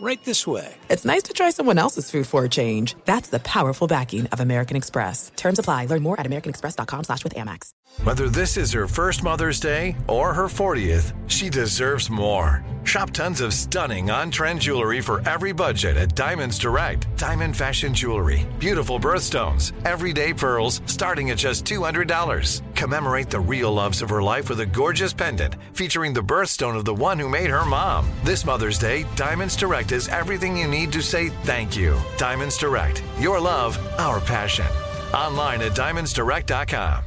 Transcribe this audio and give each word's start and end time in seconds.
right 0.00 0.22
this 0.24 0.46
way. 0.46 0.74
It's 0.88 1.04
nice 1.04 1.22
to 1.24 1.32
try 1.32 1.50
someone 1.50 1.78
else's 1.78 2.10
food 2.10 2.26
for 2.26 2.44
a 2.44 2.48
change. 2.48 2.96
That's 3.04 3.28
the 3.28 3.40
powerful 3.40 3.86
backing 3.86 4.26
of 4.28 4.40
American 4.40 4.76
Express. 4.76 5.30
Terms 5.36 5.58
apply. 5.58 5.86
Learn 5.86 6.02
more 6.02 6.18
at 6.18 6.26
americanexpress.com 6.26 7.04
slash 7.04 7.24
with 7.24 7.34
Amex. 7.34 7.70
Whether 8.04 8.28
this 8.28 8.56
is 8.56 8.72
her 8.72 8.86
first 8.86 9.24
Mother's 9.24 9.58
Day 9.58 9.96
or 10.06 10.32
her 10.32 10.44
40th, 10.44 11.12
she 11.28 11.50
deserves 11.50 12.08
more. 12.08 12.64
Shop 12.84 13.10
tons 13.10 13.40
of 13.40 13.52
stunning 13.52 14.10
on-trend 14.10 14.60
jewelry 14.60 15.00
for 15.00 15.28
every 15.28 15.52
budget 15.52 15.96
at 15.96 16.14
Diamonds 16.14 16.58
Direct. 16.58 17.06
Diamond 17.16 17.56
fashion 17.56 17.92
jewelry, 17.92 18.46
beautiful 18.58 18.98
birthstones, 18.98 19.72
everyday 19.84 20.32
pearls 20.32 20.80
starting 20.86 21.30
at 21.30 21.38
just 21.38 21.64
$200. 21.66 22.62
Commemorate 22.74 23.28
the 23.28 23.40
real 23.40 23.72
loves 23.72 24.02
of 24.02 24.08
her 24.08 24.22
life 24.22 24.48
with 24.48 24.60
a 24.60 24.66
gorgeous 24.66 25.12
pendant 25.12 25.56
featuring 25.74 26.14
the 26.14 26.20
birthstone 26.22 26.76
of 26.76 26.84
the 26.84 26.94
one 26.94 27.18
who 27.18 27.28
made 27.28 27.50
her 27.50 27.66
mom. 27.66 28.08
This 28.24 28.46
Mother's 28.46 28.78
Day, 28.78 29.04
Diamonds 29.16 29.56
Direct 29.56 29.89
is 29.92 30.08
everything 30.08 30.56
you 30.56 30.68
need 30.68 30.92
to 30.92 31.02
say 31.02 31.28
thank 31.44 31.76
you. 31.76 31.96
Diamonds 32.16 32.56
Direct. 32.56 33.02
Your 33.18 33.40
love, 33.40 33.78
our 33.98 34.20
passion. 34.20 34.66
Online 35.14 35.62
at 35.62 35.72
diamondsdirect.com. 35.72 37.04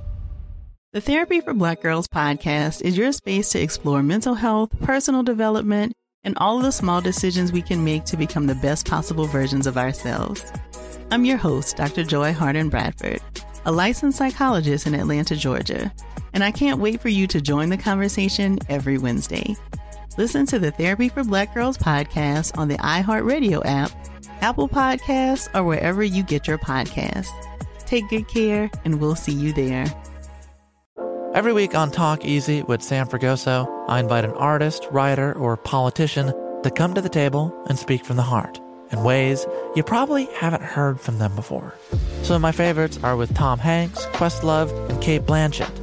The 0.94 1.02
Therapy 1.02 1.42
for 1.42 1.56
Black 1.56 1.82
Girls 1.82 2.08
podcast 2.08 2.82
is 2.82 2.96
your 2.96 3.12
space 3.12 3.50
to 3.50 3.60
explore 3.60 4.04
mental 4.04 4.36
health, 4.36 4.70
personal 4.82 5.24
development, 5.24 5.94
and 6.24 6.38
all 6.38 6.58
of 6.58 6.64
the 6.64 6.72
small 6.72 7.02
decisions 7.02 7.52
we 7.52 7.64
can 7.64 7.84
make 7.84 8.06
to 8.06 8.16
become 8.16 8.46
the 8.46 8.54
best 8.54 8.88
possible 8.88 9.26
versions 9.26 9.66
of 9.66 9.76
ourselves. 9.76 10.44
I'm 11.10 11.26
your 11.26 11.38
host, 11.38 11.78
Dr. 11.78 12.04
Joy 12.04 12.32
Harden 12.32 12.70
Bradford, 12.70 13.22
a 13.66 13.72
licensed 13.72 14.20
psychologist 14.20 14.86
in 14.86 14.94
Atlanta, 14.94 15.36
Georgia, 15.36 15.92
and 16.34 16.44
I 16.44 16.52
can't 16.52 16.80
wait 16.80 17.02
for 17.02 17.10
you 17.10 17.26
to 17.26 17.42
join 17.42 17.70
the 17.70 17.78
conversation 17.78 18.60
every 18.70 19.00
Wednesday. 19.00 19.56
Listen 20.18 20.46
to 20.48 20.60
the 20.60 20.70
Therapy 20.70 21.10
for 21.10 21.24
Black 21.24 21.54
Girls 21.56 21.78
podcast 21.78 22.56
on 22.58 22.68
the 22.68 22.78
iHeartRadio 22.78 23.62
app, 23.66 23.92
Apple 24.42 24.70
Podcasts, 24.70 25.50
or 25.56 25.64
wherever 25.64 26.04
you 26.04 26.22
get 26.22 26.48
your 26.48 26.60
podcasts. 26.60 27.32
Take 27.86 28.08
good 28.10 28.28
care, 28.28 28.70
and 28.86 29.00
we'll 29.02 29.16
see 29.16 29.34
you 29.34 29.54
there. 29.54 29.86
Every 31.34 31.52
week 31.52 31.74
on 31.74 31.90
Talk 31.90 32.26
Easy 32.26 32.62
with 32.62 32.84
Sam 32.84 33.08
Fragoso, 33.08 33.68
I 33.88 34.00
invite 34.00 34.24
an 34.24 34.34
artist, 34.34 34.88
writer, 34.92 35.34
or 35.34 35.58
politician 35.58 36.28
to 36.62 36.70
come 36.70 36.94
to 36.94 37.02
the 37.02 37.10
table 37.10 37.52
and 37.68 37.80
speak 37.80 38.06
from 38.06 38.18
the 38.18 38.22
heart 38.24 38.60
in 38.92 39.04
ways 39.04 39.48
you 39.76 39.82
probably 39.82 40.26
haven't 40.36 40.62
heard 40.62 41.02
from 41.02 41.18
them 41.18 41.36
before. 41.36 41.74
Some 42.22 42.36
of 42.36 42.42
my 42.42 42.52
favorites 42.52 43.00
are 43.02 43.18
with 43.18 43.34
Tom 43.34 43.58
Hanks, 43.58 44.06
Questlove, 44.08 44.70
and 44.90 45.02
Cate 45.02 45.24
Blanchett. 45.24 45.83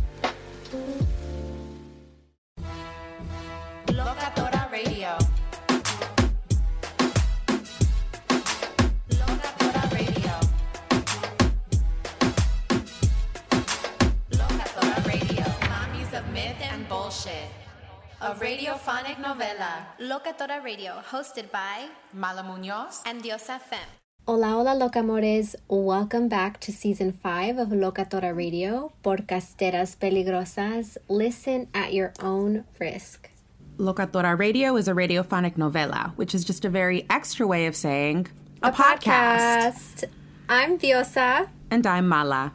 And 17.31 17.49
bullshit. 17.79 18.11
A 18.21 18.33
radiophonic 18.35 19.17
novela. 19.17 19.85
Locatora 19.99 20.63
Radio, 20.63 21.01
hosted 21.11 21.51
by 21.51 21.87
Mala 22.13 22.43
Munoz 22.43 23.01
and 23.05 23.23
Diosa 23.23 23.59
Fem. 23.59 23.79
Hola, 24.27 24.49
hola, 24.49 24.75
locamores. 24.75 25.55
Welcome 25.67 26.27
back 26.29 26.59
to 26.59 26.71
season 26.71 27.11
5 27.11 27.57
of 27.57 27.69
Locatora 27.69 28.35
Radio, 28.35 28.91
Podcasteras 29.03 29.97
Peligrosas. 29.97 30.97
Listen 31.09 31.67
at 31.73 31.93
your 31.93 32.13
own 32.21 32.65
risk. 32.79 33.29
Locatora 33.77 34.37
Radio 34.37 34.75
is 34.75 34.87
a 34.87 34.93
radiophonic 34.93 35.57
novela, 35.57 36.15
which 36.17 36.35
is 36.35 36.43
just 36.43 36.63
a 36.65 36.69
very 36.69 37.07
extra 37.09 37.47
way 37.47 37.65
of 37.65 37.75
saying 37.75 38.27
A 38.61 38.71
podcast. 38.71 40.03
I'm 40.47 40.77
Diosa. 40.77 41.49
And 41.71 41.87
I'm 41.87 42.07
Mala. 42.07 42.53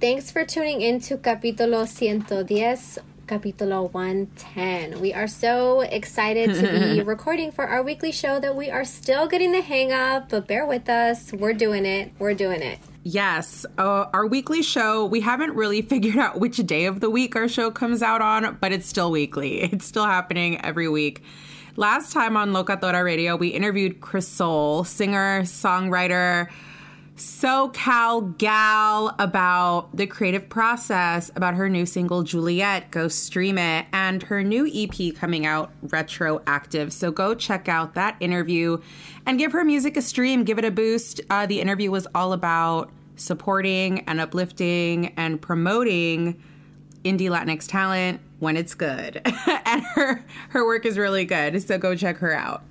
Thanks 0.00 0.30
for 0.30 0.44
tuning 0.44 0.80
in 0.80 1.00
to 1.00 1.16
Capítulo 1.16 1.88
110, 1.88 3.04
Capítulo 3.26 3.90
110. 3.92 5.00
We 5.00 5.14
are 5.14 5.26
so 5.26 5.80
excited 5.80 6.54
to 6.54 6.94
be 6.94 7.02
recording 7.06 7.52
for 7.52 7.66
our 7.66 7.82
weekly 7.82 8.12
show 8.12 8.38
that 8.38 8.54
we 8.54 8.70
are 8.70 8.84
still 8.84 9.26
getting 9.26 9.52
the 9.52 9.62
hang 9.62 9.92
of, 9.92 10.28
but 10.28 10.46
bear 10.46 10.66
with 10.66 10.88
us. 10.88 11.32
We're 11.32 11.54
doing 11.54 11.86
it. 11.86 12.12
We're 12.18 12.34
doing 12.34 12.60
it. 12.60 12.78
Yes, 13.02 13.64
uh, 13.78 14.06
our 14.12 14.26
weekly 14.26 14.62
show, 14.62 15.06
we 15.06 15.20
haven't 15.20 15.54
really 15.54 15.80
figured 15.92 16.16
out 16.16 16.38
which 16.38 16.58
day 16.58 16.84
of 16.84 17.00
the 17.00 17.08
week 17.08 17.34
our 17.34 17.48
show 17.48 17.70
comes 17.70 18.02
out 18.02 18.20
on, 18.20 18.58
but 18.60 18.72
it's 18.72 18.86
still 18.86 19.10
weekly. 19.10 19.62
It's 19.72 19.86
still 19.86 20.06
happening 20.06 20.62
every 20.62 20.88
week. 20.88 21.22
Last 21.76 22.12
time 22.12 22.36
on 22.36 22.52
Locatora 22.52 23.02
Radio, 23.02 23.36
we 23.36 23.48
interviewed 23.48 24.00
Chris 24.00 24.28
Soul, 24.28 24.84
singer, 24.84 25.42
songwriter, 25.42 26.48
SoCal 27.16 28.36
gal 28.38 29.14
about 29.20 29.96
the 29.96 30.06
creative 30.06 30.48
process, 30.48 31.30
about 31.36 31.54
her 31.54 31.68
new 31.68 31.86
single 31.86 32.24
Juliet, 32.24 32.90
go 32.90 33.06
stream 33.06 33.56
it, 33.56 33.86
and 33.92 34.20
her 34.24 34.42
new 34.42 34.68
EP 34.72 35.14
coming 35.14 35.46
out, 35.46 35.70
Retroactive. 35.82 36.92
So 36.92 37.12
go 37.12 37.34
check 37.36 37.68
out 37.68 37.94
that 37.94 38.16
interview 38.18 38.78
and 39.26 39.38
give 39.38 39.52
her 39.52 39.64
music 39.64 39.96
a 39.96 40.02
stream, 40.02 40.42
give 40.42 40.58
it 40.58 40.64
a 40.64 40.72
boost. 40.72 41.20
Uh, 41.30 41.46
the 41.46 41.60
interview 41.60 41.92
was 41.92 42.08
all 42.16 42.32
about 42.32 42.90
supporting 43.14 44.00
and 44.08 44.20
uplifting 44.20 45.14
and 45.16 45.40
promoting 45.40 46.42
indie 47.04 47.30
Latinx 47.30 47.68
talent 47.68 48.20
when 48.40 48.56
it's 48.56 48.74
good. 48.74 49.20
and 49.64 49.82
her 49.94 50.24
her 50.48 50.66
work 50.66 50.84
is 50.84 50.98
really 50.98 51.24
good. 51.24 51.62
So 51.62 51.78
go 51.78 51.94
check 51.94 52.18
her 52.18 52.32
out. 52.32 52.64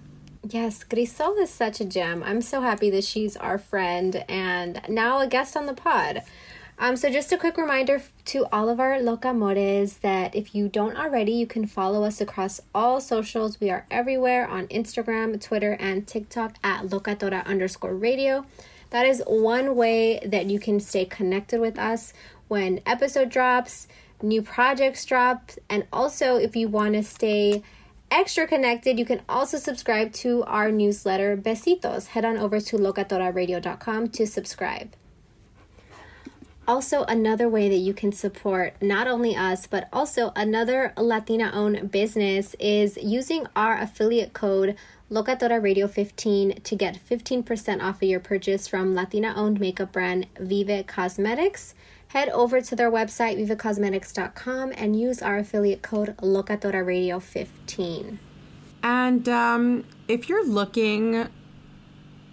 Yes, 0.49 0.83
Grisol 0.83 1.39
is 1.39 1.49
such 1.49 1.79
a 1.79 1.85
gem. 1.85 2.21
I'm 2.21 2.41
so 2.41 2.59
happy 2.59 2.89
that 2.89 3.05
she's 3.05 3.37
our 3.37 3.57
friend 3.57 4.25
and 4.27 4.81
now 4.89 5.19
a 5.19 5.27
guest 5.27 5.55
on 5.55 5.67
the 5.67 5.73
pod. 5.73 6.21
Um, 6.77 6.97
so 6.97 7.09
just 7.09 7.31
a 7.31 7.37
quick 7.37 7.55
reminder 7.55 8.01
to 8.25 8.45
all 8.51 8.67
of 8.67 8.79
our 8.79 8.95
locamores 8.95 10.01
that 10.01 10.35
if 10.35 10.53
you 10.53 10.67
don't 10.67 10.97
already, 10.97 11.31
you 11.31 11.47
can 11.47 11.65
follow 11.65 12.03
us 12.03 12.19
across 12.19 12.59
all 12.75 12.99
socials. 12.99 13.61
We 13.61 13.69
are 13.69 13.85
everywhere 13.89 14.45
on 14.45 14.67
Instagram, 14.67 15.39
Twitter, 15.39 15.77
and 15.79 16.05
TikTok 16.05 16.55
at 16.61 16.87
locatora 16.87 17.45
underscore 17.45 17.95
radio. 17.95 18.45
That 18.89 19.05
is 19.05 19.23
one 19.25 19.77
way 19.77 20.19
that 20.25 20.47
you 20.47 20.59
can 20.59 20.81
stay 20.81 21.05
connected 21.05 21.61
with 21.61 21.79
us 21.79 22.13
when 22.49 22.81
episode 22.85 23.29
drops, 23.29 23.87
new 24.21 24.41
projects 24.41 25.05
drop, 25.05 25.51
and 25.69 25.87
also 25.93 26.35
if 26.35 26.53
you 26.53 26.67
want 26.67 26.95
to 26.95 27.03
stay 27.03 27.63
extra 28.11 28.47
connected, 28.47 29.00
you 29.00 29.05
can 29.05 29.21
also 29.27 29.57
subscribe 29.57 30.13
to 30.13 30.44
our 30.44 30.71
newsletter, 30.71 31.35
Besitos. 31.35 32.07
Head 32.07 32.25
on 32.25 32.38
over 32.38 32.59
to 32.59 32.77
locatoraradio.com 32.77 34.09
to 34.09 34.27
subscribe. 34.27 34.94
Also, 36.65 37.03
another 37.03 37.50
way 37.50 37.67
that 37.67 37.75
you 37.75 37.94
can 37.94 38.13
support 38.13 38.73
not 38.81 39.05
only 39.05 39.35
us, 39.35 39.67
but 39.67 39.89
also 39.91 40.31
another 40.33 40.94
Latina 40.95 41.51
owned 41.53 41.91
business 41.91 42.55
is 42.57 42.97
using 42.97 43.45
our 43.53 43.77
affiliate 43.77 44.31
code 44.31 44.77
Locatora 45.11 45.61
Radio 45.61 45.88
15 45.88 46.61
to 46.61 46.75
get 46.75 46.97
15% 46.97 47.83
off 47.83 48.01
of 48.01 48.07
your 48.07 48.21
purchase 48.21 48.67
from 48.67 48.95
Latina 48.95 49.33
owned 49.35 49.59
makeup 49.59 49.91
brand 49.91 50.25
Vive 50.39 50.88
Cosmetics. 50.88 51.75
Head 52.13 52.30
over 52.30 52.62
to 52.62 52.75
their 52.75 52.92
website, 52.92 53.44
vivecosmetics.com, 53.44 54.71
and 54.77 55.00
use 55.00 55.19
our 55.24 55.39
affiliate 55.39 55.81
code 55.81 56.15
Locatora 56.18 56.86
Radio 56.86 57.19
15. 57.19 58.19
And 58.83 59.27
um, 59.27 59.83
if 60.07 60.30
you're 60.30 60.45
looking 60.45 61.27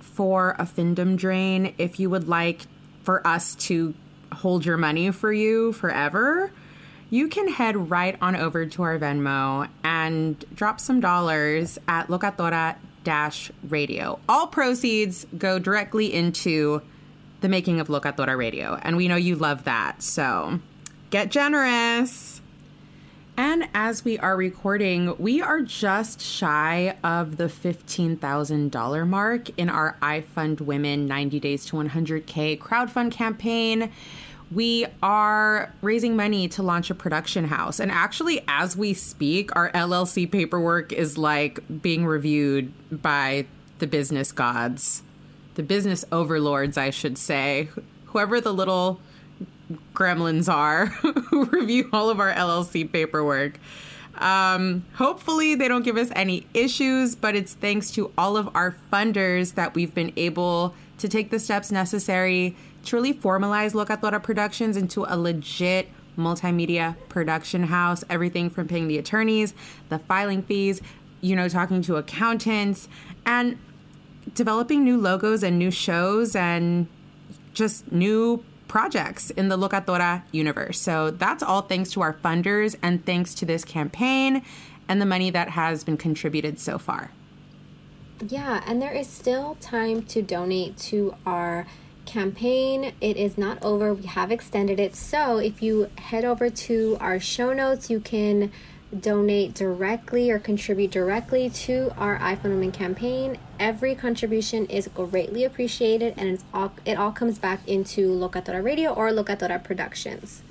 for 0.01 0.55
a 0.59 0.65
findom 0.65 1.17
drain, 1.17 1.73
if 1.79 1.99
you 1.99 2.11
would 2.11 2.29
like 2.29 2.67
for 3.05 3.27
us 3.27 3.55
to 3.55 3.95
hold 4.35 4.67
your 4.67 4.77
money 4.77 5.13
for 5.13 5.33
you 5.33 5.73
forever, 5.73 6.53
you 7.09 7.29
can 7.29 7.49
head 7.49 7.89
right 7.89 8.19
on 8.21 8.37
over 8.37 8.67
to 8.67 8.83
our 8.83 8.99
Venmo 8.99 9.67
and 9.83 10.45
drop 10.55 10.79
some 10.79 11.01
dollars 11.01 11.79
at 11.89 12.09
Locatora 12.09 12.77
Dash 13.03 13.51
Radio. 13.67 14.19
All 14.29 14.47
proceeds 14.47 15.27
go 15.39 15.59
directly 15.59 16.13
into 16.13 16.83
the 17.41 17.49
making 17.49 17.81
of 17.81 17.89
Locatora 17.89 18.37
Radio, 18.37 18.79
and 18.83 18.97
we 18.97 19.09
know 19.09 19.17
you 19.17 19.37
love 19.37 19.65
that. 19.65 20.03
So 20.03 20.61
get 21.11 21.31
generous. 21.31 22.41
And 23.37 23.69
as 23.73 24.05
we 24.05 24.19
are 24.19 24.37
recording, 24.37 25.17
we 25.19 25.41
are 25.41 25.63
just 25.63 26.21
shy 26.21 26.95
of 27.03 27.39
the 27.39 27.45
$15,000 27.45 29.09
mark 29.09 29.59
in 29.59 29.71
our 29.71 29.97
I 30.03 30.21
Fund 30.21 30.61
Women 30.61 31.07
90 31.07 31.41
Days 31.41 31.65
to 31.67 31.77
100K 31.77 32.59
crowdfund 32.59 33.13
campaign. 33.13 33.91
We 34.53 34.87
are 35.03 35.73
raising 35.81 36.17
money 36.17 36.49
to 36.49 36.63
launch 36.63 36.91
a 36.91 36.95
production 36.95 37.47
house. 37.47 37.81
And 37.81 37.91
actually, 37.91 38.45
as 38.47 38.77
we 38.77 38.93
speak, 38.93 39.55
our 39.57 39.71
LLC 39.73 40.31
paperwork 40.31 40.93
is 40.93 41.17
like 41.17 41.61
being 41.81 42.05
reviewed 42.05 42.73
by 42.91 43.47
the 43.79 43.87
business 43.87 44.33
gods, 44.33 45.03
the 45.61 45.67
business 45.67 46.07
overlords, 46.11 46.79
I 46.79 46.89
should 46.89 47.19
say. 47.19 47.69
Whoever 48.07 48.41
the 48.41 48.51
little 48.51 48.99
gremlins 49.93 50.51
are 50.51 50.87
who 50.87 51.45
review 51.45 51.91
all 51.93 52.09
of 52.09 52.19
our 52.19 52.33
LLC 52.33 52.91
paperwork. 52.91 53.61
Um, 54.17 54.87
hopefully, 54.95 55.55
they 55.55 55.69
don't 55.69 55.83
give 55.83 55.99
us 55.99 56.09
any 56.17 56.47
issues, 56.55 57.15
but 57.15 57.37
it's 57.37 57.53
thanks 57.53 57.91
to 57.91 58.11
all 58.17 58.39
of 58.39 58.49
our 58.57 58.75
funders 58.91 59.53
that 59.57 59.75
we've 59.75 59.95
been 59.95 60.15
able 60.17 60.75
to 60.97 61.11
take 61.11 61.31
the 61.31 61.39
steps 61.39 61.71
necessary 61.71 62.57
to 62.87 62.97
really 62.97 63.13
formalize 63.13 63.75
Locatora 63.75 64.23
Productions 64.23 64.79
into 64.79 65.05
a 65.07 65.15
legit 65.15 65.89
multimedia 66.17 66.97
production 67.11 67.65
house. 67.65 68.03
Everything 68.09 68.49
from 68.49 68.67
paying 68.67 68.89
the 68.89 68.97
attorneys, 68.97 69.53
the 69.91 69.99
filing 69.99 70.43
fees, 70.43 70.81
you 71.21 71.37
know, 71.37 71.51
talking 71.51 71.83
to 71.83 71.97
accountants, 71.97 72.89
and 73.27 73.59
developing 74.35 74.85
new 74.85 74.99
logos 74.99 75.43
and 75.43 75.59
new 75.59 75.71
shows 75.71 76.37
and 76.37 76.87
just 77.53 77.91
new 77.91 78.45
projects 78.69 79.31
in 79.31 79.49
the 79.49 79.59
Locatora 79.59 80.23
universe. 80.31 80.79
So 80.79 81.11
that's 81.11 81.43
all 81.43 81.63
thanks 81.63 81.91
to 81.93 82.03
our 82.03 82.15
funders 82.15 82.77
and 82.83 83.05
thanks 83.05 83.35
to 83.35 83.45
this 83.45 83.65
campaign 83.65 84.43
and 84.89 85.01
the 85.01 85.07
money 85.07 85.31
that 85.31 85.51
has 85.51 85.83
been 85.85 85.97
contributed 85.97 86.61
so 86.61 86.79
far. 86.79 87.11
Yeah, 88.27 88.63
and 88.67 88.81
there 88.81 88.93
is 88.93 89.09
still 89.09 89.57
time 89.61 90.03
to 90.05 90.23
donate 90.23 90.77
to 90.79 91.15
our 91.25 91.67
campaign. 92.07 92.93
It 93.01 93.17
is 93.17 93.39
not 93.39 93.63
over. 93.63 93.95
We 93.95 94.07
have 94.07 94.31
extended 94.31 94.79
it. 94.79 94.95
So 94.95 95.39
if 95.39 95.63
you 95.63 95.91
head 95.97 96.25
over 96.25 96.51
to 96.51 96.97
our 97.01 97.19
show 97.19 97.53
notes, 97.53 97.89
you 97.89 98.01
can 98.01 98.53
donate 98.99 99.55
directly 99.55 100.31
or 100.31 100.39
contribute 100.39 100.91
directly 100.91 101.49
to 101.51 101.93
our 101.97 102.19
iFundWomen 102.19 102.73
campaign. 102.73 103.39
Every 103.59 103.95
contribution 103.95 104.67
is 104.67 104.89
greatly 104.89 105.45
appreciated 105.45 106.15
and 106.17 106.29
it's 106.29 106.45
all, 106.53 106.73
it 106.85 106.99
all 106.99 107.13
comes 107.13 107.39
back 107.39 107.67
into 107.69 108.09
Locatora 108.09 108.63
Radio 108.63 108.93
or 108.93 109.11
Locatora 109.11 109.63
Productions. 109.63 110.43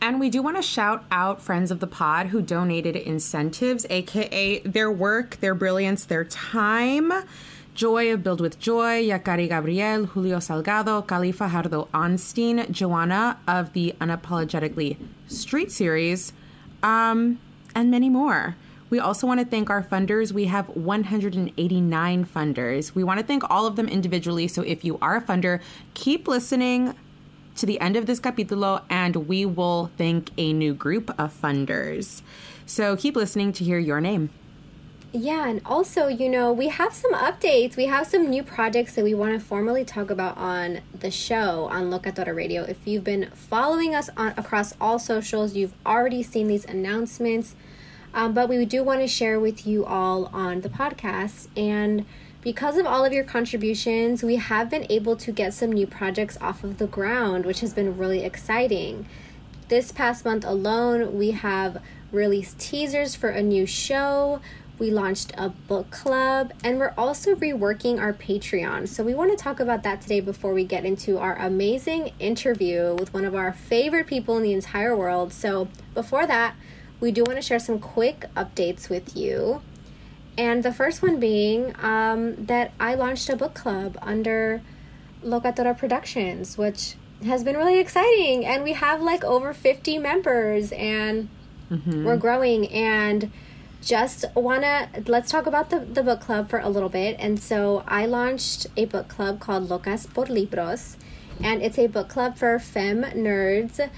And 0.00 0.20
we 0.20 0.28
do 0.28 0.42
want 0.42 0.56
to 0.56 0.62
shout 0.62 1.04
out 1.10 1.40
friends 1.40 1.70
of 1.70 1.80
the 1.80 1.86
pod 1.86 2.26
who 2.26 2.42
donated 2.42 2.94
incentives, 2.94 3.86
aka 3.88 4.58
their 4.58 4.90
work, 4.90 5.36
their 5.40 5.54
brilliance, 5.54 6.04
their 6.04 6.24
time. 6.24 7.10
Joy 7.74 8.12
of 8.12 8.22
Build 8.22 8.40
with 8.40 8.60
Joy, 8.60 9.02
Yakari 9.02 9.48
Gabriel, 9.48 10.04
Julio 10.06 10.38
Salgado, 10.38 11.04
Kali 11.04 11.32
Fajardo-Anstine, 11.32 12.70
Joanna 12.70 13.38
of 13.48 13.72
the 13.72 13.94
Unapologetically 14.00 14.96
Street 15.26 15.72
series, 15.72 16.32
um, 16.84 17.40
and 17.74 17.90
many 17.90 18.08
more. 18.08 18.54
We 18.90 19.00
also 19.00 19.26
want 19.26 19.40
to 19.40 19.46
thank 19.46 19.70
our 19.70 19.82
funders. 19.82 20.30
We 20.30 20.44
have 20.44 20.68
189 20.68 22.24
funders. 22.26 22.94
We 22.94 23.02
want 23.02 23.18
to 23.18 23.26
thank 23.26 23.50
all 23.50 23.66
of 23.66 23.74
them 23.74 23.88
individually. 23.88 24.46
So 24.46 24.62
if 24.62 24.84
you 24.84 24.98
are 25.02 25.16
a 25.16 25.20
funder, 25.20 25.60
keep 25.94 26.28
listening 26.28 26.94
to 27.56 27.66
the 27.66 27.80
end 27.80 27.96
of 27.96 28.06
this 28.06 28.20
capítulo 28.20 28.82
and 28.90 29.16
we 29.26 29.46
will 29.46 29.90
thank 29.96 30.30
a 30.36 30.52
new 30.52 30.74
group 30.74 31.10
of 31.18 31.34
funders. 31.40 32.22
So 32.66 32.96
keep 32.96 33.16
listening 33.16 33.52
to 33.54 33.64
hear 33.64 33.78
your 33.78 34.00
name. 34.00 34.30
Yeah, 35.16 35.46
and 35.46 35.60
also, 35.64 36.08
you 36.08 36.28
know, 36.28 36.52
we 36.52 36.70
have 36.70 36.92
some 36.92 37.14
updates. 37.14 37.76
We 37.76 37.86
have 37.86 38.04
some 38.08 38.28
new 38.28 38.42
projects 38.42 38.96
that 38.96 39.04
we 39.04 39.14
want 39.14 39.32
to 39.34 39.38
formally 39.38 39.84
talk 39.84 40.10
about 40.10 40.36
on 40.36 40.80
the 40.92 41.12
show 41.12 41.68
on 41.70 41.84
Locatora 41.84 42.34
Radio. 42.34 42.64
If 42.64 42.84
you've 42.84 43.04
been 43.04 43.30
following 43.30 43.94
us 43.94 44.10
on 44.16 44.34
across 44.36 44.74
all 44.80 44.98
socials, 44.98 45.54
you've 45.54 45.72
already 45.86 46.24
seen 46.24 46.48
these 46.48 46.64
announcements. 46.64 47.54
Um, 48.12 48.34
but 48.34 48.48
we 48.48 48.64
do 48.64 48.82
want 48.82 49.02
to 49.02 49.06
share 49.06 49.38
with 49.38 49.64
you 49.64 49.84
all 49.84 50.26
on 50.32 50.62
the 50.62 50.68
podcast. 50.68 51.46
And 51.56 52.06
because 52.40 52.76
of 52.76 52.84
all 52.84 53.04
of 53.04 53.12
your 53.12 53.22
contributions, 53.22 54.24
we 54.24 54.34
have 54.34 54.68
been 54.68 54.84
able 54.90 55.14
to 55.14 55.30
get 55.30 55.54
some 55.54 55.70
new 55.70 55.86
projects 55.86 56.36
off 56.40 56.64
of 56.64 56.78
the 56.78 56.88
ground, 56.88 57.46
which 57.46 57.60
has 57.60 57.72
been 57.72 57.96
really 57.96 58.24
exciting. 58.24 59.06
This 59.68 59.92
past 59.92 60.24
month 60.24 60.44
alone, 60.44 61.16
we 61.16 61.30
have 61.30 61.80
released 62.10 62.58
teasers 62.58 63.14
for 63.14 63.28
a 63.28 63.42
new 63.42 63.64
show 63.64 64.40
we 64.78 64.90
launched 64.90 65.32
a 65.38 65.50
book 65.50 65.90
club, 65.90 66.52
and 66.64 66.78
we're 66.78 66.94
also 66.98 67.34
reworking 67.34 68.00
our 68.00 68.12
Patreon. 68.12 68.88
So, 68.88 69.04
we 69.04 69.14
want 69.14 69.30
to 69.30 69.36
talk 69.36 69.60
about 69.60 69.82
that 69.84 70.00
today 70.00 70.20
before 70.20 70.52
we 70.52 70.64
get 70.64 70.84
into 70.84 71.18
our 71.18 71.36
amazing 71.36 72.12
interview 72.18 72.94
with 72.98 73.14
one 73.14 73.24
of 73.24 73.34
our 73.34 73.52
favorite 73.52 74.06
people 74.06 74.36
in 74.36 74.42
the 74.42 74.52
entire 74.52 74.96
world. 74.96 75.32
So, 75.32 75.68
before 75.94 76.26
that, 76.26 76.56
we 77.00 77.12
do 77.12 77.22
want 77.22 77.36
to 77.36 77.42
share 77.42 77.58
some 77.58 77.78
quick 77.78 78.26
updates 78.36 78.88
with 78.88 79.16
you. 79.16 79.62
And 80.36 80.62
the 80.62 80.72
first 80.72 81.02
one 81.02 81.20
being 81.20 81.74
um, 81.80 82.46
that 82.46 82.72
I 82.80 82.94
launched 82.94 83.28
a 83.28 83.36
book 83.36 83.54
club 83.54 83.96
under 84.02 84.62
Locatora 85.22 85.76
Productions, 85.78 86.58
which 86.58 86.96
has 87.24 87.44
been 87.44 87.56
really 87.56 87.78
exciting. 87.78 88.44
And 88.44 88.64
we 88.64 88.72
have 88.72 89.00
like 89.00 89.22
over 89.22 89.54
50 89.54 89.98
members, 89.98 90.72
and 90.72 91.28
mm-hmm. 91.70 92.04
we're 92.04 92.16
growing. 92.16 92.68
And 92.68 93.30
just 93.84 94.24
wanna 94.34 94.88
let's 95.06 95.30
talk 95.30 95.46
about 95.46 95.70
the, 95.70 95.80
the 95.80 96.02
book 96.02 96.20
club 96.20 96.48
for 96.48 96.58
a 96.58 96.68
little 96.68 96.88
bit. 96.88 97.16
And 97.18 97.38
so 97.38 97.84
i 97.86 98.06
launched 98.06 98.66
a 98.76 98.86
book 98.86 99.08
club 99.08 99.40
called 99.40 99.68
locas 99.68 100.12
por 100.12 100.26
libros 100.26 100.96
and 101.42 101.62
it's 101.62 101.78
a 101.78 101.86
book 101.86 102.08
club 102.08 102.36
for 102.36 102.58
fem 102.58 103.02
nerds. 103.02 103.88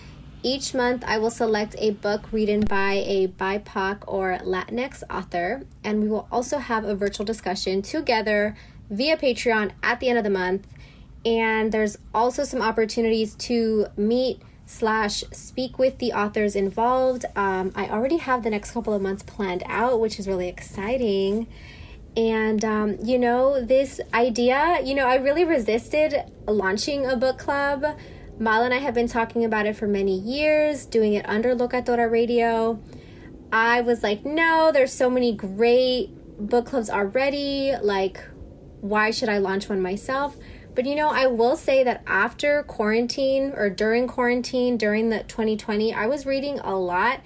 Each 0.43 0.75
month 0.75 1.05
i 1.07 1.19
will 1.19 1.31
select 1.31 1.77
a 1.79 1.91
book 1.91 2.33
written 2.33 2.61
by 2.61 3.05
a 3.07 3.29
bipoc 3.29 3.99
or 4.07 4.39
latinx 4.43 5.03
author 5.09 5.63
and 5.85 6.03
we 6.03 6.09
will 6.09 6.29
also 6.31 6.59
have 6.59 6.85
a 6.85 6.95
virtual 6.95 7.25
discussion 7.25 7.83
together 7.83 8.57
via 8.91 9.17
patreon 9.17 9.73
at 9.83 10.01
the 10.01 10.09
end 10.09 10.19
of 10.19 10.25
the 10.25 10.31
month. 10.31 10.67
And 11.25 11.73
there's 11.73 11.99
also 12.15 12.45
some 12.45 12.63
opportunities 12.63 13.35
to 13.35 13.87
meet 13.97 14.41
slash 14.67 15.23
speak 15.33 15.79
with 15.79 15.99
the 15.99 16.13
authors 16.13 16.57
involved. 16.57 17.25
Um, 17.37 17.73
I 17.75 17.89
already 17.89 18.19
have 18.19 18.43
the 18.43 18.51
next 18.51 18.73
couple 18.73 18.93
of 18.93 19.01
months 19.01 19.23
planned 19.23 19.63
out, 19.67 20.01
which 20.01 20.19
is 20.19 20.27
really 20.27 20.49
exciting. 20.49 21.47
And, 22.17 22.65
um, 22.65 22.97
you 23.03 23.19
know, 23.19 23.65
this 23.65 24.01
idea, 24.13 24.81
you 24.83 24.95
know, 24.95 25.07
I 25.07 25.17
really 25.17 25.45
resisted 25.45 26.15
launching 26.47 27.07
a 27.07 27.17
book 27.17 27.39
club. 27.39 27.85
Mal 28.39 28.63
and 28.63 28.75
I 28.75 28.79
have 28.79 28.95
been 28.95 29.09
talking 29.09 29.45
about 29.45 29.67
it 29.67 29.77
for 29.77 29.87
many 29.87 30.19
years, 30.19 30.85
doing 30.85 31.15
it 31.15 31.27
under 31.29 31.55
Locatora 31.55 32.11
Radio. 32.11 32.83
I 33.53 33.81
was 33.83 34.03
like, 34.03 34.25
no, 34.25 34.71
there's 34.73 34.93
so 34.93 35.09
many 35.09 35.35
great 35.35 36.11
book 36.39 36.67
clubs 36.67 36.91
already. 36.91 37.73
Like, 37.81 38.21
why 38.81 39.11
should 39.11 39.29
I 39.29 39.39
launch 39.39 39.69
one 39.69 39.81
myself? 39.81 40.37
But 40.77 40.85
you 40.85 40.95
know, 40.95 41.09
I 41.09 41.27
will 41.27 41.57
say 41.57 41.83
that 41.85 42.03
after 42.07 42.63
quarantine 42.63 43.55
or 43.57 43.71
during 43.71 44.07
quarantine, 44.07 44.77
during 44.77 45.09
the 45.09 45.25
2020, 45.25 45.95
I 45.95 46.07
was 46.07 46.27
reading 46.27 46.61
a 46.61 46.77
lot 46.77 47.21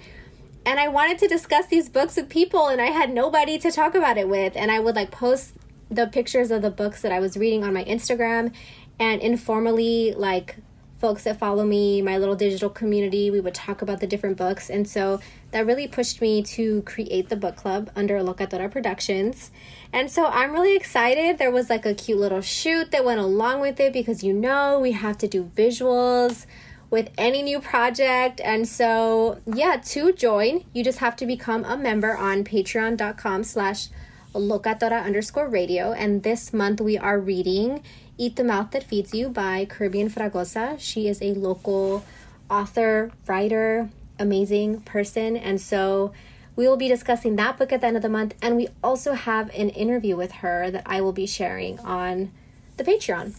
and 0.65 0.79
I 0.79 0.87
wanted 0.87 1.17
to 1.19 1.27
discuss 1.27 1.67
these 1.67 1.89
books 1.89 2.15
with 2.15 2.29
people 2.29 2.69
and 2.69 2.79
I 2.79 2.85
had 2.85 3.13
nobody 3.13 3.59
to 3.59 3.69
talk 3.69 3.93
about 3.93 4.17
it 4.17 4.29
with. 4.29 4.55
And 4.55 4.71
I 4.71 4.79
would 4.79 4.95
like 4.95 5.11
post 5.11 5.53
the 5.89 6.07
pictures 6.07 6.49
of 6.49 6.61
the 6.61 6.71
books 6.71 7.01
that 7.01 7.11
I 7.11 7.19
was 7.19 7.35
reading 7.35 7.65
on 7.65 7.73
my 7.73 7.83
Instagram 7.83 8.53
and 8.97 9.21
informally 9.21 10.13
like 10.13 10.55
folks 11.01 11.23
that 11.23 11.39
follow 11.39 11.65
me, 11.65 11.99
my 11.99 12.15
little 12.15 12.35
digital 12.35 12.69
community, 12.69 13.31
we 13.31 13.39
would 13.39 13.55
talk 13.55 13.81
about 13.81 13.99
the 13.99 14.05
different 14.05 14.37
books. 14.37 14.69
And 14.69 14.87
so 14.87 15.19
that 15.49 15.65
really 15.65 15.87
pushed 15.87 16.21
me 16.21 16.43
to 16.43 16.83
create 16.83 17.27
the 17.29 17.35
book 17.35 17.55
club 17.55 17.89
under 17.95 18.19
Locatora 18.19 18.69
Productions. 18.69 19.49
And 19.91 20.11
so 20.11 20.27
I'm 20.27 20.51
really 20.53 20.75
excited. 20.75 21.39
There 21.39 21.49
was 21.49 21.71
like 21.71 21.87
a 21.87 21.95
cute 21.95 22.19
little 22.19 22.41
shoot 22.41 22.91
that 22.91 23.03
went 23.03 23.19
along 23.19 23.61
with 23.61 23.79
it 23.79 23.93
because 23.93 24.23
you 24.23 24.31
know 24.31 24.79
we 24.79 24.91
have 24.91 25.17
to 25.17 25.27
do 25.27 25.51
visuals 25.55 26.45
with 26.91 27.09
any 27.17 27.41
new 27.41 27.59
project. 27.59 28.39
And 28.43 28.67
so 28.67 29.39
yeah, 29.47 29.77
to 29.83 30.13
join, 30.13 30.65
you 30.71 30.83
just 30.83 30.99
have 30.99 31.15
to 31.15 31.25
become 31.25 31.65
a 31.65 31.75
member 31.75 32.15
on 32.15 32.43
patreon.com 32.43 33.43
slash 33.43 33.87
locatora 34.35 35.03
underscore 35.03 35.49
radio. 35.49 35.93
And 35.93 36.21
this 36.21 36.53
month 36.53 36.79
we 36.79 36.95
are 36.97 37.19
reading 37.19 37.83
Eat 38.21 38.35
the 38.35 38.43
Mouth 38.43 38.69
That 38.69 38.83
Feeds 38.83 39.15
You 39.15 39.29
by 39.29 39.65
Carribean 39.65 40.07
Fragoza. 40.07 40.75
She 40.77 41.07
is 41.07 41.23
a 41.23 41.33
local 41.33 42.05
author, 42.51 43.11
writer, 43.25 43.89
amazing 44.19 44.81
person. 44.81 45.35
And 45.35 45.59
so 45.59 46.13
we 46.55 46.67
will 46.67 46.77
be 46.77 46.87
discussing 46.87 47.35
that 47.37 47.57
book 47.57 47.71
at 47.71 47.81
the 47.81 47.87
end 47.87 47.95
of 47.95 48.03
the 48.03 48.09
month. 48.09 48.35
And 48.39 48.55
we 48.55 48.67
also 48.83 49.13
have 49.13 49.49
an 49.55 49.69
interview 49.69 50.15
with 50.15 50.33
her 50.33 50.69
that 50.69 50.83
I 50.85 51.01
will 51.01 51.13
be 51.13 51.25
sharing 51.25 51.79
on 51.79 52.31
the 52.77 52.83
Patreon. 52.83 53.33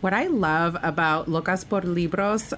What 0.00 0.14
I 0.14 0.26
love 0.28 0.78
about 0.82 1.28
Locas 1.28 1.68
por 1.68 1.82
Libros, 1.82 2.54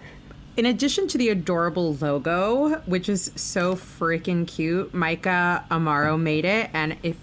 in 0.57 0.65
addition 0.65 1.09
to 1.09 1.19
the 1.19 1.31
adorable 1.31 1.95
logo, 1.97 2.79
which 2.87 3.09
is 3.09 3.33
so 3.35 3.75
freaking 3.75 4.47
cute, 4.47 4.95
Micah 4.95 5.65
Amaro 5.73 6.17
made 6.17 6.45
it. 6.45 6.71
And 6.73 6.99
if 7.03 7.17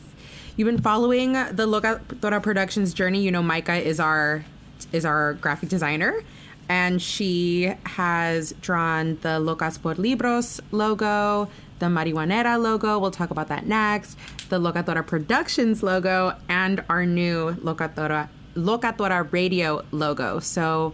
you've 0.57 0.65
been 0.65 0.81
following 0.81 1.33
the 1.33 1.67
Locatora 1.67 2.41
Productions 2.41 2.93
journey, 2.93 3.21
you 3.21 3.31
know 3.31 3.43
Micah 3.43 3.75
is 3.75 3.99
our 3.99 4.43
is 4.91 5.05
our 5.05 5.35
graphic 5.35 5.69
designer 5.69 6.21
and 6.69 7.01
she 7.01 7.73
has 7.85 8.53
drawn 8.61 9.17
the 9.21 9.39
Locas 9.39 9.81
por 9.81 9.95
Libros 9.95 10.59
logo, 10.71 11.49
the 11.79 11.85
Marijuanera 11.85 12.61
logo. 12.61 12.99
We'll 12.99 13.11
talk 13.11 13.31
about 13.31 13.47
that 13.47 13.65
next. 13.65 14.17
The 14.49 14.59
Locatora 14.59 15.05
Productions 15.05 15.83
logo, 15.83 16.35
and 16.49 16.83
our 16.89 17.05
new 17.05 17.51
Locatora 17.51 18.29
Locatora 18.55 19.31
Radio 19.31 19.85
logo. 19.91 20.39
So, 20.39 20.93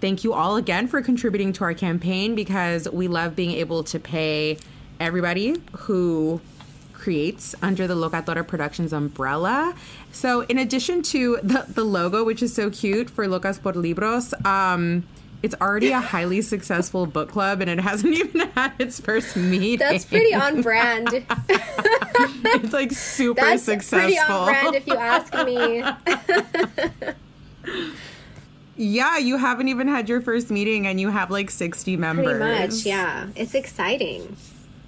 thank 0.00 0.24
you 0.24 0.32
all 0.32 0.56
again 0.56 0.88
for 0.88 1.02
contributing 1.02 1.52
to 1.54 1.64
our 1.64 1.74
campaign 1.74 2.34
because 2.34 2.88
we 2.88 3.06
love 3.08 3.36
being 3.36 3.52
able 3.52 3.84
to 3.84 4.00
pay 4.00 4.58
everybody 4.98 5.60
who 5.72 6.40
creates 7.02 7.54
under 7.60 7.86
the 7.88 7.94
Locatora 7.94 8.46
Productions 8.46 8.92
umbrella. 8.92 9.74
So, 10.12 10.42
in 10.42 10.58
addition 10.58 11.02
to 11.02 11.38
the, 11.42 11.66
the 11.68 11.82
logo, 11.84 12.22
which 12.24 12.42
is 12.42 12.54
so 12.54 12.70
cute 12.70 13.10
for 13.10 13.26
Locas 13.26 13.60
por 13.60 13.72
Libros, 13.72 14.32
um, 14.44 15.04
it's 15.42 15.56
already 15.60 15.90
a 15.90 16.00
highly 16.00 16.40
successful 16.54 17.06
book 17.06 17.28
club 17.28 17.60
and 17.60 17.68
it 17.68 17.80
hasn't 17.80 18.14
even 18.18 18.48
had 18.50 18.72
its 18.78 19.00
first 19.00 19.36
meeting. 19.36 19.78
That's 19.78 20.04
pretty 20.04 20.32
on 20.32 20.62
brand. 20.62 21.08
it's 21.48 22.72
like 22.72 22.92
super 22.92 23.40
That's 23.40 23.64
successful. 23.64 23.98
pretty 23.98 24.18
on 24.18 24.44
brand 24.44 24.76
if 24.76 24.86
you 24.86 24.94
ask 24.94 25.34
me. 25.44 25.82
yeah, 28.76 29.18
you 29.18 29.36
haven't 29.38 29.66
even 29.68 29.88
had 29.88 30.08
your 30.08 30.20
first 30.20 30.50
meeting 30.50 30.86
and 30.86 31.00
you 31.00 31.08
have 31.08 31.32
like 31.32 31.50
60 31.50 31.96
members. 31.96 32.26
Pretty 32.26 32.38
much, 32.38 32.86
yeah. 32.86 33.26
It's 33.34 33.54
exciting. 33.54 34.36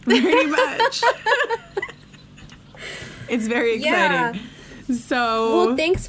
Pretty 0.02 0.47
much. 0.47 1.02
It's 3.34 3.46
very 3.46 3.74
exciting. 3.76 4.40
Yeah. 4.88 4.94
So, 4.96 5.66
Well, 5.66 5.76
thanks 5.76 6.08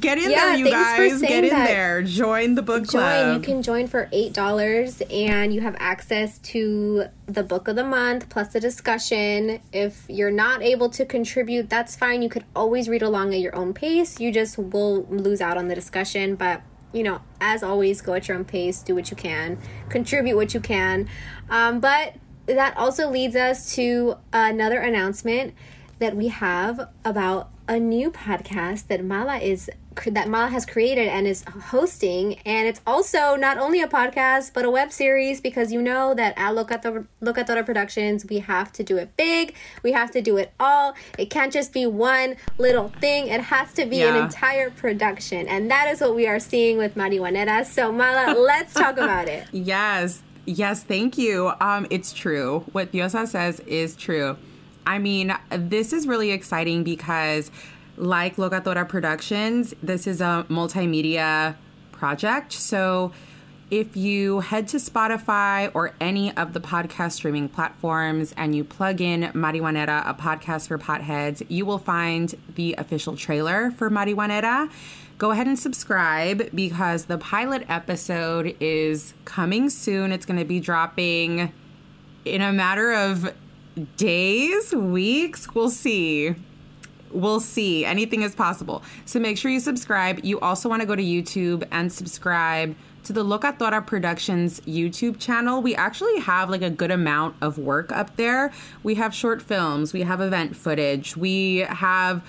get 0.00 0.18
in 0.18 0.30
Yeah, 0.30 0.46
there, 0.46 0.56
you 0.56 0.70
guys. 0.70 1.20
Get 1.20 1.44
in 1.44 1.50
there. 1.50 2.02
Join 2.02 2.54
the 2.54 2.62
book 2.62 2.84
join. 2.84 2.90
club. 2.90 3.34
You 3.36 3.42
can 3.42 3.62
join 3.62 3.86
for 3.86 4.08
eight 4.12 4.32
dollars, 4.32 5.02
and 5.10 5.52
you 5.52 5.60
have 5.60 5.76
access 5.78 6.38
to 6.38 7.06
the 7.26 7.42
book 7.42 7.68
of 7.68 7.76
the 7.76 7.84
month 7.84 8.28
plus 8.28 8.48
the 8.52 8.60
discussion. 8.60 9.60
If 9.72 10.04
you're 10.08 10.30
not 10.30 10.62
able 10.62 10.88
to 10.90 11.04
contribute, 11.04 11.68
that's 11.68 11.96
fine. 11.96 12.22
You 12.22 12.28
could 12.28 12.44
always 12.56 12.88
read 12.88 13.02
along 13.02 13.34
at 13.34 13.40
your 13.40 13.54
own 13.54 13.74
pace. 13.74 14.20
You 14.20 14.32
just 14.32 14.58
will 14.58 15.04
lose 15.04 15.40
out 15.40 15.56
on 15.56 15.68
the 15.68 15.74
discussion, 15.74 16.34
but. 16.36 16.62
You 16.92 17.02
know, 17.02 17.22
as 17.40 17.64
always, 17.64 18.00
go 18.00 18.14
at 18.14 18.28
your 18.28 18.36
own 18.36 18.44
pace, 18.44 18.80
do 18.80 18.94
what 18.94 19.10
you 19.10 19.16
can, 19.16 19.58
contribute 19.88 20.36
what 20.36 20.54
you 20.54 20.60
can. 20.60 21.08
Um, 21.50 21.80
but 21.80 22.14
that 22.46 22.76
also 22.76 23.10
leads 23.10 23.34
us 23.34 23.74
to 23.74 24.14
another 24.32 24.78
announcement 24.78 25.54
that 26.04 26.14
we 26.14 26.28
have 26.28 26.90
about 27.02 27.48
a 27.66 27.80
new 27.80 28.10
podcast 28.10 28.88
that 28.88 29.02
Mala 29.02 29.38
is 29.38 29.70
that 30.06 30.28
Mala 30.28 30.48
has 30.48 30.66
created 30.66 31.08
and 31.08 31.26
is 31.26 31.44
hosting. 31.44 32.34
And 32.44 32.68
it's 32.68 32.82
also 32.86 33.36
not 33.36 33.56
only 33.56 33.80
a 33.80 33.88
podcast 33.88 34.52
but 34.52 34.66
a 34.66 34.70
web 34.70 34.92
series 34.92 35.40
because 35.40 35.72
you 35.72 35.80
know 35.80 36.12
that 36.12 36.34
at 36.36 36.52
Locatora, 36.54 37.06
Locatora 37.22 37.64
Productions 37.64 38.26
we 38.28 38.40
have 38.40 38.70
to 38.74 38.82
do 38.82 38.98
it 38.98 39.16
big. 39.16 39.54
We 39.82 39.92
have 39.92 40.10
to 40.10 40.20
do 40.20 40.36
it 40.36 40.52
all. 40.60 40.94
It 41.18 41.30
can't 41.30 41.50
just 41.50 41.72
be 41.72 41.86
one 41.86 42.36
little 42.58 42.90
thing. 43.00 43.28
It 43.28 43.40
has 43.40 43.72
to 43.74 43.86
be 43.86 44.02
an 44.02 44.14
entire 44.14 44.68
production. 44.68 45.48
And 45.48 45.70
that 45.70 45.88
is 45.88 46.02
what 46.02 46.14
we 46.14 46.26
are 46.26 46.40
seeing 46.40 46.76
with 46.76 46.96
Marijuanera 46.96 47.64
so 47.64 47.90
Mala 47.90 48.38
let's 48.38 48.74
talk 48.74 48.98
about 48.98 49.26
it. 49.26 49.46
Yes. 49.52 50.20
Yes, 50.44 50.82
thank 50.82 51.16
you. 51.16 51.50
Um, 51.62 51.86
it's 51.88 52.12
true. 52.12 52.66
What 52.72 52.92
Diosa 52.92 53.26
says 53.26 53.60
is 53.60 53.96
true. 53.96 54.36
I 54.86 54.98
mean, 54.98 55.34
this 55.50 55.92
is 55.92 56.06
really 56.06 56.30
exciting 56.30 56.84
because, 56.84 57.50
like 57.96 58.36
Locatora 58.36 58.88
Productions, 58.88 59.74
this 59.82 60.06
is 60.06 60.20
a 60.20 60.46
multimedia 60.48 61.56
project. 61.92 62.52
So, 62.52 63.12
if 63.70 63.96
you 63.96 64.40
head 64.40 64.68
to 64.68 64.76
Spotify 64.76 65.70
or 65.74 65.94
any 66.00 66.36
of 66.36 66.52
the 66.52 66.60
podcast 66.60 67.12
streaming 67.12 67.48
platforms 67.48 68.34
and 68.36 68.54
you 68.54 68.62
plug 68.62 69.00
in 69.00 69.22
Marijuanera, 69.32 70.08
a 70.08 70.14
podcast 70.14 70.68
for 70.68 70.78
potheads, 70.78 71.44
you 71.48 71.64
will 71.64 71.78
find 71.78 72.34
the 72.54 72.74
official 72.76 73.16
trailer 73.16 73.70
for 73.72 73.90
Marijuanera. 73.90 74.70
Go 75.16 75.30
ahead 75.30 75.46
and 75.46 75.58
subscribe 75.58 76.50
because 76.54 77.06
the 77.06 77.18
pilot 77.18 77.64
episode 77.68 78.54
is 78.60 79.14
coming 79.24 79.70
soon. 79.70 80.12
It's 80.12 80.26
going 80.26 80.38
to 80.38 80.44
be 80.44 80.60
dropping 80.60 81.52
in 82.24 82.42
a 82.42 82.52
matter 82.52 82.92
of 82.92 83.32
days, 83.96 84.74
weeks. 84.74 85.54
We'll 85.54 85.70
see. 85.70 86.34
We'll 87.10 87.40
see. 87.40 87.84
Anything 87.84 88.22
is 88.22 88.34
possible. 88.34 88.82
So 89.04 89.20
make 89.20 89.38
sure 89.38 89.50
you 89.50 89.60
subscribe. 89.60 90.24
You 90.24 90.40
also 90.40 90.68
want 90.68 90.82
to 90.82 90.86
go 90.86 90.96
to 90.96 91.02
YouTube 91.02 91.66
and 91.70 91.92
subscribe 91.92 92.74
to 93.04 93.12
the 93.12 93.24
Locatora 93.24 93.86
Productions 93.86 94.60
YouTube 94.60 95.20
channel. 95.20 95.62
We 95.62 95.74
actually 95.74 96.18
have 96.20 96.48
like 96.50 96.62
a 96.62 96.70
good 96.70 96.90
amount 96.90 97.36
of 97.40 97.58
work 97.58 97.92
up 97.92 98.16
there. 98.16 98.52
We 98.82 98.94
have 98.96 99.14
short 99.14 99.42
films, 99.42 99.92
we 99.92 100.02
have 100.02 100.20
event 100.20 100.56
footage, 100.56 101.16
we 101.16 101.58
have 101.58 102.24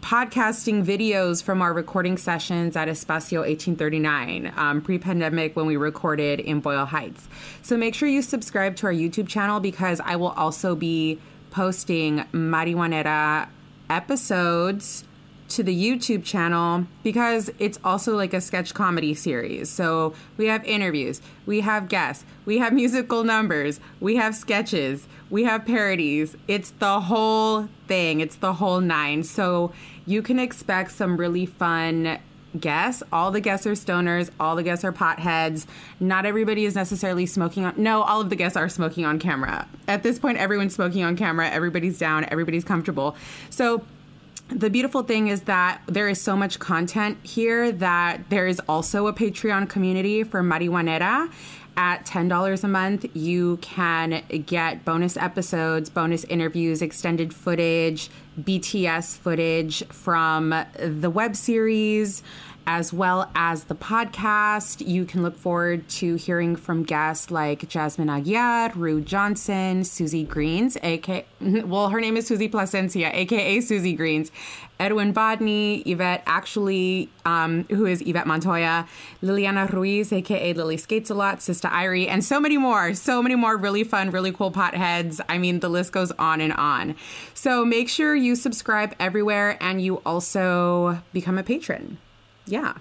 podcasting 0.00 0.84
videos 0.84 1.42
from 1.42 1.60
our 1.60 1.72
recording 1.72 2.16
sessions 2.16 2.76
at 2.76 2.88
Espacio 2.88 3.40
1839, 3.40 4.52
um, 4.56 4.80
pre 4.80 4.98
pandemic 4.98 5.54
when 5.56 5.66
we 5.66 5.76
recorded 5.76 6.40
in 6.40 6.60
Boyle 6.60 6.86
Heights. 6.86 7.28
So 7.62 7.76
make 7.76 7.94
sure 7.94 8.08
you 8.08 8.22
subscribe 8.22 8.76
to 8.76 8.86
our 8.86 8.92
YouTube 8.92 9.28
channel 9.28 9.60
because 9.60 10.00
I 10.00 10.16
will 10.16 10.30
also 10.30 10.74
be 10.74 11.18
posting 11.50 12.20
Marijuanera 12.32 13.48
episodes 13.88 15.04
to 15.50 15.62
the 15.64 15.74
YouTube 15.74 16.24
channel 16.24 16.86
because 17.02 17.50
it's 17.58 17.78
also 17.82 18.16
like 18.16 18.32
a 18.32 18.40
sketch 18.40 18.72
comedy 18.72 19.14
series. 19.14 19.68
So 19.68 20.14
we 20.36 20.46
have 20.46 20.64
interviews, 20.64 21.20
we 21.44 21.60
have 21.60 21.88
guests, 21.88 22.24
we 22.44 22.58
have 22.58 22.72
musical 22.72 23.24
numbers, 23.24 23.80
we 24.00 24.16
have 24.16 24.34
sketches, 24.34 25.06
we 25.28 25.44
have 25.44 25.66
parodies. 25.66 26.36
It's 26.48 26.70
the 26.78 27.00
whole 27.00 27.68
thing, 27.88 28.20
it's 28.20 28.36
the 28.36 28.54
whole 28.54 28.80
nine. 28.80 29.24
So 29.24 29.72
you 30.06 30.22
can 30.22 30.38
expect 30.38 30.92
some 30.92 31.16
really 31.16 31.46
fun 31.46 32.18
guests. 32.58 33.02
All 33.12 33.30
the 33.30 33.40
guests 33.40 33.66
are 33.66 33.72
stoners, 33.72 34.30
all 34.40 34.56
the 34.56 34.62
guests 34.62 34.84
are 34.84 34.92
potheads. 34.92 35.66
Not 36.00 36.26
everybody 36.26 36.64
is 36.64 36.74
necessarily 36.74 37.26
smoking 37.26 37.64
on 37.64 37.74
No, 37.76 38.02
all 38.02 38.20
of 38.20 38.30
the 38.30 38.36
guests 38.36 38.56
are 38.56 38.68
smoking 38.68 39.04
on 39.04 39.18
camera. 39.18 39.68
At 39.86 40.02
this 40.02 40.18
point 40.18 40.38
everyone's 40.38 40.74
smoking 40.74 41.04
on 41.04 41.16
camera, 41.16 41.48
everybody's 41.48 41.98
down, 41.98 42.24
everybody's 42.30 42.64
comfortable. 42.64 43.16
So 43.50 43.84
the 44.48 44.68
beautiful 44.68 45.04
thing 45.04 45.28
is 45.28 45.42
that 45.42 45.80
there 45.86 46.08
is 46.08 46.20
so 46.20 46.36
much 46.36 46.58
content 46.58 47.18
here 47.22 47.70
that 47.70 48.28
there 48.30 48.48
is 48.48 48.60
also 48.68 49.06
a 49.06 49.12
Patreon 49.12 49.68
community 49.68 50.24
for 50.24 50.42
Marijuanera. 50.42 51.30
At 51.76 52.04
$10 52.04 52.64
a 52.64 52.68
month, 52.68 53.06
you 53.14 53.58
can 53.58 54.22
get 54.44 54.84
bonus 54.84 55.16
episodes, 55.16 55.88
bonus 55.88 56.24
interviews, 56.24 56.82
extended 56.82 57.32
footage, 57.32 58.10
BTS 58.44 59.18
footage 59.18 59.84
from 59.88 60.54
the 60.78 61.10
web 61.10 61.36
series, 61.36 62.22
as 62.66 62.92
well 62.92 63.30
as 63.34 63.64
the 63.64 63.74
podcast. 63.74 64.86
You 64.86 65.04
can 65.04 65.22
look 65.22 65.36
forward 65.36 65.88
to 65.90 66.16
hearing 66.16 66.56
from 66.56 66.82
guests 66.82 67.30
like 67.30 67.68
Jasmine 67.68 68.08
Aguiar, 68.08 68.74
Rue 68.74 69.00
Johnson, 69.00 69.84
Susie 69.84 70.24
Greens, 70.24 70.76
aka 70.82 71.24
well, 71.40 71.88
her 71.88 72.00
name 72.00 72.16
is 72.16 72.26
Susie 72.26 72.48
Placencia, 72.48 73.12
aka 73.14 73.60
Susie 73.60 73.94
Greens, 73.94 74.30
Edwin 74.78 75.12
Bodney, 75.12 75.82
Yvette 75.86 76.22
actually, 76.26 77.08
um, 77.24 77.64
who 77.64 77.86
is 77.86 78.00
Yvette 78.00 78.26
Montoya, 78.26 78.86
Liliana 79.22 79.70
Ruiz, 79.70 80.12
aka 80.12 80.52
Lily 80.52 80.76
Skates 80.76 81.10
a 81.10 81.14
Lot, 81.14 81.42
Sister 81.42 81.68
Irie, 81.68 82.08
and 82.08 82.24
so 82.24 82.40
many 82.40 82.56
more. 82.56 82.94
So 82.94 83.22
many 83.22 83.34
more 83.34 83.56
really 83.56 83.84
fun, 83.84 84.10
really 84.10 84.32
cool 84.32 84.50
potheads. 84.50 85.20
I 85.28 85.38
mean, 85.38 85.60
the 85.60 85.68
list 85.68 85.92
goes 85.92 86.12
on 86.12 86.40
and 86.40 86.52
on. 86.54 86.94
So 87.34 87.64
make 87.64 87.88
sure 87.88 88.14
you 88.14 88.36
subscribe 88.36 88.94
everywhere 88.98 89.58
and 89.60 89.82
you 89.82 89.96
also 90.06 91.02
become 91.12 91.36
a 91.36 91.42
patron. 91.42 91.98
Yeah. 92.50 92.74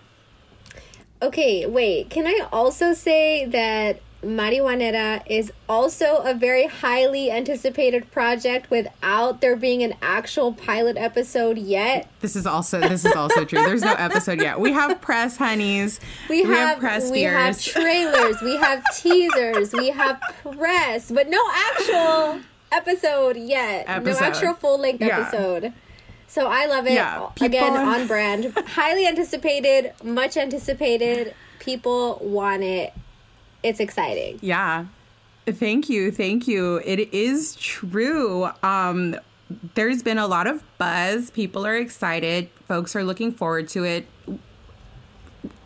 Okay, 1.21 1.65
wait. 1.65 2.09
Can 2.09 2.25
I 2.27 2.47
also 2.51 2.93
say 2.93 3.45
that 3.45 3.99
Marijuanera 4.23 5.21
is 5.29 5.51
also 5.69 6.17
a 6.17 6.33
very 6.33 6.67
highly 6.67 7.31
anticipated 7.31 8.11
project 8.11 8.69
without 8.69 9.39
there 9.39 9.55
being 9.55 9.81
an 9.81 9.93
actual 10.01 10.51
pilot 10.53 10.97
episode 10.97 11.57
yet. 11.57 12.09
This 12.19 12.35
is 12.35 12.45
also 12.45 12.81
this 12.81 13.05
is 13.05 13.13
also 13.15 13.45
true. 13.45 13.59
There's 13.63 13.81
no 13.81 13.93
episode 13.93 14.41
yet. 14.41 14.59
We 14.59 14.73
have 14.73 14.99
press 14.99 15.37
honeys. 15.37 15.99
We, 16.29 16.41
We 16.43 16.49
have 16.49 16.57
have, 16.69 16.79
press 16.79 17.09
we 17.11 17.21
have 17.21 17.61
trailers, 17.61 18.41
we 18.41 18.57
have 18.57 18.83
teasers, 18.97 19.71
we 19.71 19.89
have 19.89 20.19
press, 20.57 21.11
but 21.11 21.29
no 21.29 21.41
actual 21.53 22.39
episode 22.73 23.37
yet. 23.37 23.85
Episode. 23.87 24.19
No 24.21 24.27
actual 24.27 24.53
full 24.55 24.79
length 24.79 25.01
Yeah. 25.01 25.19
episode. 25.21 25.73
So 26.29 26.47
I 26.47 26.67
love 26.67 26.85
it. 26.85 26.93
Yeah, 26.93 27.29
Again, 27.41 27.75
on 27.75 28.05
brand. 28.07 28.53
Highly 28.67 29.07
anticipated, 29.07 29.93
much 30.03 30.37
anticipated. 30.37 31.33
People 31.59 32.19
want 32.21 32.61
it. 32.63 32.93
It's 33.63 33.79
exciting. 33.79 34.37
Yeah. 34.41 34.85
Thank 35.47 35.89
you. 35.89 36.11
Thank 36.11 36.47
you. 36.47 36.81
It 36.85 37.13
is 37.13 37.55
true. 37.55 38.49
Um 38.63 39.17
there's 39.73 40.03
been 40.03 40.19
a 40.19 40.27
lot 40.27 40.45
of 40.45 40.63
buzz. 40.77 41.31
People 41.31 41.65
are 41.65 41.75
excited. 41.75 42.49
Folks 42.67 42.95
are 42.95 43.03
looking 43.03 43.31
forward 43.31 43.67
to 43.69 43.83
it. 43.83 44.05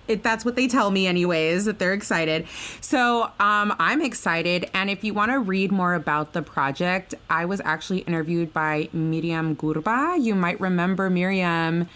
It, 0.07 0.23
that's 0.23 0.43
what 0.43 0.55
they 0.55 0.67
tell 0.67 0.91
me 0.91 1.07
anyways 1.07 1.65
that 1.65 1.79
they're 1.79 1.93
excited. 1.93 2.47
So 2.81 3.31
um, 3.39 3.75
i'm 3.79 4.01
excited 4.01 4.69
and 4.73 4.89
if 4.89 5.03
you 5.03 5.13
want 5.13 5.31
to 5.31 5.39
read 5.39 5.71
more 5.71 5.93
about 5.93 6.33
the 6.33 6.41
project 6.41 7.15
i 7.29 7.45
was 7.45 7.61
actually 7.63 7.99
interviewed 7.99 8.53
by 8.53 8.89
miriam 8.93 9.55
gurba. 9.55 10.21
You 10.21 10.35
might 10.35 10.59
remember 10.59 11.09
miriam 11.09 11.87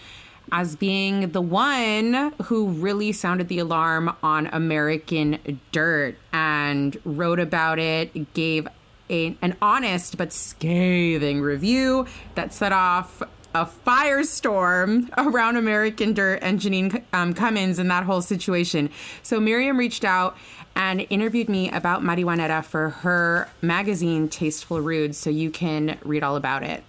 as 0.52 0.76
being 0.76 1.30
the 1.32 1.40
one 1.40 2.32
who 2.44 2.68
really 2.68 3.12
sounded 3.12 3.48
the 3.48 3.58
alarm 3.58 4.14
on 4.22 4.46
American 4.46 5.60
Dirt 5.72 6.16
and 6.32 6.98
wrote 7.04 7.38
about 7.38 7.78
it, 7.78 8.32
gave 8.34 8.66
a, 9.10 9.36
an 9.42 9.56
honest 9.60 10.16
but 10.16 10.32
scathing 10.32 11.40
review 11.40 12.06
that 12.34 12.52
set 12.52 12.72
off 12.72 13.22
a 13.54 13.66
firestorm 13.66 15.08
around 15.16 15.56
American 15.56 16.12
Dirt 16.12 16.40
and 16.42 16.60
Jeanine 16.60 17.02
um, 17.12 17.34
Cummins 17.34 17.78
and 17.78 17.90
that 17.90 18.04
whole 18.04 18.22
situation. 18.22 18.90
So 19.22 19.40
Miriam 19.40 19.78
reached 19.78 20.04
out 20.04 20.36
and 20.76 21.06
interviewed 21.10 21.48
me 21.48 21.70
about 21.70 22.02
marijuanera 22.02 22.64
for 22.64 22.90
her 22.90 23.48
magazine, 23.62 24.28
Tasteful 24.28 24.80
Rude. 24.80 25.14
So 25.14 25.30
you 25.30 25.50
can 25.50 25.98
read 26.04 26.22
all 26.22 26.36
about 26.36 26.62
it 26.62 26.84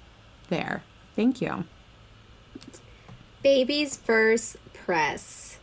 there. 0.50 0.84
Thank 1.16 1.42
you. 1.42 1.66
Baby's 3.42 3.98
first 3.98 4.58
press. 4.74 5.60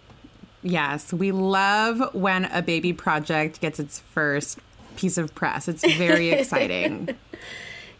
Yes, 0.63 1.13
we 1.13 1.31
love 1.31 2.15
when 2.15 2.47
a 2.47 2.63
baby 2.63 2.93
project 2.93 3.61
gets 3.61 3.79
its 3.79 4.01
first 4.01 4.59
piece 4.97 5.19
of 5.19 5.35
press. 5.35 5.69
It's 5.69 5.87
very 5.97 6.31
exciting. 6.31 7.17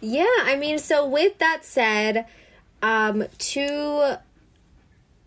Yeah, 0.01 0.27
I 0.43 0.57
mean, 0.57 0.79
so 0.79 1.07
with 1.07 1.39
that 1.39 1.65
said, 1.65 2.27
um, 2.87 3.25
to 3.39 4.21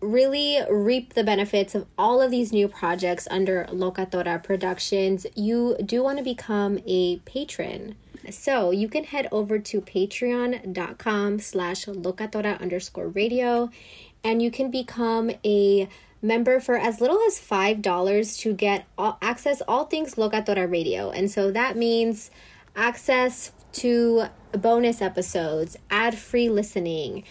really 0.00 0.60
reap 0.70 1.12
the 1.12 1.22
benefits 1.22 1.74
of 1.74 1.86
all 1.98 2.22
of 2.22 2.30
these 2.30 2.54
new 2.54 2.66
projects 2.66 3.28
under 3.30 3.66
Locatora 3.66 4.42
Productions, 4.42 5.26
you 5.36 5.76
do 5.84 6.02
want 6.02 6.16
to 6.16 6.24
become 6.24 6.78
a 6.86 7.18
patron. 7.18 7.96
So 8.30 8.70
you 8.70 8.88
can 8.88 9.04
head 9.04 9.28
over 9.30 9.58
to 9.58 9.82
patreon.com 9.82 11.38
slash 11.40 11.84
locatora 11.84 12.58
underscore 12.62 13.08
radio 13.08 13.70
and 14.24 14.40
you 14.40 14.50
can 14.50 14.70
become 14.70 15.30
a 15.44 15.86
member 16.22 16.60
for 16.60 16.76
as 16.76 17.02
little 17.02 17.20
as 17.26 17.38
$5 17.38 18.40
to 18.40 18.54
get 18.54 18.86
all, 18.96 19.18
access 19.20 19.60
all 19.68 19.84
things 19.84 20.14
Locatora 20.14 20.70
Radio. 20.70 21.10
And 21.10 21.30
so 21.30 21.50
that 21.50 21.76
means 21.76 22.30
access 22.74 23.52
to 23.72 24.24
bonus 24.52 25.02
episodes, 25.02 25.76
ad-free 25.90 26.48
listening, 26.48 27.24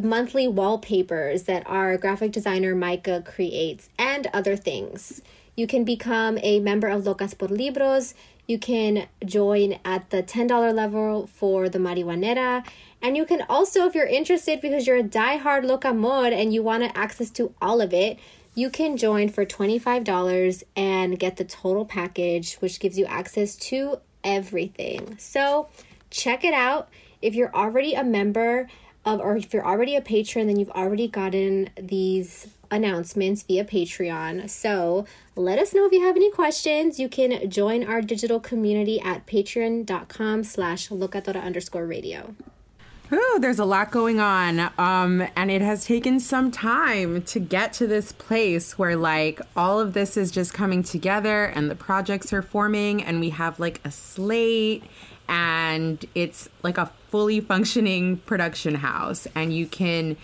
monthly 0.00 0.48
wallpapers 0.48 1.44
that 1.44 1.62
our 1.66 1.96
graphic 1.96 2.32
designer 2.32 2.74
Micah 2.74 3.22
creates, 3.24 3.88
and 3.98 4.26
other 4.32 4.56
things. 4.56 5.22
You 5.56 5.66
can 5.66 5.84
become 5.84 6.38
a 6.42 6.58
member 6.60 6.88
of 6.88 7.04
Locas 7.04 7.36
por 7.38 7.48
Libros. 7.48 8.14
You 8.46 8.58
can 8.58 9.06
join 9.24 9.78
at 9.84 10.10
the 10.10 10.22
$10 10.22 10.74
level 10.74 11.26
for 11.26 11.68
the 11.68 11.78
Marijuanera. 11.78 12.66
And 13.00 13.16
you 13.16 13.24
can 13.24 13.42
also, 13.48 13.86
if 13.86 13.94
you're 13.94 14.06
interested, 14.06 14.60
because 14.60 14.86
you're 14.86 14.96
a 14.96 15.04
diehard 15.04 15.64
Locamor 15.64 16.32
and 16.32 16.52
you 16.52 16.62
want 16.62 16.90
access 16.96 17.30
to 17.30 17.54
all 17.62 17.80
of 17.80 17.94
it, 17.94 18.18
you 18.54 18.70
can 18.70 18.96
join 18.96 19.28
for 19.28 19.44
$25 19.44 20.62
and 20.76 21.18
get 21.18 21.36
the 21.36 21.44
total 21.44 21.84
package, 21.84 22.54
which 22.56 22.80
gives 22.80 22.98
you 22.98 23.04
access 23.06 23.56
to 23.56 23.98
everything. 24.22 25.16
So 25.18 25.68
check 26.10 26.44
it 26.44 26.54
out. 26.54 26.88
If 27.20 27.34
you're 27.34 27.54
already 27.54 27.94
a 27.94 28.04
member 28.04 28.68
or 29.04 29.36
if 29.36 29.52
you're 29.52 29.66
already 29.66 29.96
a 29.96 30.00
patron, 30.00 30.46
then 30.46 30.58
you've 30.58 30.70
already 30.70 31.08
gotten 31.08 31.70
these 31.80 32.48
announcements 32.70 33.42
via 33.42 33.64
Patreon. 33.64 34.48
So 34.50 35.06
let 35.36 35.58
us 35.58 35.74
know 35.74 35.86
if 35.86 35.92
you 35.92 36.02
have 36.02 36.16
any 36.16 36.30
questions. 36.30 36.98
You 36.98 37.08
can 37.08 37.48
join 37.50 37.84
our 37.84 38.00
digital 38.00 38.40
community 38.40 39.00
at 39.00 39.26
patreon.com 39.26 40.44
slash 40.44 40.88
locatora 40.88 41.42
underscore 41.42 41.86
radio. 41.86 42.34
Ooh, 43.12 43.38
there's 43.38 43.58
a 43.58 43.64
lot 43.64 43.90
going 43.90 44.18
on. 44.18 44.70
Um, 44.78 45.26
and 45.36 45.50
it 45.50 45.60
has 45.60 45.84
taken 45.84 46.18
some 46.18 46.50
time 46.50 47.22
to 47.22 47.38
get 47.38 47.72
to 47.74 47.86
this 47.86 48.12
place 48.12 48.78
where 48.78 48.96
like 48.96 49.40
all 49.54 49.78
of 49.78 49.92
this 49.92 50.16
is 50.16 50.30
just 50.30 50.54
coming 50.54 50.82
together 50.82 51.44
and 51.44 51.70
the 51.70 51.76
projects 51.76 52.32
are 52.32 52.42
forming 52.42 53.02
and 53.02 53.20
we 53.20 53.30
have 53.30 53.60
like 53.60 53.80
a 53.84 53.90
slate 53.90 54.84
and 55.28 56.04
it's 56.14 56.48
like 56.62 56.78
a 56.78 56.90
fully 57.14 57.38
functioning 57.38 58.16
production 58.26 58.74
house 58.74 59.28
and 59.36 59.54
you 59.54 59.68
can 59.68 60.16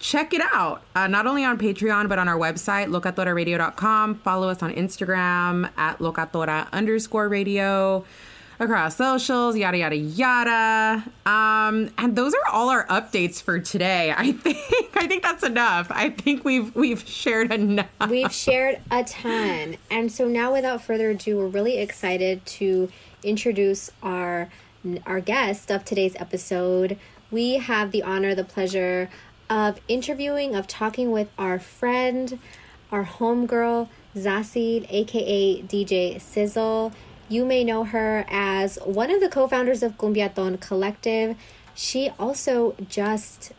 check 0.00 0.32
it 0.32 0.40
out 0.54 0.80
uh, 0.96 1.06
not 1.06 1.26
only 1.26 1.44
on 1.44 1.58
patreon 1.58 2.08
but 2.08 2.18
on 2.18 2.26
our 2.26 2.38
website 2.38 2.86
locatoraradio.com 2.88 4.14
follow 4.14 4.48
us 4.48 4.62
on 4.62 4.72
instagram 4.72 5.70
at 5.76 5.98
locatora 5.98 6.66
underscore 6.72 7.28
radio 7.28 8.02
across 8.60 8.96
socials, 8.96 9.56
yada 9.56 9.76
yada 9.76 9.94
yada. 9.94 11.04
Um, 11.26 11.90
and 11.98 12.16
those 12.16 12.34
are 12.34 12.50
all 12.50 12.70
our 12.70 12.86
updates 12.86 13.40
for 13.40 13.60
today. 13.60 14.12
I 14.16 14.32
think 14.32 14.96
I 14.96 15.06
think 15.06 15.22
that's 15.22 15.44
enough. 15.44 15.86
I 15.90 16.10
think 16.10 16.44
we've 16.44 16.74
we've 16.74 17.06
shared 17.06 17.52
enough. 17.52 17.86
We've 18.08 18.32
shared 18.32 18.80
a 18.90 19.04
ton. 19.04 19.76
And 19.90 20.10
so 20.10 20.26
now 20.26 20.54
without 20.54 20.82
further 20.82 21.10
ado, 21.10 21.36
we're 21.36 21.46
really 21.46 21.78
excited 21.78 22.44
to 22.46 22.90
introduce 23.22 23.92
our 24.02 24.48
our 25.06 25.20
guest 25.20 25.70
of 25.70 25.84
today's 25.84 26.16
episode. 26.16 26.98
We 27.30 27.54
have 27.54 27.90
the 27.90 28.02
honor, 28.02 28.34
the 28.34 28.44
pleasure 28.44 29.10
of 29.50 29.80
interviewing, 29.88 30.54
of 30.54 30.66
talking 30.66 31.10
with 31.10 31.28
our 31.38 31.58
friend, 31.58 32.38
our 32.92 33.04
homegirl, 33.04 33.88
Zasid, 34.16 34.86
aka 34.90 35.62
DJ 35.62 36.20
Sizzle. 36.20 36.92
You 37.28 37.44
may 37.44 37.64
know 37.64 37.84
her 37.84 38.24
as 38.28 38.78
one 38.84 39.10
of 39.10 39.20
the 39.20 39.28
co-founders 39.28 39.82
of 39.82 39.98
Cumbiaton 39.98 40.60
Collective. 40.60 41.36
She 41.74 42.10
also 42.18 42.74
just 42.88 43.52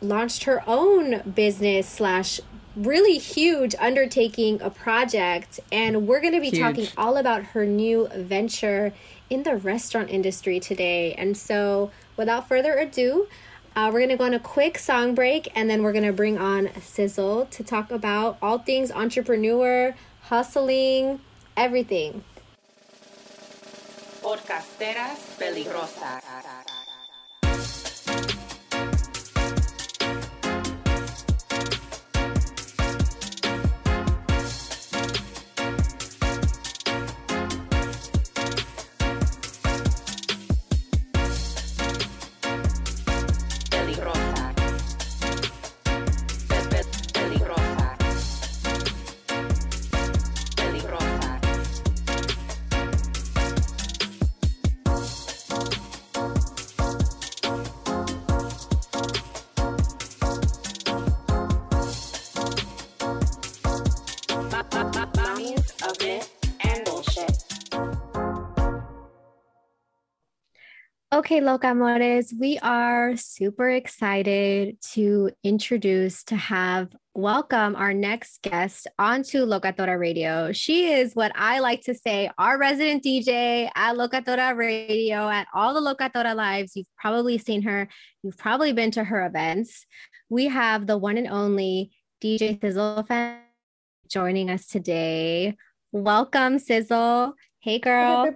launched 0.00 0.44
her 0.44 0.62
own 0.66 1.20
business 1.34 1.88
slash 1.88 2.40
really 2.74 3.18
huge 3.18 3.74
undertaking 3.78 4.60
a 4.62 4.70
project 4.70 5.60
and 5.70 6.06
we're 6.06 6.20
going 6.20 6.32
to 6.32 6.40
be 6.40 6.48
Huge. 6.48 6.60
talking 6.60 6.86
all 6.96 7.18
about 7.18 7.42
her 7.44 7.66
new 7.66 8.08
venture 8.16 8.92
in 9.32 9.44
the 9.44 9.56
restaurant 9.56 10.10
industry 10.10 10.60
today 10.60 11.14
and 11.14 11.38
so 11.38 11.90
without 12.18 12.46
further 12.46 12.74
ado 12.74 13.26
uh, 13.74 13.88
we're 13.90 14.00
going 14.00 14.10
to 14.10 14.16
go 14.16 14.24
on 14.24 14.34
a 14.34 14.38
quick 14.38 14.76
song 14.76 15.14
break 15.14 15.48
and 15.56 15.70
then 15.70 15.82
we're 15.82 15.92
going 15.92 16.04
to 16.04 16.12
bring 16.12 16.36
on 16.36 16.68
sizzle 16.82 17.46
to 17.46 17.64
talk 17.64 17.90
about 17.90 18.36
all 18.42 18.58
things 18.58 18.92
entrepreneur 18.92 19.94
hustling 20.24 21.18
everything 21.56 22.22
Podcasteras 24.20 25.34
peligrosas. 25.40 26.61
Okay, 71.22 71.40
Locamores, 71.40 72.32
we 72.36 72.58
are 72.64 73.16
super 73.16 73.70
excited 73.70 74.76
to 74.94 75.30
introduce, 75.44 76.24
to 76.24 76.34
have 76.34 76.96
welcome 77.14 77.76
our 77.76 77.94
next 77.94 78.42
guest 78.42 78.88
onto 78.98 79.46
Locatora 79.46 79.96
Radio. 80.00 80.50
She 80.50 80.92
is 80.92 81.14
what 81.14 81.30
I 81.36 81.60
like 81.60 81.82
to 81.82 81.94
say, 81.94 82.28
our 82.38 82.58
resident 82.58 83.04
DJ 83.04 83.70
at 83.76 83.94
Locatora 83.94 84.56
Radio, 84.56 85.28
at 85.28 85.46
all 85.54 85.74
the 85.74 85.94
Locatora 85.94 86.34
lives. 86.34 86.74
You've 86.74 86.90
probably 86.98 87.38
seen 87.38 87.62
her, 87.62 87.88
you've 88.24 88.36
probably 88.36 88.72
been 88.72 88.90
to 88.90 89.04
her 89.04 89.24
events. 89.24 89.86
We 90.28 90.46
have 90.48 90.88
the 90.88 90.98
one 90.98 91.16
and 91.16 91.28
only 91.28 91.92
DJ 92.20 92.60
Sizzle 92.60 93.04
fan 93.04 93.42
joining 94.08 94.50
us 94.50 94.66
today. 94.66 95.56
Welcome, 95.92 96.58
Sizzle. 96.58 97.34
Hey, 97.60 97.78
girl. 97.78 98.26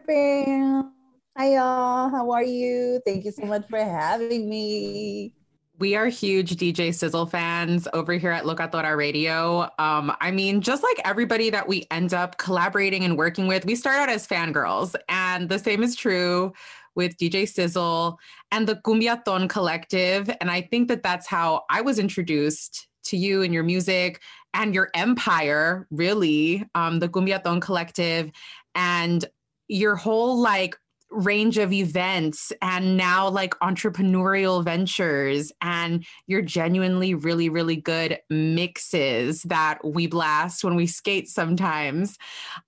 Hi, 1.38 1.52
y'all. 1.52 2.08
How 2.08 2.30
are 2.30 2.42
you? 2.42 2.98
Thank 3.04 3.26
you 3.26 3.30
so 3.30 3.44
much 3.44 3.68
for 3.68 3.78
having 3.78 4.48
me. 4.48 5.34
We 5.78 5.94
are 5.94 6.06
huge 6.06 6.56
DJ 6.56 6.94
Sizzle 6.94 7.26
fans 7.26 7.86
over 7.92 8.14
here 8.14 8.30
at 8.30 8.44
Locatora 8.44 8.96
Radio. 8.96 9.68
Um, 9.78 10.16
I 10.22 10.30
mean, 10.30 10.62
just 10.62 10.82
like 10.82 10.98
everybody 11.04 11.50
that 11.50 11.68
we 11.68 11.86
end 11.90 12.14
up 12.14 12.38
collaborating 12.38 13.04
and 13.04 13.18
working 13.18 13.46
with, 13.48 13.66
we 13.66 13.74
start 13.74 13.96
out 13.96 14.08
as 14.08 14.26
fangirls. 14.26 14.94
And 15.10 15.50
the 15.50 15.58
same 15.58 15.82
is 15.82 15.94
true 15.94 16.54
with 16.94 17.18
DJ 17.18 17.46
Sizzle 17.46 18.18
and 18.50 18.66
the 18.66 18.76
Cumbiaton 18.76 19.50
Collective. 19.50 20.34
And 20.40 20.50
I 20.50 20.62
think 20.62 20.88
that 20.88 21.02
that's 21.02 21.26
how 21.26 21.66
I 21.68 21.82
was 21.82 21.98
introduced 21.98 22.88
to 23.04 23.18
you 23.18 23.42
and 23.42 23.52
your 23.52 23.62
music 23.62 24.22
and 24.54 24.74
your 24.74 24.88
empire, 24.94 25.86
really, 25.90 26.64
um, 26.74 26.98
the 26.98 27.10
Cumbiaton 27.10 27.60
Collective. 27.60 28.30
And 28.74 29.22
your 29.68 29.96
whole 29.96 30.40
like 30.40 30.76
range 31.16 31.56
of 31.56 31.72
events 31.72 32.52
and 32.60 32.96
now 32.96 33.28
like 33.28 33.54
entrepreneurial 33.60 34.62
ventures 34.62 35.50
and 35.62 36.04
your 36.26 36.42
genuinely 36.42 37.14
really 37.14 37.48
really 37.48 37.76
good 37.76 38.18
mixes 38.28 39.42
that 39.42 39.78
we 39.84 40.06
blast 40.06 40.62
when 40.62 40.76
we 40.76 40.86
skate 40.86 41.28
sometimes. 41.28 42.18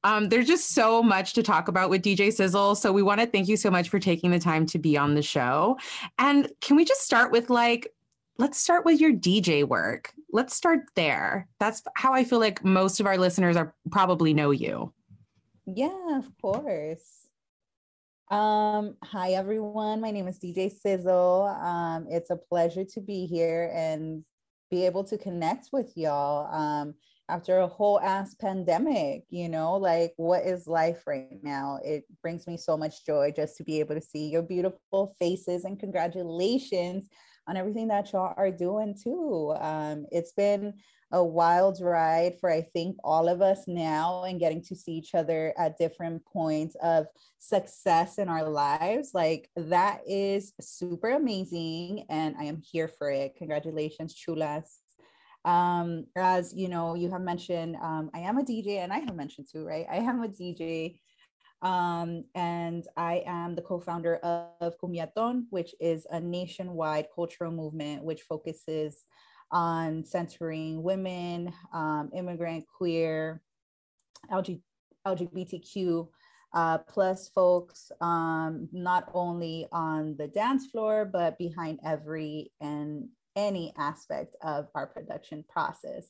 Um, 0.04 0.30
there's 0.30 0.46
just 0.46 0.70
so 0.70 1.02
much 1.02 1.34
to 1.34 1.42
talk 1.42 1.68
about 1.68 1.90
with 1.90 2.02
dj 2.02 2.32
sizzle 2.32 2.74
so 2.74 2.92
we 2.92 3.02
want 3.02 3.20
to 3.20 3.26
thank 3.26 3.48
you 3.48 3.56
so 3.56 3.70
much 3.70 3.88
for 3.88 3.98
taking 3.98 4.30
the 4.30 4.38
time 4.38 4.64
to 4.66 4.78
be 4.78 4.96
on 4.96 5.14
the 5.14 5.22
show. 5.22 5.76
And 6.18 6.50
can 6.60 6.76
we 6.76 6.84
just 6.84 7.02
start 7.02 7.30
with 7.30 7.50
like 7.50 7.92
let's 8.38 8.58
start 8.58 8.84
with 8.84 9.00
your 9.00 9.12
dj 9.12 9.64
work. 9.64 10.12
Let's 10.32 10.54
start 10.54 10.80
there. 10.94 11.48
That's 11.60 11.82
how 11.96 12.14
i 12.14 12.24
feel 12.24 12.38
like 12.38 12.64
most 12.64 13.00
of 13.00 13.06
our 13.06 13.18
listeners 13.18 13.56
are 13.56 13.74
probably 13.90 14.32
know 14.32 14.50
you. 14.50 14.92
Yeah 15.66 16.16
of 16.16 16.30
course 16.40 17.27
um, 18.30 18.94
hi 19.02 19.30
everyone. 19.30 20.00
My 20.00 20.10
name 20.10 20.28
is 20.28 20.38
DJ 20.38 20.70
Sizzle. 20.70 21.44
Um, 21.62 22.06
it's 22.10 22.30
a 22.30 22.36
pleasure 22.36 22.84
to 22.84 23.00
be 23.00 23.24
here 23.26 23.70
and 23.74 24.22
be 24.70 24.84
able 24.84 25.02
to 25.04 25.16
connect 25.16 25.70
with 25.72 25.96
y'all. 25.96 26.52
Um, 26.54 26.94
after 27.30 27.58
a 27.58 27.66
whole 27.66 28.00
ass 28.00 28.34
pandemic, 28.34 29.24
you 29.30 29.48
know, 29.48 29.76
like 29.76 30.12
what 30.16 30.44
is 30.44 30.66
life 30.66 31.06
right 31.06 31.42
now? 31.42 31.78
It 31.82 32.04
brings 32.22 32.46
me 32.46 32.58
so 32.58 32.76
much 32.76 33.06
joy 33.06 33.32
just 33.34 33.56
to 33.58 33.64
be 33.64 33.80
able 33.80 33.94
to 33.94 34.00
see 34.00 34.28
your 34.28 34.42
beautiful 34.42 35.14
faces 35.18 35.64
and 35.64 35.80
congratulations 35.80 37.08
on 37.46 37.56
everything 37.56 37.88
that 37.88 38.12
y'all 38.12 38.34
are 38.36 38.50
doing 38.50 38.94
too. 39.02 39.54
Um, 39.58 40.04
it's 40.10 40.32
been 40.32 40.74
a 41.10 41.24
wild 41.24 41.80
ride 41.80 42.38
for 42.38 42.50
I 42.50 42.60
think 42.60 42.96
all 43.02 43.28
of 43.28 43.40
us 43.40 43.64
now 43.66 44.24
and 44.24 44.38
getting 44.38 44.62
to 44.64 44.76
see 44.76 44.92
each 44.92 45.14
other 45.14 45.54
at 45.58 45.78
different 45.78 46.24
points 46.26 46.76
of 46.82 47.06
success 47.38 48.18
in 48.18 48.28
our 48.28 48.48
lives. 48.48 49.12
Like 49.14 49.48
that 49.56 50.00
is 50.06 50.52
super 50.60 51.10
amazing 51.10 52.04
and 52.10 52.34
I 52.38 52.44
am 52.44 52.60
here 52.60 52.88
for 52.88 53.10
it. 53.10 53.36
Congratulations, 53.36 54.14
chulas. 54.14 54.80
Um, 55.44 56.06
as 56.16 56.52
you 56.54 56.68
know, 56.68 56.94
you 56.94 57.10
have 57.10 57.22
mentioned, 57.22 57.76
um, 57.76 58.10
I 58.12 58.20
am 58.20 58.38
a 58.38 58.44
DJ 58.44 58.78
and 58.78 58.92
I 58.92 58.98
have 58.98 59.14
mentioned 59.14 59.46
too, 59.50 59.64
right? 59.64 59.86
I 59.90 59.96
am 59.96 60.22
a 60.22 60.28
DJ 60.28 60.98
um, 61.62 62.24
and 62.34 62.86
I 62.96 63.22
am 63.26 63.54
the 63.54 63.62
co-founder 63.62 64.16
of, 64.16 64.48
of 64.60 64.78
Cumbiaton, 64.78 65.44
which 65.50 65.74
is 65.80 66.06
a 66.10 66.20
nationwide 66.20 67.06
cultural 67.14 67.50
movement 67.50 68.04
which 68.04 68.22
focuses 68.22 69.04
on 69.50 70.04
centering 70.04 70.82
women, 70.82 71.52
um, 71.72 72.10
immigrant, 72.14 72.64
queer, 72.76 73.42
LG, 74.30 74.60
LGBTQ 75.06 76.08
uh, 76.54 76.78
plus 76.78 77.28
folks, 77.28 77.92
um, 78.00 78.68
not 78.72 79.10
only 79.12 79.66
on 79.72 80.16
the 80.16 80.28
dance 80.28 80.66
floor, 80.66 81.04
but 81.04 81.38
behind 81.38 81.78
every 81.84 82.52
and 82.60 83.08
any 83.36 83.72
aspect 83.76 84.34
of 84.42 84.68
our 84.74 84.86
production 84.86 85.44
process. 85.48 86.06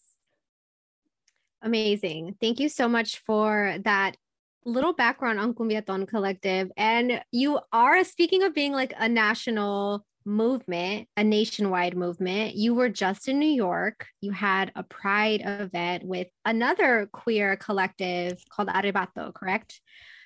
Amazing. 1.62 2.37
Thank 2.40 2.61
you 2.61 2.68
so 2.68 2.88
much 2.88 3.18
for 3.18 3.77
that 3.85 4.16
little 4.64 4.92
background 4.92 5.40
on 5.40 5.55
Cumbiaton 5.55 6.07
Collective. 6.07 6.70
And 6.77 7.20
you 7.33 7.59
are, 7.72 8.05
speaking 8.05 8.42
of 8.44 8.55
being 8.55 8.72
like 8.72 8.94
a 8.96 9.09
national 9.09 10.05
movement, 10.29 11.09
a 11.17 11.25
nationwide 11.25 11.97
movement. 11.97 12.55
You 12.55 12.75
were 12.75 12.91
just 12.91 13.29
in 13.29 13.38
New 13.38 13.47
York. 13.47 14.07
You 14.21 14.31
had 14.31 14.71
a 14.77 14.83
pride 14.83 15.43
event 15.45 16.05
with 16.05 16.29
another 16.45 17.09
queer 17.12 17.57
collective 17.57 18.38
called 18.51 18.69
Arrebato, 18.69 19.35
correct? 19.35 19.81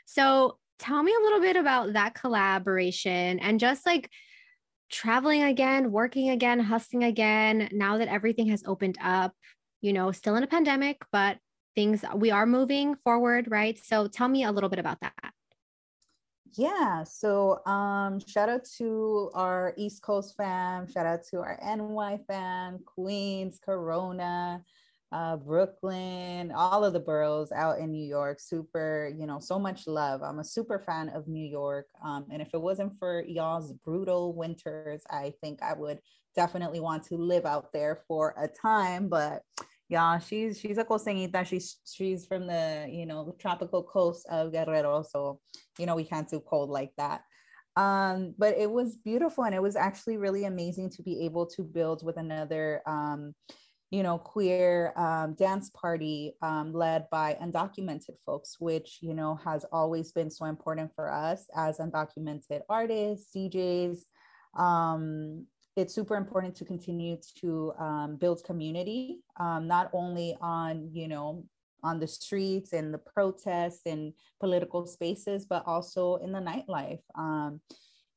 So 0.05 0.59
tell 0.79 1.03
me 1.03 1.15
a 1.19 1.23
little 1.23 1.41
bit 1.41 1.57
about 1.57 1.93
that 1.93 2.15
collaboration 2.15 3.39
and 3.39 3.61
just 3.61 3.87
like 3.87 4.11
traveling 4.91 5.45
again, 5.45 5.93
working 5.93 6.31
again, 6.31 6.59
hustling 6.59 7.05
again, 7.05 7.69
now 7.73 7.99
that 7.99 8.09
everything 8.09 8.49
has 8.49 8.65
opened 8.67 8.99
up, 9.03 9.33
you 9.81 9.93
know, 9.93 10.11
still 10.11 10.35
in 10.35 10.43
a 10.43 10.49
pandemic, 10.49 11.01
but 11.13 11.39
things 11.75 12.05
we 12.15 12.31
are 12.31 12.45
moving 12.45 12.97
forward, 13.05 13.47
right? 13.51 13.79
So 13.83 14.09
tell 14.09 14.29
me 14.29 14.43
a 14.43 14.53
little 14.53 14.69
bit 14.69 14.81
about 14.81 15.01
that 15.01 15.33
yeah 16.55 17.03
so 17.03 17.65
um 17.67 18.21
shout 18.27 18.49
out 18.49 18.65
to 18.65 19.31
our 19.35 19.73
east 19.77 20.03
coast 20.03 20.35
fam 20.37 20.87
shout 20.91 21.07
out 21.07 21.21
to 21.25 21.39
our 21.39 21.59
ny 21.63 22.19
fam 22.29 22.79
queens 22.85 23.59
corona 23.65 24.63
uh, 25.13 25.37
brooklyn 25.37 26.51
all 26.53 26.85
of 26.85 26.93
the 26.93 27.01
boroughs 27.01 27.53
out 27.53 27.79
in 27.79 27.91
new 27.91 28.07
york 28.07 28.41
super 28.41 29.13
you 29.19 29.27
know 29.27 29.39
so 29.39 29.59
much 29.59 29.87
love. 29.87 30.23
I'm 30.23 30.39
a 30.39 30.45
super 30.45 30.79
fan 30.79 31.11
of 31.11 31.29
new 31.29 31.47
york 31.47 31.87
um, 32.05 32.27
and 32.31 32.41
if 32.41 32.49
it 32.55 32.61
wasn't 32.61 32.99
for 32.99 33.23
y'all's 33.23 33.73
brutal 33.73 34.35
winters 34.35 35.03
i 35.11 35.33
think 35.43 35.63
i 35.63 35.75
would 35.75 36.01
definitely 36.35 36.81
want 36.81 37.05
to 37.05 37.17
live 37.17 37.45
out 37.45 37.73
there 37.73 38.01
for 38.09 38.35
a 38.39 38.49
time 38.49 39.09
but 39.09 39.43
yeah, 39.89 40.19
she's 40.19 40.59
she's 40.59 40.79
a 40.79 40.85
costeñita. 40.85 41.45
She's 41.47 41.79
she's 41.85 42.27
from 42.27 42.47
the 42.47 42.89
you 42.91 43.07
know 43.07 43.35
tropical 43.39 43.83
coast 43.83 44.27
of 44.31 44.53
Guerrero, 44.53 45.03
so 45.03 45.41
you 45.79 45.87
know 45.87 45.97
we 45.97 46.05
can't 46.05 46.29
do 46.29 46.41
cold 46.41 46.71
like 46.71 46.93
that. 46.97 47.23
Um, 47.77 48.35
but 48.39 48.57
it 48.57 48.71
was 48.71 48.97
beautiful, 48.97 49.45
and 49.45 49.55
it 49.55 49.63
was 49.63 49.77
actually 49.77 50.17
really 50.17 50.45
amazing 50.45 50.91
to 50.91 51.03
be 51.03 51.25
able 51.25 51.47
to 51.47 51.63
build 51.63 52.05
with 52.05 52.17
another 52.17 52.83
um, 52.87 53.35
you 53.91 54.03
know 54.03 54.19
queer 54.19 54.93
um, 54.97 55.35
dance 55.35 55.71
party 55.71 56.35
um, 56.43 56.73
led 56.73 57.07
by 57.11 57.37
undocumented 57.43 58.19
folks, 58.25 58.57
which 58.59 58.99
you 59.03 59.15
know 59.15 59.39
has 59.45 59.65
always 59.73 60.13
been 60.13 60.31
so 60.31 60.47
important 60.47 60.91
for 60.95 61.13
us 61.13 61.47
as 61.55 61.79
undocumented 61.79 62.61
artists, 62.69 63.31
DJs, 63.37 63.99
um, 64.59 65.47
it's 65.77 65.95
super 65.95 66.17
important 66.17 66.55
to 66.57 66.65
continue 66.65 67.17
to 67.41 67.73
um, 67.79 68.17
build 68.17 68.45
community, 68.45 69.21
um, 69.41 69.67
not 69.67 69.91
only 69.93 70.37
on, 70.41 70.89
you 70.93 71.09
know, 71.09 71.45
on 71.83 71.99
the 71.99 72.07
streets 72.07 72.73
and 72.73 72.93
the 72.93 72.99
protests 72.99 73.83
and 73.87 74.13
political 74.39 74.87
spaces, 74.87 75.47
but 75.47 75.63
also 75.67 76.17
in 76.17 76.31
the 76.33 76.39
nightlife. 76.39 77.01
Um, 77.17 77.61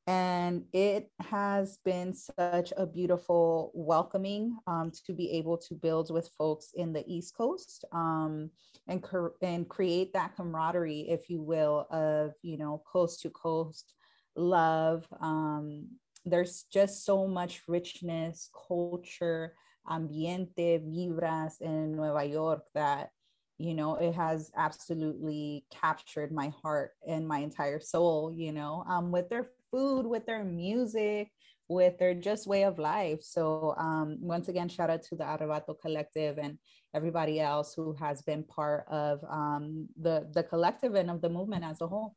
and 0.08 0.66
it 0.72 1.10
has 1.20 1.80
been 1.84 2.14
such 2.14 2.72
a 2.78 2.86
beautiful 2.86 3.72
welcoming 3.74 4.56
um, 4.68 4.92
to 5.08 5.14
be 5.14 5.32
able 5.32 5.58
to 5.58 5.74
build 5.74 6.12
with 6.12 6.30
folks 6.38 6.72
in 6.76 6.94
the 6.94 7.04
East 7.08 7.36
Coast 7.36 7.86
um, 7.92 8.52
and, 8.88 9.04
and 9.42 9.68
create 9.68 10.14
that 10.14 10.36
camaraderie, 10.36 11.10
if 11.10 11.28
you 11.28 11.42
will, 11.42 11.88
of, 11.90 12.34
you 12.44 12.58
know, 12.58 12.84
coast 12.86 13.22
to 13.22 13.32
coast 13.32 13.96
love 14.36 15.08
um, 15.22 15.88
there's 16.26 16.66
just 16.72 17.06
so 17.06 17.28
much 17.28 17.62
richness, 17.68 18.50
culture, 18.68 19.54
ambiente, 19.90 20.80
vibras 20.80 21.62
in 21.62 21.96
Nueva 21.96 22.26
York 22.26 22.64
that, 22.74 23.12
you 23.58 23.74
know, 23.74 23.96
it 23.96 24.14
has 24.14 24.52
absolutely 24.58 25.66
captured 25.72 26.32
my 26.32 26.52
heart 26.62 26.92
and 27.08 27.28
my 27.28 27.40
entire 27.40 27.80
soul, 27.80 28.34
you 28.36 28.52
know, 28.52 28.84
um, 28.90 29.12
with 29.12 29.30
their 29.30 29.48
food, 29.72 30.06
with 30.06 30.26
their 30.26 30.44
music, 30.44 31.32
with 31.68 31.98
their 31.98 32.14
just 32.14 32.48
way 32.48 32.64
of 32.64 32.80
life. 32.80 33.22
So 33.22 33.76
um, 33.78 34.18
once 34.20 34.48
again, 34.48 34.70
shout 34.70 34.90
out 34.90 35.04
to 35.04 35.16
the 35.16 35.24
Arrebato 35.24 35.80
Collective 35.80 36.38
and 36.38 36.58
everybody 36.94 37.40
else 37.40 37.74
who 37.74 37.94
has 37.94 38.22
been 38.22 38.44
part 38.44 38.86
of 38.90 39.20
um, 39.30 39.88
the 40.02 40.28
the 40.34 40.44
collective 40.44 40.96
and 40.96 41.10
of 41.10 41.22
the 41.22 41.30
movement 41.30 41.64
as 41.64 41.82
a 41.82 41.88
whole. 41.88 42.16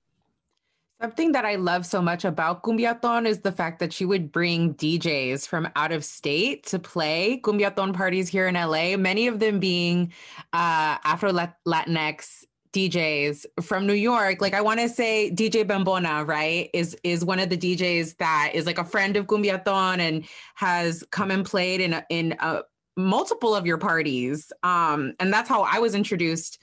Something 1.01 1.31
that 1.31 1.45
I 1.45 1.55
love 1.55 1.87
so 1.87 2.03
much 2.03 2.25
about 2.25 2.65
Cumbiaton 2.65 3.25
is 3.25 3.39
the 3.39 3.53
fact 3.53 3.79
that 3.79 3.93
she 3.93 4.05
would 4.05 4.33
bring 4.33 4.75
DJs 4.75 5.47
from 5.47 5.69
out 5.77 5.93
of 5.93 6.05
state 6.05 6.67
to 6.67 6.81
play 6.81 7.41
Cumbiaton 7.45 7.95
parties 7.95 8.29
here 8.29 8.49
in 8.49 8.55
LA, 8.55 8.97
many 8.97 9.29
of 9.29 9.39
them 9.39 9.61
being 9.61 10.13
uh, 10.53 10.99
Afro 11.05 11.31
Latinx 11.31 12.45
DJs 12.73 13.47
from 13.63 13.87
New 13.87 13.95
York. 13.95 14.41
Like 14.41 14.55
I 14.55 14.61
want 14.61 14.81
to 14.81 14.89
say 14.89 15.31
DJ 15.33 15.65
Bambona, 15.65 16.27
right? 16.27 16.69
Is 16.75 16.97
is 17.05 17.25
one 17.25 17.39
of 17.39 17.49
the 17.49 17.57
DJs 17.57 18.17
that 18.17 18.51
is 18.55 18.67
like 18.67 18.79
a 18.79 18.85
friend 18.85 19.17
of 19.17 19.27
Cumbiaton 19.27 20.01
and 20.01 20.25
has 20.57 21.05
come 21.13 21.31
and 21.31 21.47
played 21.47 21.81
in 21.81 21.93
a, 21.93 22.05
in 22.11 22.35
a, 22.41 22.63
multiple 22.97 23.55
of 23.55 23.65
your 23.67 23.79
parties. 23.79 24.53
Um, 24.65 25.15
and 25.21 25.33
that's 25.33 25.49
how 25.49 25.63
I 25.63 25.79
was 25.79 25.95
introduced 25.95 26.59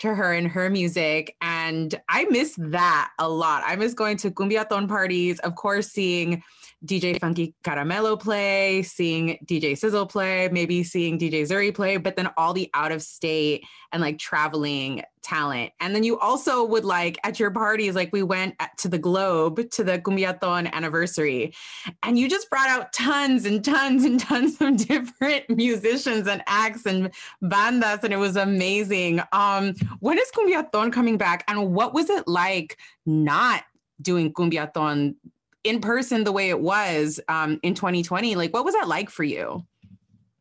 to 0.00 0.14
her 0.14 0.32
and 0.32 0.48
her 0.48 0.70
music. 0.70 1.36
And 1.40 1.94
I 2.08 2.24
miss 2.30 2.54
that 2.58 3.10
a 3.18 3.28
lot. 3.28 3.62
I 3.66 3.76
miss 3.76 3.94
going 3.94 4.16
to 4.18 4.30
cumbiaton 4.30 4.88
parties, 4.88 5.38
of 5.40 5.54
course, 5.54 5.88
seeing 5.88 6.42
DJ 6.86 7.20
Funky 7.20 7.54
Caramelo 7.64 8.18
play, 8.18 8.82
seeing 8.82 9.38
DJ 9.44 9.76
Sizzle 9.76 10.06
play, 10.06 10.48
maybe 10.50 10.82
seeing 10.82 11.18
DJ 11.18 11.42
Zuri 11.42 11.74
play, 11.74 11.96
but 11.96 12.16
then 12.16 12.30
all 12.36 12.52
the 12.52 12.70
out 12.74 12.92
of 12.92 13.02
state 13.02 13.64
and 13.92 14.00
like 14.00 14.18
traveling 14.18 15.02
talent. 15.22 15.72
And 15.80 15.94
then 15.94 16.04
you 16.04 16.18
also 16.18 16.64
would 16.64 16.84
like 16.84 17.18
at 17.24 17.40
your 17.40 17.50
parties, 17.50 17.94
like 17.94 18.12
we 18.12 18.22
went 18.22 18.54
at, 18.60 18.76
to 18.78 18.88
the 18.88 18.98
Globe 18.98 19.70
to 19.70 19.82
the 19.82 19.98
Cumbiaton 19.98 20.72
anniversary, 20.72 21.52
and 22.02 22.18
you 22.18 22.28
just 22.28 22.48
brought 22.48 22.68
out 22.68 22.92
tons 22.92 23.44
and 23.44 23.64
tons 23.64 24.04
and 24.04 24.20
tons 24.20 24.60
of 24.60 24.76
different 24.88 25.50
musicians 25.50 26.28
and 26.28 26.42
acts 26.46 26.86
and 26.86 27.12
bandas, 27.42 28.04
and 28.04 28.12
it 28.12 28.18
was 28.18 28.36
amazing. 28.36 29.20
Um, 29.32 29.74
when 30.00 30.18
is 30.18 30.30
Cumbiaton 30.30 30.92
coming 30.92 31.18
back, 31.18 31.44
and 31.48 31.72
what 31.72 31.92
was 31.92 32.08
it 32.08 32.28
like 32.28 32.78
not 33.04 33.64
doing 34.00 34.32
Cumbiaton 34.32 35.16
in 35.66 35.80
person 35.80 36.24
the 36.24 36.32
way 36.32 36.48
it 36.48 36.60
was 36.60 37.20
um, 37.28 37.60
in 37.62 37.74
2020 37.74 38.36
like 38.36 38.52
what 38.52 38.64
was 38.64 38.74
that 38.74 38.88
like 38.88 39.10
for 39.10 39.24
you? 39.24 39.64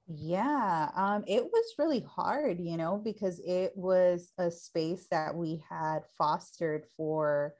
Yeah 0.07 0.89
um, 0.95 1.23
it 1.27 1.43
was 1.43 1.73
really 1.77 2.01
hard 2.01 2.59
you 2.59 2.77
know 2.77 3.01
because 3.03 3.39
it 3.45 3.71
was 3.75 4.31
a 4.37 4.51
space 4.51 5.07
that 5.11 5.35
we 5.35 5.63
had 5.69 5.99
fostered 6.17 6.85
for 6.95 7.55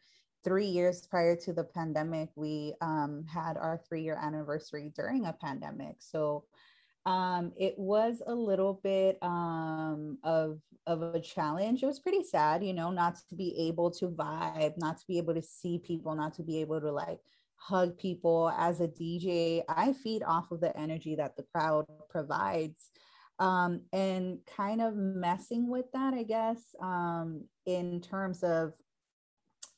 three 0.46 0.68
years 0.68 1.08
prior 1.08 1.36
to 1.36 1.52
the 1.52 1.64
pandemic. 1.64 2.30
We 2.36 2.76
um, 2.80 3.26
had 3.28 3.58
our 3.58 3.82
three 3.90 4.04
year 4.04 4.18
anniversary 4.22 4.94
during 4.96 5.26
a 5.26 5.34
pandemic. 5.34 5.96
So 6.00 6.46
um, 7.08 7.52
it 7.58 7.78
was 7.78 8.22
a 8.26 8.34
little 8.34 8.80
bit 8.84 9.18
um, 9.22 10.20
of 10.24 10.60
of 10.88 11.02
a 11.02 11.20
challenge. 11.20 11.82
It 11.82 11.88
was 11.88 12.00
pretty 12.00 12.24
sad, 12.24 12.64
you 12.64 12.74
know, 12.74 12.92
not 12.92 13.18
to 13.30 13.36
be 13.36 13.68
able 13.68 13.90
to 13.92 14.08
vibe, 14.08 14.78
not 14.78 15.00
to 15.00 15.08
be 15.08 15.18
able 15.18 15.34
to 15.34 15.42
see 15.42 15.80
people, 15.80 16.16
not 16.16 16.36
to 16.36 16.44
be 16.44 16.62
able 16.62 16.80
to 16.80 16.92
like 16.92 17.20
hug 17.68 17.98
people 17.98 18.54
as 18.58 18.80
a 18.80 18.88
DJ. 18.88 19.64
I 19.68 19.94
feed 19.94 20.22
off 20.24 20.52
of 20.52 20.62
the 20.62 20.76
energy 20.78 21.16
that 21.16 21.36
the 21.36 21.46
crowd 21.54 21.86
provides. 22.10 22.92
Um, 23.40 23.82
and 23.92 24.38
kind 24.56 24.82
of 24.82 24.96
messing 24.96 25.68
with 25.70 25.92
that, 25.94 26.14
I 26.14 26.24
guess, 26.24 26.60
um, 26.82 27.46
in 27.66 28.00
terms 28.00 28.44
of, 28.44 28.74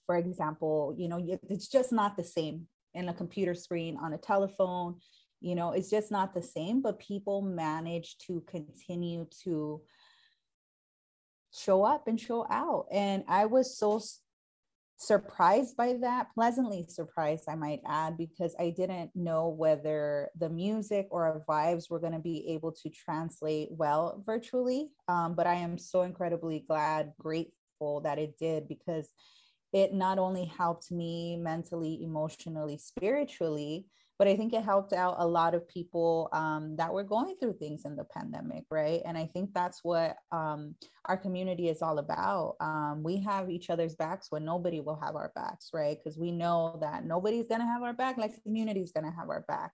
for 0.05 0.17
example, 0.17 0.93
you 0.97 1.07
know, 1.07 1.39
it's 1.49 1.67
just 1.67 1.91
not 1.91 2.17
the 2.17 2.23
same 2.23 2.67
in 2.93 3.09
a 3.09 3.13
computer 3.13 3.55
screen, 3.55 3.97
on 3.97 4.13
a 4.13 4.17
telephone, 4.17 4.97
you 5.39 5.55
know, 5.55 5.71
it's 5.71 5.89
just 5.89 6.11
not 6.11 6.33
the 6.33 6.41
same, 6.41 6.81
but 6.81 6.99
people 6.99 7.41
manage 7.41 8.17
to 8.27 8.43
continue 8.47 9.25
to 9.43 9.81
show 11.51 11.83
up 11.83 12.07
and 12.07 12.19
show 12.19 12.45
out. 12.49 12.87
And 12.91 13.23
I 13.27 13.45
was 13.45 13.77
so 13.77 14.01
surprised 14.97 15.77
by 15.77 15.93
that, 16.01 16.33
pleasantly 16.33 16.85
surprised, 16.89 17.45
I 17.47 17.55
might 17.55 17.81
add, 17.85 18.17
because 18.17 18.55
I 18.59 18.71
didn't 18.71 19.11
know 19.15 19.47
whether 19.49 20.29
the 20.37 20.49
music 20.49 21.07
or 21.11 21.25
our 21.25 21.43
vibes 21.47 21.89
were 21.89 21.99
going 21.99 22.13
to 22.13 22.19
be 22.19 22.49
able 22.49 22.71
to 22.71 22.89
translate 22.89 23.69
well 23.71 24.23
virtually. 24.25 24.89
Um, 25.07 25.35
but 25.35 25.47
I 25.47 25.55
am 25.55 25.77
so 25.77 26.01
incredibly 26.01 26.65
glad, 26.67 27.13
grateful 27.19 28.01
that 28.01 28.17
it 28.17 28.37
did 28.37 28.67
because 28.67 29.09
it 29.73 29.93
not 29.93 30.17
only 30.17 30.45
helped 30.45 30.91
me 30.91 31.37
mentally, 31.37 32.03
emotionally, 32.03 32.77
spiritually, 32.77 33.85
but 34.19 34.27
I 34.27 34.35
think 34.35 34.53
it 34.53 34.63
helped 34.63 34.93
out 34.93 35.15
a 35.19 35.27
lot 35.27 35.53
of 35.53 35.67
people 35.67 36.29
um, 36.33 36.75
that 36.77 36.91
were 36.91 37.03
going 37.03 37.35
through 37.39 37.53
things 37.53 37.85
in 37.85 37.95
the 37.95 38.05
pandemic, 38.05 38.63
right? 38.71 39.01
And 39.05 39.17
I 39.17 39.27
think 39.27 39.53
that's 39.53 39.83
what 39.83 40.17
um, 40.31 40.75
our 41.05 41.17
community 41.17 41.69
is 41.69 41.83
all 41.83 41.99
about. 41.99 42.55
Um, 42.59 43.03
we 43.03 43.21
have 43.21 43.49
each 43.49 43.69
other's 43.69 43.95
backs 43.95 44.27
when 44.31 44.43
nobody 44.43 44.79
will 44.79 44.99
have 44.99 45.15
our 45.15 45.31
backs, 45.35 45.69
right? 45.71 45.97
Because 45.97 46.17
we 46.17 46.31
know 46.31 46.77
that 46.81 47.05
nobody's 47.05 47.47
to 47.47 47.67
have 47.67 47.83
our 47.83 47.93
back 47.93 48.17
like 48.17 48.33
the 48.33 48.41
community 48.41 48.81
is 48.81 48.91
to 48.91 49.01
have 49.01 49.29
our 49.29 49.45
back. 49.47 49.71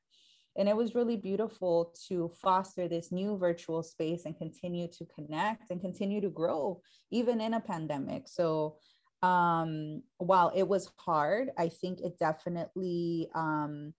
And 0.55 0.69
it 0.69 0.75
was 0.75 0.93
really 0.93 1.17
beautiful 1.17 1.93
to 2.07 2.29
foster 2.41 2.87
this 2.87 3.11
new 3.11 3.37
virtual 3.37 3.81
space 3.81 4.25
and 4.25 4.37
continue 4.37 4.87
to 4.97 5.05
connect 5.05 5.71
and 5.71 5.81
continue 5.81 6.21
to 6.21 6.29
grow, 6.29 6.81
even 7.11 7.41
in 7.41 7.55
a 7.55 7.59
pandemic. 7.59 8.27
So, 8.27 8.75
um, 9.23 10.03
while 10.17 10.51
it 10.53 10.67
was 10.67 10.91
hard, 10.97 11.49
I 11.57 11.69
think 11.69 12.01
it 12.01 12.19
definitely 12.19 13.29
um, 13.33 13.93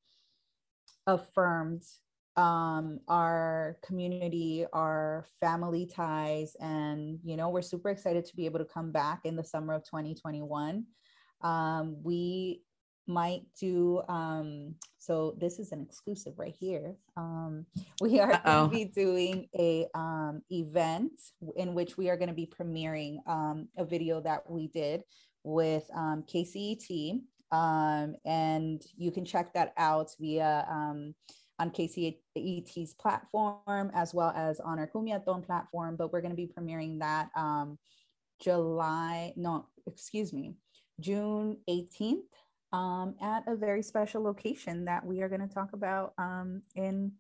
affirmed 1.07 1.83
um, 2.37 2.99
our 3.07 3.79
community, 3.85 4.67
our 4.73 5.25
family 5.41 5.87
ties, 5.87 6.57
and 6.61 7.19
you 7.25 7.37
know 7.37 7.49
we're 7.49 7.63
super 7.63 7.91
excited 7.91 8.25
to 8.25 8.37
be 8.37 8.47
able 8.47 8.59
to 8.59 8.65
come 8.65 8.91
back 8.91 9.21
in 9.25 9.37
the 9.37 9.45
summer 9.45 9.75
of 9.75 9.85
2021. 9.85 10.85
Um, 11.43 11.97
we 12.03 12.63
might 13.07 13.43
do 13.61 14.03
um, 14.09 14.75
so. 14.99 15.37
This 15.39 15.59
is 15.59 15.71
an 15.73 15.83
exclusive 15.83 16.35
right 16.37 16.55
here. 16.59 16.97
Um, 17.17 17.67
we 18.01 18.19
are 18.19 18.41
going 18.45 18.71
to 18.71 18.77
be 18.77 18.85
doing 18.87 19.49
a 19.57 19.87
um, 19.95 20.43
event 20.51 21.13
in 21.57 21.75
which 21.75 21.97
we 21.97 22.11
are 22.11 22.17
going 22.17 22.31
to 22.31 22.35
be 22.35 22.51
premiering 22.51 23.19
um, 23.29 23.69
a 23.79 23.85
video 23.85 24.21
that 24.23 24.51
we 24.51 24.69
did 24.69 25.03
with 25.45 25.85
um, 25.95 26.25
KCET 26.27 27.21
um, 27.55 28.17
and 28.25 28.83
you 28.97 29.13
can 29.13 29.25
check 29.25 29.55
that 29.55 29.73
out 29.77 30.11
via 30.19 30.67
um, 30.69 31.15
on 31.61 31.71
KCET's 31.71 32.95
platform 32.95 33.93
as 33.95 34.13
well 34.13 34.33
as 34.35 34.59
on 34.59 34.81
our 34.81 34.89
Cumbiaton 34.89 35.47
platform. 35.47 35.95
But 35.95 36.13
we're 36.13 36.21
going 36.21 36.33
to 36.33 36.37
be 36.37 36.51
premiering 36.53 36.99
that 36.99 37.29
um, 37.37 37.79
July, 38.41 39.33
no, 39.37 39.67
excuse 39.87 40.33
me, 40.33 40.55
June 40.99 41.57
18th 41.71 42.23
um, 42.73 43.15
at 43.23 43.45
a 43.47 43.55
very 43.55 43.83
special 43.83 44.23
location 44.23 44.85
that 44.87 45.07
we 45.07 45.23
are 45.23 45.29
going 45.29 45.47
to 45.47 45.55
talk 45.55 45.75
about 45.75 46.13
um, 46.19 46.61
in, 46.75 47.13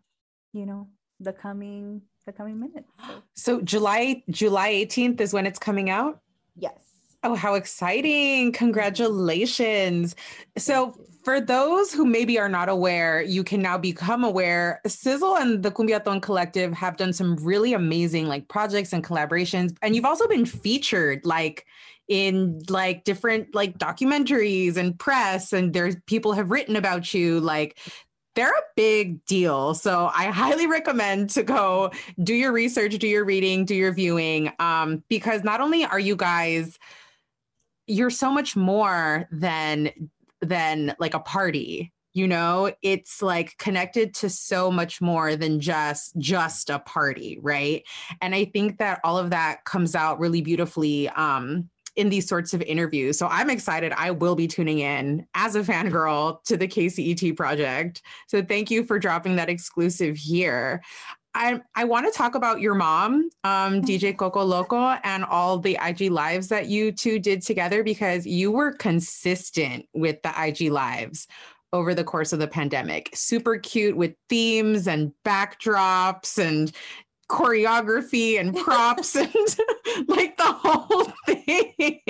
you 0.53 0.66
know, 0.66 0.88
the 1.20 1.33
coming 1.33 2.03
the 2.27 2.33
coming 2.33 2.59
minutes. 2.59 2.90
So. 3.35 3.59
so 3.59 3.61
July 3.61 4.25
July 4.31 4.73
18th 4.73 5.20
is 5.20 5.33
when 5.33 5.47
it's 5.47 5.61
coming 5.61 5.90
out. 5.90 6.20
Yes. 6.57 6.93
Oh, 7.24 7.34
how 7.34 7.54
exciting. 7.54 8.52
Congratulations. 8.52 10.14
So, 10.58 10.94
for 11.24 11.40
those 11.40 11.90
who 11.90 12.04
maybe 12.04 12.38
are 12.38 12.50
not 12.50 12.68
aware, 12.68 13.22
you 13.22 13.42
can 13.42 13.62
now 13.62 13.78
become 13.78 14.24
aware. 14.24 14.82
Sizzle 14.87 15.38
and 15.38 15.62
the 15.62 15.70
Cumbiaton 15.70 16.20
Collective 16.20 16.74
have 16.74 16.98
done 16.98 17.14
some 17.14 17.37
really 17.37 17.72
amazing 17.72 18.26
like 18.26 18.46
projects 18.48 18.92
and 18.92 19.02
collaborations. 19.02 19.74
And 19.80 19.96
you've 19.96 20.04
also 20.04 20.28
been 20.28 20.44
featured 20.44 21.24
like 21.24 21.64
in 22.08 22.60
like 22.68 23.04
different 23.04 23.54
like 23.54 23.78
documentaries 23.78 24.76
and 24.76 24.98
press 24.98 25.54
and 25.54 25.72
there's 25.72 25.96
people 26.04 26.34
have 26.34 26.50
written 26.50 26.76
about 26.76 27.14
you 27.14 27.40
like 27.40 27.78
they're 28.34 28.50
a 28.50 28.62
big 28.76 29.24
deal. 29.24 29.72
So 29.74 30.10
I 30.14 30.26
highly 30.26 30.66
recommend 30.66 31.30
to 31.30 31.42
go 31.42 31.90
do 32.22 32.34
your 32.34 32.52
research, 32.52 32.98
do 32.98 33.08
your 33.08 33.24
reading, 33.24 33.64
do 33.64 33.74
your 33.74 33.92
viewing, 33.92 34.52
um, 34.58 35.02
because 35.08 35.42
not 35.44 35.60
only 35.62 35.84
are 35.84 36.00
you 36.00 36.16
guys 36.16 36.78
you're 37.87 38.11
so 38.11 38.31
much 38.31 38.57
more 38.57 39.29
than 39.31 39.90
than 40.40 40.94
like 40.99 41.14
a 41.14 41.20
party 41.20 41.92
you 42.12 42.27
know 42.27 42.73
it's 42.83 43.23
like 43.23 43.57
connected 43.59 44.14
to 44.14 44.29
so 44.29 44.70
much 44.70 45.01
more 45.01 45.37
than 45.37 45.61
just 45.61 46.16
just 46.18 46.70
a 46.70 46.79
party 46.81 47.38
right 47.42 47.85
and 48.20 48.35
i 48.35 48.44
think 48.44 48.79
that 48.79 49.01
all 49.05 49.18
of 49.18 49.31
that 49.31 49.64
comes 49.64 49.94
out 49.94 50.18
really 50.18 50.40
beautifully 50.40 51.09
um 51.11 51.68
in 51.97 52.09
these 52.09 52.29
sorts 52.29 52.53
of 52.55 52.62
interviews. 52.62 53.18
So 53.18 53.29
I'm 53.29 53.51
excited. 53.51 53.92
I 53.92 54.11
will 54.11 54.35
be 54.35 54.47
tuning 54.47 54.81
in 54.81 55.27
as 55.35 55.55
a 55.55 55.62
fangirl 55.62 56.42
to 56.44 56.57
the 56.57 56.66
KCET 56.66 57.37
project. 57.37 58.03
So 58.27 58.42
thank 58.42 58.70
you 58.70 58.85
for 58.85 58.99
dropping 58.99 59.37
that 59.37 59.49
exclusive 59.49 60.16
here. 60.16 60.83
I, 61.35 61.61
I 61.75 61.85
want 61.85 62.07
to 62.07 62.16
talk 62.16 62.35
about 62.37 62.61
your 62.61 62.75
mom, 62.75 63.29
um, 63.42 63.83
DJ 63.83 64.16
Coco 64.16 64.44
Loco, 64.44 64.97
and 65.03 65.25
all 65.25 65.59
the 65.59 65.77
IG 65.85 66.11
lives 66.11 66.49
that 66.49 66.66
you 66.66 66.92
two 66.92 67.18
did 67.18 67.42
together 67.42 67.83
because 67.83 68.25
you 68.25 68.53
were 68.53 68.73
consistent 68.73 69.87
with 69.92 70.23
the 70.23 70.33
IG 70.40 70.70
lives 70.70 71.27
over 71.73 71.92
the 71.92 72.05
course 72.05 72.33
of 72.33 72.38
the 72.38 72.47
pandemic. 72.47 73.11
Super 73.14 73.59
cute 73.59 73.97
with 73.97 74.14
themes 74.29 74.87
and 74.87 75.12
backdrops 75.25 76.38
and 76.38 76.70
choreography 77.28 78.38
and 78.38 78.56
props 78.56 79.14
and 79.16 79.28
like 80.08 80.37
the 80.37 80.44
whole 80.44 81.04
thing. 81.26 82.00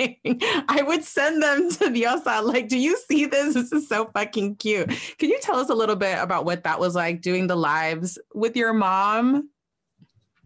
I 0.67 0.83
would 0.85 1.03
send 1.03 1.41
them 1.41 1.69
to 1.71 1.85
Diosa. 1.85 2.43
Like, 2.43 2.67
do 2.67 2.77
you 2.77 2.97
see 3.07 3.25
this? 3.25 3.53
This 3.53 3.71
is 3.71 3.87
so 3.87 4.09
fucking 4.13 4.57
cute. 4.57 4.89
Can 5.17 5.29
you 5.29 5.39
tell 5.41 5.57
us 5.57 5.69
a 5.69 5.75
little 5.75 5.95
bit 5.95 6.17
about 6.19 6.45
what 6.45 6.63
that 6.63 6.79
was 6.79 6.95
like 6.95 7.21
doing 7.21 7.47
the 7.47 7.55
lives 7.55 8.17
with 8.33 8.55
your 8.55 8.73
mom? 8.73 9.49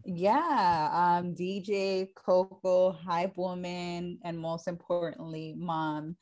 Yeah, 0.04 0.88
um, 0.92 1.34
DJ, 1.34 2.08
Coco, 2.14 2.92
Hype 2.92 3.36
Woman, 3.36 4.18
and 4.24 4.38
most 4.38 4.66
importantly, 4.66 5.54
mom 5.56 6.16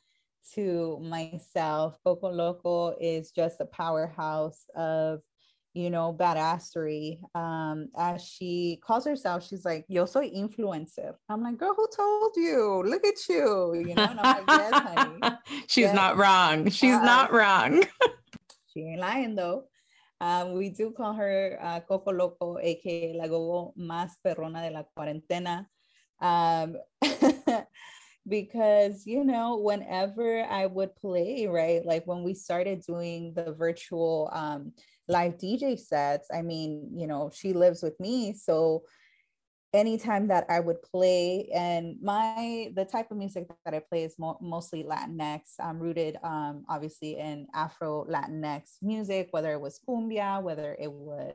to 0.53 0.99
myself. 1.01 1.97
Coco 2.03 2.29
Loco 2.29 2.95
is 2.99 3.31
just 3.31 3.61
a 3.61 3.65
powerhouse 3.65 4.65
of 4.75 5.21
you 5.73 5.89
know, 5.89 6.13
badassery. 6.17 7.19
Um, 7.35 7.89
as 7.97 8.23
she 8.25 8.79
calls 8.83 9.05
herself, 9.05 9.45
she's 9.47 9.65
like, 9.65 9.85
Yo 9.87 10.05
soy 10.05 10.29
influencer. 10.29 11.13
I'm 11.29 11.43
like, 11.43 11.57
girl, 11.57 11.73
who 11.75 11.87
told 11.95 12.33
you? 12.35 12.83
Look 12.85 13.05
at 13.05 13.27
you. 13.29 13.75
You 13.75 13.95
know, 13.95 14.03
and 14.09 14.19
I'm 14.19 14.45
like, 14.47 14.57
yes, 14.57 14.73
honey. 14.73 15.21
She's 15.67 15.85
Yes. 15.85 15.95
not 15.95 16.17
wrong. 16.17 16.69
She's 16.69 16.95
Uh-uh. 16.95 17.05
not 17.05 17.31
wrong. 17.31 17.83
She 18.73 18.81
ain't 18.81 18.99
lying 19.01 19.35
though. 19.35 19.63
Um, 20.21 20.53
we 20.53 20.69
do 20.69 20.91
call 20.91 21.13
her 21.13 21.57
uh, 21.61 21.79
Coco 21.79 22.11
Loco, 22.11 22.57
aka 22.61 23.13
la 23.17 23.27
gogo 23.27 23.73
más 23.79 24.11
perrona 24.23 24.61
de 24.61 24.69
la 24.71 24.83
cuarentena. 24.95 25.65
Um, 26.21 26.75
because, 28.27 29.05
you 29.07 29.23
know, 29.23 29.57
whenever 29.57 30.43
I 30.43 30.65
would 30.67 30.95
play, 30.95 31.47
right, 31.47 31.83
like 31.85 32.05
when 32.05 32.23
we 32.23 32.33
started 32.33 32.81
doing 32.85 33.33
the 33.33 33.53
virtual 33.53 34.29
um, 34.33 34.73
live 35.09 35.37
DJ 35.37 35.77
sets, 35.77 36.29
I 36.33 36.41
mean, 36.41 36.91
you 36.95 37.07
know, 37.07 37.31
she 37.33 37.53
lives 37.53 37.81
with 37.83 37.99
me. 37.99 38.33
So, 38.33 38.83
anytime 39.73 40.27
that 40.27 40.45
I 40.49 40.59
would 40.59 40.81
play 40.81 41.49
and 41.53 41.95
my 42.01 42.71
the 42.75 42.85
type 42.85 43.11
of 43.11 43.17
music 43.17 43.47
that 43.65 43.73
I 43.73 43.79
play 43.79 44.03
is 44.03 44.15
mo- 44.17 44.39
mostly 44.41 44.83
Latinx. 44.83 45.41
I'm 45.59 45.79
rooted 45.79 46.17
um 46.23 46.63
obviously 46.69 47.17
in 47.17 47.47
Afro 47.53 48.05
Latinx 48.09 48.77
music, 48.81 49.27
whether 49.31 49.51
it 49.51 49.61
was 49.61 49.79
cumbia, 49.87 50.41
whether 50.41 50.75
it 50.79 50.91
was 50.91 51.33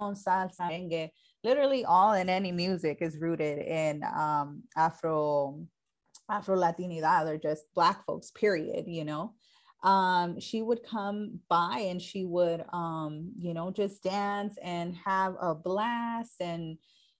salsa, 0.00 0.52
merengue, 0.60 1.10
literally 1.42 1.84
all 1.84 2.12
and 2.12 2.30
any 2.30 2.52
music 2.52 2.98
is 3.00 3.18
rooted 3.18 3.58
in 3.58 4.04
um 4.04 4.62
Afro 4.76 5.66
Afro 6.28 6.56
Latinidad 6.56 7.26
or 7.26 7.38
just 7.38 7.64
black 7.74 8.04
folks, 8.04 8.30
period, 8.30 8.84
you 8.86 9.04
know 9.04 9.35
um 9.86 10.38
she 10.40 10.62
would 10.62 10.82
come 10.82 11.38
by 11.48 11.78
and 11.88 12.02
she 12.02 12.24
would 12.24 12.64
um 12.72 13.30
you 13.38 13.54
know 13.54 13.70
just 13.70 14.02
dance 14.02 14.58
and 14.60 14.96
have 14.96 15.34
a 15.40 15.54
blast 15.54 16.34
and 16.40 16.76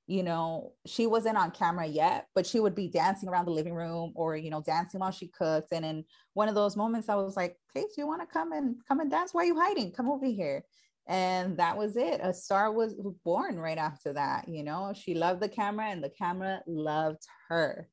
you 0.08 0.24
know 0.24 0.72
she 0.84 1.06
wasn't 1.06 1.36
on 1.36 1.52
camera 1.52 1.86
yet 1.86 2.26
but 2.34 2.44
she 2.44 2.58
would 2.58 2.74
be 2.74 2.88
dancing 2.88 3.28
around 3.28 3.44
the 3.44 3.52
living 3.52 3.74
room 3.74 4.12
or 4.16 4.36
you 4.36 4.50
know 4.50 4.60
dancing 4.60 5.00
while 5.00 5.12
she 5.12 5.28
cooked. 5.28 5.68
and 5.72 5.84
in 5.84 6.04
one 6.34 6.48
of 6.48 6.56
those 6.56 6.76
moments 6.76 7.08
i 7.08 7.14
was 7.14 7.36
like 7.36 7.56
hey 7.72 7.82
do 7.82 7.94
you 7.98 8.06
want 8.06 8.20
to 8.20 8.26
come 8.26 8.52
and 8.52 8.76
come 8.86 9.00
and 9.00 9.10
dance? 9.10 9.32
Why 9.32 9.42
are 9.42 9.46
you 9.46 9.58
hiding? 9.58 9.92
Come 9.92 10.10
over 10.10 10.26
here. 10.26 10.64
And 11.08 11.56
that 11.58 11.76
was 11.76 11.96
it. 11.96 12.20
A 12.20 12.34
star 12.34 12.72
was 12.72 12.94
born 13.24 13.58
right 13.60 13.78
after 13.78 14.12
that 14.14 14.48
you 14.48 14.64
know? 14.64 14.92
She 14.92 15.14
loved 15.14 15.40
the 15.40 15.48
camera 15.48 15.86
and 15.86 16.02
the 16.02 16.10
camera 16.10 16.62
loved 16.66 17.22
her 17.48 17.88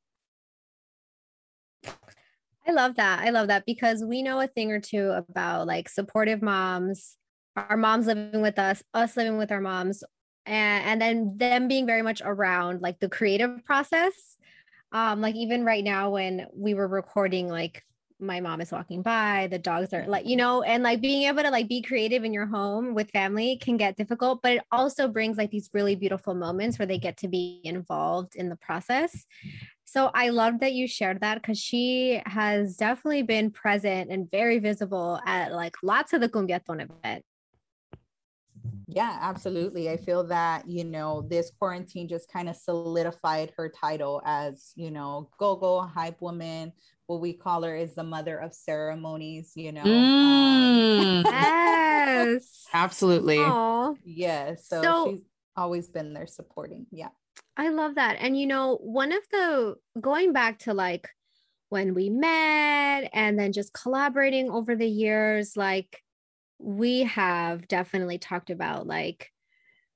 I 2.66 2.72
love 2.72 2.96
that. 2.96 3.20
I 3.20 3.30
love 3.30 3.48
that 3.48 3.66
because 3.66 4.02
we 4.02 4.22
know 4.22 4.40
a 4.40 4.46
thing 4.46 4.72
or 4.72 4.80
two 4.80 5.10
about 5.10 5.66
like 5.66 5.88
supportive 5.88 6.40
moms, 6.40 7.16
our 7.56 7.76
moms 7.76 8.06
living 8.06 8.40
with 8.40 8.58
us, 8.58 8.82
us 8.94 9.16
living 9.16 9.36
with 9.36 9.52
our 9.52 9.60
moms, 9.60 10.02
and, 10.46 10.84
and 10.84 11.00
then 11.00 11.38
them 11.38 11.68
being 11.68 11.86
very 11.86 12.02
much 12.02 12.22
around 12.24 12.80
like 12.80 13.00
the 13.00 13.08
creative 13.08 13.64
process. 13.64 14.36
Um, 14.92 15.20
like 15.20 15.34
even 15.34 15.64
right 15.64 15.84
now 15.84 16.10
when 16.10 16.46
we 16.54 16.72
were 16.74 16.88
recording, 16.88 17.48
like 17.48 17.82
my 18.20 18.40
mom 18.40 18.60
is 18.60 18.72
walking 18.72 19.02
by, 19.02 19.48
the 19.50 19.58
dogs 19.58 19.92
are 19.92 20.06
like, 20.06 20.26
you 20.26 20.36
know, 20.36 20.62
and 20.62 20.82
like 20.82 21.00
being 21.00 21.24
able 21.24 21.42
to 21.42 21.50
like 21.50 21.68
be 21.68 21.82
creative 21.82 22.24
in 22.24 22.32
your 22.32 22.46
home 22.46 22.94
with 22.94 23.10
family 23.10 23.56
can 23.56 23.76
get 23.76 23.96
difficult, 23.96 24.40
but 24.42 24.52
it 24.52 24.62
also 24.70 25.08
brings 25.08 25.36
like 25.36 25.50
these 25.50 25.68
really 25.72 25.96
beautiful 25.96 26.34
moments 26.34 26.78
where 26.78 26.86
they 26.86 26.98
get 26.98 27.16
to 27.18 27.28
be 27.28 27.60
involved 27.64 28.36
in 28.36 28.48
the 28.48 28.56
process. 28.56 29.26
So 29.86 30.10
I 30.14 30.30
love 30.30 30.60
that 30.60 30.72
you 30.72 30.88
shared 30.88 31.20
that 31.20 31.36
because 31.40 31.58
she 31.58 32.20
has 32.26 32.76
definitely 32.76 33.22
been 33.22 33.50
present 33.50 34.10
and 34.10 34.30
very 34.30 34.58
visible 34.58 35.20
at 35.26 35.52
like 35.52 35.74
lots 35.82 36.12
of 36.12 36.20
the 36.20 36.28
Cumbiaton 36.28 36.82
event. 36.82 37.24
Yeah, 38.86 39.18
absolutely. 39.20 39.90
I 39.90 39.96
feel 39.96 40.24
that, 40.24 40.68
you 40.68 40.84
know, 40.84 41.26
this 41.28 41.50
quarantine 41.58 42.08
just 42.08 42.30
kind 42.32 42.48
of 42.48 42.56
solidified 42.56 43.52
her 43.56 43.68
title 43.68 44.22
as, 44.24 44.72
you 44.74 44.90
know, 44.90 45.28
go-go 45.38 45.80
hype 45.82 46.20
woman. 46.20 46.72
What 47.06 47.20
we 47.20 47.32
call 47.34 47.62
her 47.62 47.76
is 47.76 47.94
the 47.94 48.04
mother 48.04 48.38
of 48.38 48.54
ceremonies, 48.54 49.52
you 49.54 49.72
know. 49.72 49.82
Mm, 49.84 51.24
Yes. 52.04 52.64
absolutely. 52.72 53.38
Aw, 53.38 53.94
yeah, 54.04 54.54
so, 54.54 54.82
So- 54.82 55.10
she's 55.10 55.20
always 55.56 55.88
been 55.88 56.14
there 56.14 56.26
supporting. 56.26 56.86
Yeah. 56.90 57.08
I 57.56 57.68
love 57.68 57.94
that. 57.94 58.16
And 58.18 58.38
you 58.38 58.46
know, 58.46 58.76
one 58.76 59.12
of 59.12 59.22
the 59.30 59.76
going 60.00 60.32
back 60.32 60.58
to 60.60 60.74
like 60.74 61.08
when 61.68 61.94
we 61.94 62.10
met 62.10 63.10
and 63.12 63.38
then 63.38 63.52
just 63.52 63.72
collaborating 63.72 64.50
over 64.50 64.76
the 64.76 64.88
years, 64.88 65.56
like 65.56 66.02
we 66.58 67.00
have 67.00 67.68
definitely 67.68 68.18
talked 68.18 68.50
about 68.50 68.86
like 68.86 69.30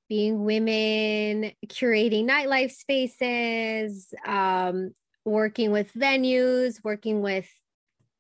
being 0.09 0.45
women, 0.45 1.53
curating 1.67 2.25
nightlife 2.29 2.73
spaces, 2.73 4.13
um, 4.27 4.93
working 5.25 5.71
with 5.71 5.93
venues, 5.95 6.83
working 6.83 7.21
with 7.21 7.49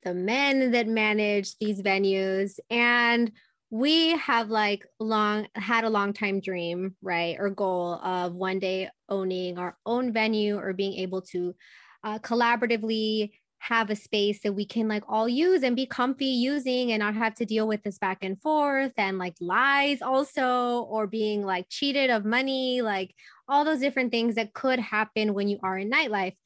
the 0.03 0.15
men 0.15 0.73
that 0.73 0.87
manage 0.87 1.57
these 1.59 1.81
venues. 1.83 2.59
And 2.71 3.33
we 3.71 4.17
have 4.17 4.49
like 4.49 4.87
long 4.99 5.47
had 5.55 5.85
a 5.85 5.91
long 5.91 6.13
time 6.13 6.41
dream, 6.41 6.97
right? 7.03 7.37
Or 7.39 7.51
goal 7.51 7.95
of 7.95 8.35
one 8.35 8.59
day 8.59 8.89
owning 9.09 9.59
our 9.59 9.77
own 9.85 10.13
venue 10.13 10.57
or 10.59 10.73
being 10.73 10.95
able 10.95 11.23
to 11.23 11.55
uh, 12.03 12.19
collaboratively 12.21 13.31
have 13.61 13.91
a 13.91 13.97
space 13.97 14.41
that 14.43 14.53
we 14.53 14.65
can 14.65 14.89
like 14.89 15.03
all 15.09 15.29
use 15.29 15.63
and 15.63 15.75
be 15.75 15.85
comfy 15.85 16.27
using 16.27 16.93
and 16.93 17.01
not 17.01 17.15
have 17.15 17.35
to 17.35 17.45
deal 17.45 17.67
with 17.67 17.83
this 17.83 17.99
back 17.99 18.19
and 18.23 18.41
forth 18.41 18.93
and 18.97 19.19
like 19.19 19.35
lies 19.41 20.01
also 20.01 20.83
or 20.83 21.07
being 21.07 21.45
like 21.45 21.67
cheated 21.69 22.09
of 22.09 22.25
money 22.25 22.81
like 22.83 23.13
all 23.49 23.65
those 23.65 23.81
different 23.81 24.13
things 24.13 24.37
that 24.37 24.55
could 24.55 24.79
happen 24.79 25.35
when 25.35 25.49
you 25.49 25.59
are 25.65 25.77
in 25.77 25.91
nightlife 25.91 26.37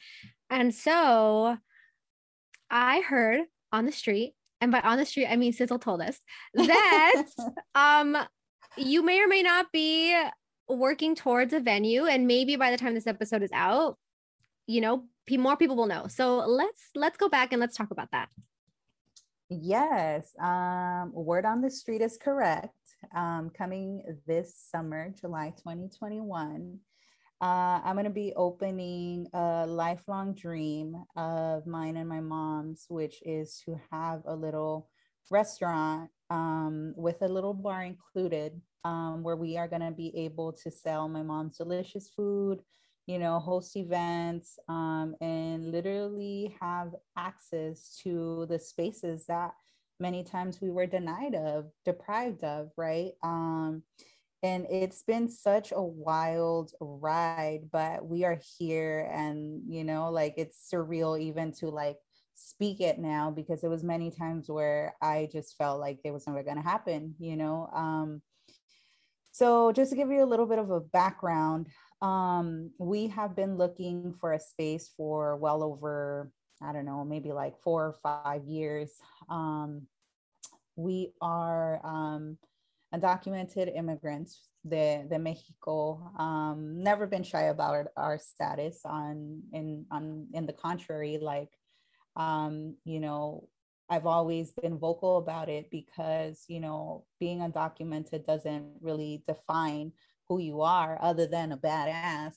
and 0.48 0.74
so 0.74 1.56
i 2.70 3.02
heard 3.02 3.42
on 3.72 3.85
the 3.85 3.92
street 3.92 4.32
and 4.62 4.72
by 4.72 4.81
on 4.81 4.96
the 4.96 5.05
street 5.05 5.27
i 5.27 5.37
mean 5.37 5.53
sizzle 5.53 5.79
told 5.79 6.01
us 6.01 6.18
that 6.55 7.25
um 7.75 8.16
you 8.77 9.03
may 9.03 9.20
or 9.20 9.29
may 9.29 9.42
not 9.42 9.66
be 9.72 10.18
working 10.68 11.14
towards 11.14 11.53
a 11.53 11.61
venue 11.61 12.07
and 12.07 12.27
maybe 12.27 12.57
by 12.57 12.70
the 12.70 12.79
time 12.79 12.94
this 12.94 13.07
episode 13.07 13.42
is 13.42 13.53
out 13.53 13.98
you 14.66 14.81
know 14.81 15.05
more 15.38 15.57
people 15.57 15.77
will 15.77 15.87
know 15.87 16.07
so 16.07 16.38
let's 16.38 16.90
let's 16.94 17.18
go 17.18 17.29
back 17.29 17.53
and 17.53 17.61
let's 17.61 17.77
talk 17.77 17.90
about 17.90 18.09
that 18.12 18.29
Yes, 19.61 20.35
um, 20.40 21.12
word 21.12 21.44
on 21.44 21.61
the 21.61 21.70
street 21.70 22.01
is 22.01 22.16
correct. 22.16 22.72
Um, 23.14 23.51
coming 23.57 24.03
this 24.27 24.57
summer, 24.70 25.12
July 25.20 25.53
2021, 25.59 26.79
uh, 27.42 27.81
I'm 27.85 27.96
going 27.96 28.05
to 28.05 28.11
be 28.11 28.33
opening 28.37 29.26
a 29.35 29.66
lifelong 29.66 30.33
dream 30.33 30.94
of 31.16 31.66
mine 31.66 31.96
and 31.96 32.09
my 32.09 32.20
mom's, 32.20 32.87
which 32.88 33.20
is 33.26 33.61
to 33.64 33.81
have 33.90 34.22
a 34.26 34.35
little 34.35 34.88
restaurant 35.28 36.09
um, 36.31 36.94
with 36.96 37.20
a 37.20 37.28
little 37.28 37.52
bar 37.52 37.83
included, 37.83 38.61
um, 38.85 39.24
where 39.24 39.35
we 39.35 39.57
are 39.57 39.66
going 39.66 39.83
to 39.83 39.90
be 39.90 40.16
able 40.16 40.52
to 40.52 40.70
sell 40.70 41.09
my 41.09 41.22
mom's 41.24 41.57
delicious 41.57 42.11
food, 42.14 42.61
you 43.09 43.18
know, 43.18 43.40
host 43.40 43.76
events, 43.76 44.57
um, 44.68 45.16
and 45.20 45.72
literally 45.72 46.55
have 46.61 46.94
access 47.18 47.98
to 48.05 48.46
the 48.48 48.59
spaces 48.59 49.26
that 49.26 49.50
many 49.98 50.22
times 50.22 50.61
we 50.61 50.70
were 50.70 50.87
denied 50.87 51.35
of, 51.35 51.66
deprived 51.85 52.44
of, 52.44 52.70
right? 52.76 53.12
And 54.42 54.66
it's 54.68 55.02
been 55.02 55.28
such 55.28 55.72
a 55.72 55.83
wild 55.83 56.72
ride, 56.81 57.70
but 57.70 58.05
we 58.05 58.24
are 58.24 58.40
here, 58.59 59.08
and 59.12 59.62
you 59.69 59.85
know, 59.85 60.10
like 60.10 60.35
it's 60.37 60.69
surreal 60.73 61.21
even 61.21 61.52
to 61.60 61.69
like 61.69 61.98
speak 62.35 62.81
it 62.81 62.98
now 62.98 63.31
because 63.31 63.62
it 63.62 63.69
was 63.69 63.85
many 63.85 64.10
times 64.10 64.48
where 64.48 64.94
I 65.00 65.29
just 65.33 65.56
felt 65.56 65.81
like 65.81 66.00
it 66.04 66.10
was 66.10 66.27
never 66.27 66.42
going 66.42 66.56
to 66.56 66.62
happen, 66.62 67.14
you 67.19 67.37
know. 67.37 67.69
Um, 67.73 68.23
so, 69.31 69.73
just 69.73 69.90
to 69.90 69.96
give 69.96 70.10
you 70.10 70.23
a 70.23 70.27
little 70.27 70.46
bit 70.46 70.58
of 70.58 70.71
a 70.71 70.81
background, 70.81 71.69
um, 72.02 72.71
we 72.79 73.06
have 73.08 73.35
been 73.35 73.56
looking 73.56 74.14
for 74.21 74.35
a 74.35 74.40
space 74.40 74.90
for 74.96 75.37
well 75.37 75.62
over, 75.62 76.31
I 76.60 76.73
don't 76.73 76.85
know, 76.85 77.04
maybe 77.04 77.33
like 77.33 77.54
four 77.62 77.87
or 77.87 77.94
five 78.02 78.44
years. 78.44 78.90
Um, 79.31 79.87
we 80.77 81.12
are 81.23 81.81
um, 81.85 82.37
undocumented 82.94 83.76
immigrants 83.76 84.48
de, 84.68 85.04
de 85.08 85.18
Mexico, 85.18 86.12
um, 86.18 86.82
never 86.82 87.06
been 87.06 87.22
shy 87.22 87.42
about 87.42 87.74
our, 87.74 87.92
our 87.96 88.18
status 88.18 88.80
on 88.84 89.42
in 89.52 89.86
on 89.90 90.28
in 90.34 90.46
the 90.46 90.52
contrary, 90.52 91.18
like 91.20 91.50
um, 92.16 92.76
you 92.84 93.00
know, 93.00 93.48
I've 93.88 94.06
always 94.06 94.52
been 94.52 94.78
vocal 94.78 95.18
about 95.18 95.48
it 95.48 95.70
because, 95.70 96.44
you 96.48 96.60
know, 96.60 97.04
being 97.20 97.40
undocumented 97.40 98.26
doesn't 98.26 98.66
really 98.80 99.22
define 99.26 99.92
who 100.28 100.38
you 100.38 100.62
are 100.62 100.98
other 101.02 101.26
than 101.26 101.52
a 101.52 101.58
badass, 101.58 102.34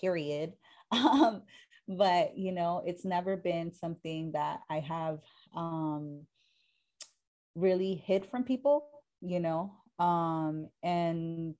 period. 0.00 0.52
Um, 0.90 1.42
but, 1.86 2.38
you 2.38 2.50
know, 2.50 2.82
it's 2.86 3.04
never 3.04 3.36
been 3.36 3.74
something 3.74 4.32
that 4.32 4.60
I 4.70 4.80
have 4.80 5.18
um, 5.54 6.22
really 7.54 8.02
hid 8.06 8.24
from 8.30 8.44
people, 8.44 8.88
you 9.20 9.38
know. 9.38 9.74
Um, 9.98 10.68
and 10.82 11.54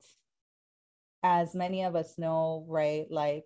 as 1.23 1.55
many 1.55 1.83
of 1.85 1.97
us 1.97 2.19
know, 2.19 2.65
right, 2.69 3.07
like 3.11 3.45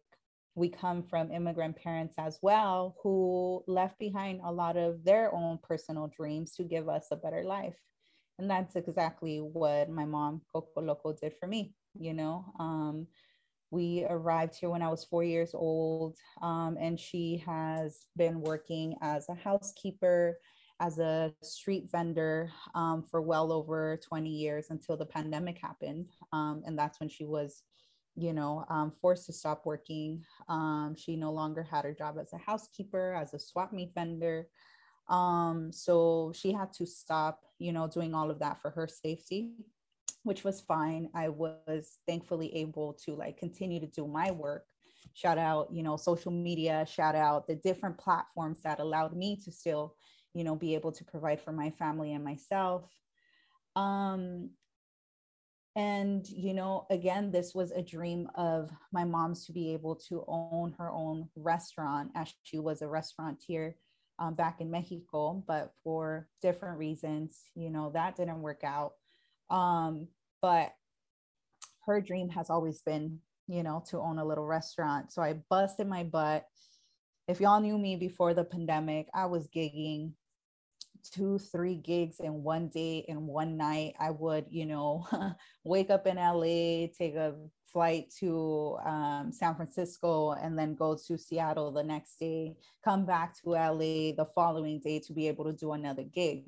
we 0.54 0.68
come 0.68 1.02
from 1.02 1.32
immigrant 1.32 1.76
parents 1.76 2.14
as 2.18 2.38
well 2.42 2.96
who 3.02 3.64
left 3.66 3.98
behind 3.98 4.40
a 4.44 4.52
lot 4.52 4.76
of 4.76 5.02
their 5.04 5.34
own 5.34 5.58
personal 5.62 6.10
dreams 6.14 6.52
to 6.56 6.62
give 6.62 6.88
us 6.88 7.08
a 7.10 7.16
better 7.16 7.42
life. 7.44 7.76
And 8.38 8.50
that's 8.50 8.76
exactly 8.76 9.38
what 9.38 9.88
my 9.88 10.04
mom, 10.04 10.42
Coco 10.52 10.80
Loco, 10.82 11.14
did 11.14 11.34
for 11.38 11.46
me. 11.46 11.74
You 11.98 12.14
know, 12.14 12.44
um, 12.58 13.06
we 13.70 14.04
arrived 14.08 14.56
here 14.56 14.68
when 14.68 14.82
I 14.82 14.88
was 14.88 15.04
four 15.04 15.24
years 15.24 15.54
old, 15.54 16.16
um, 16.42 16.76
and 16.78 17.00
she 17.00 17.42
has 17.46 18.06
been 18.16 18.40
working 18.40 18.96
as 19.00 19.26
a 19.28 19.34
housekeeper, 19.34 20.38
as 20.82 20.98
a 20.98 21.32
street 21.42 21.88
vendor 21.90 22.50
um, 22.74 23.04
for 23.08 23.22
well 23.22 23.52
over 23.52 23.98
20 24.06 24.28
years 24.28 24.66
until 24.70 24.96
the 24.96 25.06
pandemic 25.06 25.58
happened. 25.58 26.08
Um, 26.32 26.62
and 26.66 26.76
that's 26.78 26.98
when 27.00 27.08
she 27.08 27.24
was 27.24 27.62
you 28.14 28.32
know, 28.32 28.64
um, 28.68 28.92
forced 29.00 29.26
to 29.26 29.32
stop 29.32 29.62
working. 29.64 30.22
Um, 30.48 30.94
she 30.98 31.16
no 31.16 31.32
longer 31.32 31.62
had 31.62 31.84
her 31.84 31.94
job 31.94 32.16
as 32.20 32.32
a 32.32 32.38
housekeeper, 32.38 33.14
as 33.14 33.32
a 33.32 33.38
swap 33.38 33.72
meet 33.72 33.92
vendor. 33.94 34.48
Um, 35.08 35.72
so 35.72 36.32
she 36.34 36.52
had 36.52 36.72
to 36.74 36.86
stop, 36.86 37.40
you 37.58 37.72
know, 37.72 37.88
doing 37.88 38.14
all 38.14 38.30
of 38.30 38.38
that 38.40 38.60
for 38.60 38.70
her 38.70 38.86
safety, 38.86 39.52
which 40.24 40.44
was 40.44 40.60
fine. 40.60 41.08
I 41.14 41.28
was 41.30 41.98
thankfully 42.06 42.54
able 42.56 42.94
to 43.04 43.14
like 43.14 43.38
continue 43.38 43.80
to 43.80 43.86
do 43.86 44.06
my 44.06 44.30
work. 44.30 44.64
Shout 45.14 45.38
out, 45.38 45.68
you 45.72 45.82
know, 45.82 45.96
social 45.96 46.32
media, 46.32 46.86
shout 46.86 47.14
out 47.14 47.46
the 47.46 47.56
different 47.56 47.98
platforms 47.98 48.62
that 48.62 48.80
allowed 48.80 49.14
me 49.14 49.36
to 49.44 49.50
still, 49.52 49.96
you 50.34 50.44
know, 50.44 50.56
be 50.56 50.74
able 50.74 50.92
to 50.92 51.04
provide 51.04 51.40
for 51.40 51.52
my 51.52 51.70
family 51.70 52.12
and 52.12 52.24
myself. 52.24 52.84
Um, 53.76 54.50
and 55.74 56.28
you 56.28 56.52
know 56.52 56.86
again 56.90 57.30
this 57.30 57.54
was 57.54 57.70
a 57.72 57.82
dream 57.82 58.28
of 58.34 58.70
my 58.92 59.04
mom's 59.04 59.46
to 59.46 59.52
be 59.52 59.72
able 59.72 59.96
to 59.96 60.22
own 60.28 60.74
her 60.78 60.90
own 60.90 61.28
restaurant 61.34 62.10
as 62.14 62.32
she 62.42 62.58
was 62.58 62.82
a 62.82 62.88
restaurateur 62.88 63.74
um, 64.18 64.34
back 64.34 64.60
in 64.60 64.70
mexico 64.70 65.42
but 65.46 65.72
for 65.82 66.28
different 66.42 66.78
reasons 66.78 67.44
you 67.54 67.70
know 67.70 67.90
that 67.94 68.16
didn't 68.16 68.42
work 68.42 68.62
out. 68.64 68.92
Um, 69.50 70.08
but 70.40 70.72
her 71.86 72.00
dream 72.00 72.28
has 72.30 72.50
always 72.50 72.82
been 72.82 73.18
you 73.48 73.62
know 73.62 73.82
to 73.88 73.98
own 73.98 74.18
a 74.18 74.24
little 74.24 74.46
restaurant. 74.46 75.12
So 75.12 75.22
i 75.22 75.34
busted 75.50 75.86
my 75.86 76.04
butt. 76.04 76.46
If 77.28 77.40
y'all 77.40 77.60
knew 77.60 77.78
me 77.78 77.96
before 77.96 78.34
the 78.34 78.44
pandemic 78.44 79.08
i 79.14 79.24
was 79.24 79.48
gigging 79.48 80.12
two, 81.10 81.38
three 81.38 81.76
gigs 81.76 82.20
in 82.20 82.42
one 82.42 82.68
day 82.68 83.04
in 83.08 83.26
one 83.26 83.56
night. 83.56 83.94
I 83.98 84.10
would, 84.10 84.46
you 84.50 84.66
know, 84.66 85.06
wake 85.64 85.90
up 85.90 86.06
in 86.06 86.16
LA, 86.16 86.88
take 86.96 87.14
a 87.14 87.34
flight 87.72 88.12
to 88.20 88.78
um, 88.84 89.30
San 89.32 89.54
Francisco, 89.54 90.32
and 90.32 90.58
then 90.58 90.74
go 90.74 90.96
to 91.06 91.18
Seattle 91.18 91.72
the 91.72 91.82
next 91.82 92.18
day, 92.18 92.54
come 92.84 93.04
back 93.04 93.34
to 93.42 93.50
LA 93.50 94.12
the 94.12 94.28
following 94.34 94.80
day 94.80 95.00
to 95.00 95.12
be 95.12 95.28
able 95.28 95.44
to 95.44 95.52
do 95.52 95.72
another 95.72 96.04
gig. 96.04 96.44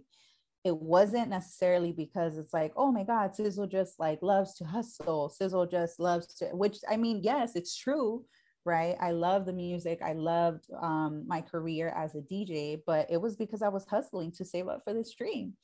It 0.64 0.76
wasn't 0.76 1.28
necessarily 1.28 1.92
because 1.92 2.38
it's 2.38 2.54
like, 2.54 2.72
oh 2.76 2.90
my 2.90 3.04
God, 3.04 3.34
Sizzle 3.34 3.66
just 3.66 4.00
like 4.00 4.22
loves 4.22 4.54
to 4.54 4.64
hustle. 4.64 5.28
Sizzle 5.28 5.66
just 5.66 6.00
loves 6.00 6.26
to, 6.36 6.46
which 6.46 6.78
I 6.88 6.96
mean, 6.96 7.20
yes, 7.22 7.54
it's 7.54 7.76
true 7.76 8.24
right? 8.64 8.96
I 9.00 9.10
love 9.10 9.46
the 9.46 9.52
music. 9.52 10.00
I 10.02 10.12
loved 10.12 10.66
um, 10.80 11.24
my 11.26 11.40
career 11.40 11.92
as 11.96 12.14
a 12.14 12.20
DJ, 12.20 12.80
but 12.86 13.06
it 13.10 13.20
was 13.20 13.36
because 13.36 13.62
I 13.62 13.68
was 13.68 13.86
hustling 13.86 14.32
to 14.32 14.44
save 14.44 14.68
up 14.68 14.82
for 14.84 14.94
this 14.94 15.14
dream. 15.14 15.54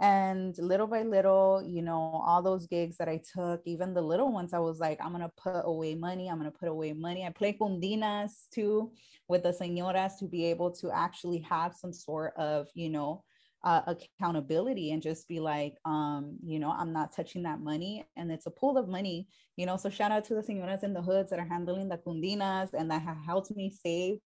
And 0.00 0.56
little 0.58 0.88
by 0.88 1.02
little, 1.02 1.62
you 1.64 1.80
know, 1.80 2.20
all 2.26 2.42
those 2.42 2.66
gigs 2.66 2.96
that 2.96 3.08
I 3.08 3.20
took, 3.32 3.60
even 3.64 3.94
the 3.94 4.02
little 4.02 4.32
ones, 4.32 4.52
I 4.52 4.58
was 4.58 4.80
like, 4.80 4.98
I'm 5.00 5.12
gonna 5.12 5.30
put 5.36 5.60
away 5.64 5.94
money. 5.94 6.28
I'm 6.28 6.38
gonna 6.38 6.50
put 6.50 6.68
away 6.68 6.92
money. 6.92 7.24
I 7.24 7.30
play 7.30 7.52
cundinas 7.52 8.48
too 8.52 8.90
with 9.28 9.44
the 9.44 9.50
señoras 9.50 10.18
to 10.18 10.26
be 10.26 10.46
able 10.46 10.72
to 10.72 10.90
actually 10.90 11.38
have 11.48 11.74
some 11.74 11.92
sort 11.92 12.34
of, 12.36 12.66
you 12.74 12.90
know, 12.90 13.22
uh, 13.64 13.80
accountability 13.86 14.92
and 14.92 15.02
just 15.02 15.26
be 15.26 15.40
like, 15.40 15.74
um, 15.86 16.36
you 16.44 16.58
know, 16.58 16.70
I'm 16.70 16.92
not 16.92 17.16
touching 17.16 17.42
that 17.44 17.60
money. 17.60 18.06
And 18.16 18.30
it's 18.30 18.46
a 18.46 18.50
pool 18.50 18.76
of 18.76 18.88
money, 18.88 19.26
you 19.56 19.64
know. 19.64 19.78
So 19.78 19.88
shout 19.88 20.12
out 20.12 20.24
to 20.26 20.34
the 20.34 20.42
señoras 20.42 20.84
in 20.84 20.92
the 20.92 21.02
hoods 21.02 21.30
that 21.30 21.38
are 21.38 21.48
handling 21.48 21.88
the 21.88 21.96
cundinas 21.96 22.74
and 22.74 22.90
that 22.90 23.02
have 23.02 23.16
helped 23.24 23.50
me 23.56 23.70
save. 23.70 24.18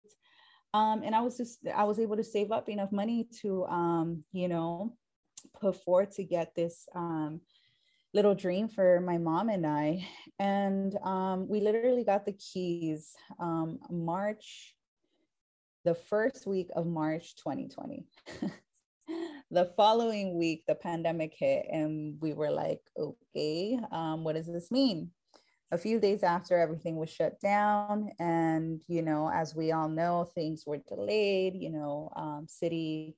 Um, 0.73 1.03
and 1.05 1.15
I 1.15 1.21
was 1.21 1.37
just, 1.37 1.59
I 1.75 1.85
was 1.85 1.99
able 1.99 2.17
to 2.17 2.25
save 2.25 2.51
up 2.51 2.69
enough 2.69 2.93
money 2.93 3.29
to, 3.43 3.67
um, 3.67 4.25
you 4.33 4.49
know, 4.49 4.97
put 5.61 5.83
forth 5.85 6.17
to 6.17 6.25
get 6.25 6.55
this 6.55 6.87
um, 6.95 7.41
little 8.15 8.35
dream 8.35 8.69
for 8.69 9.01
my 9.01 9.19
mom 9.19 9.51
and 9.51 9.67
I. 9.67 10.07
And 10.39 10.97
um, 11.05 11.47
we 11.47 11.61
literally 11.61 12.05
got 12.05 12.25
the 12.25 12.33
keys 12.33 13.13
um, 13.39 13.79
March, 13.91 14.75
the 15.85 15.95
first 15.95 16.47
week 16.47 16.69
of 16.75 16.87
March 16.87 17.37
2020. 17.37 18.07
the 19.57 19.73
following 19.75 20.37
week, 20.37 20.65
the 20.69 20.75
pandemic 20.75 21.33
hit, 21.35 21.65
and 21.73 22.21
we 22.21 22.35
were 22.35 22.51
like, 22.51 22.83
okay, 22.99 23.79
um, 23.91 24.23
what 24.23 24.35
does 24.35 24.47
this 24.47 24.71
mean? 24.71 25.11
A 25.73 25.79
few 25.79 25.99
days 25.99 26.23
after 26.23 26.59
everything 26.59 26.97
was 26.97 27.09
shut 27.09 27.41
down, 27.41 28.11
and 28.19 28.83
you 28.87 29.01
know, 29.01 29.31
as 29.33 29.55
we 29.55 29.73
all 29.73 29.89
know, 29.89 30.31
things 30.35 30.65
were 30.67 30.83
delayed. 30.87 31.55
You 31.57 31.71
know, 31.71 32.11
um, 32.17 32.45
city 32.47 33.17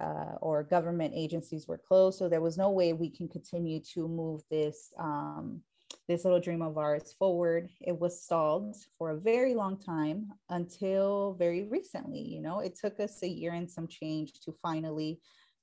uh, 0.00 0.36
or 0.40 0.62
government 0.62 1.12
agencies 1.16 1.66
were 1.66 1.76
closed, 1.76 2.20
so 2.20 2.28
there 2.28 2.40
was 2.40 2.56
no 2.56 2.70
way 2.70 2.92
we 2.92 3.10
can 3.10 3.26
continue 3.26 3.80
to 3.94 4.06
move 4.06 4.42
this 4.48 4.92
um, 4.96 5.60
this 6.06 6.24
little 6.24 6.40
dream 6.40 6.62
of 6.62 6.78
ours 6.78 7.16
forward. 7.18 7.68
It 7.80 7.98
was 7.98 8.22
stalled 8.22 8.76
for 8.96 9.10
a 9.10 9.20
very 9.20 9.54
long 9.54 9.76
time 9.76 10.32
until 10.50 11.34
very 11.36 11.64
recently. 11.64 12.20
You 12.20 12.42
know, 12.42 12.60
it 12.60 12.78
took 12.78 13.00
us 13.00 13.24
a 13.24 13.28
year 13.28 13.54
and 13.54 13.68
some 13.68 13.88
change 13.88 14.34
to 14.44 14.54
finally 14.62 15.18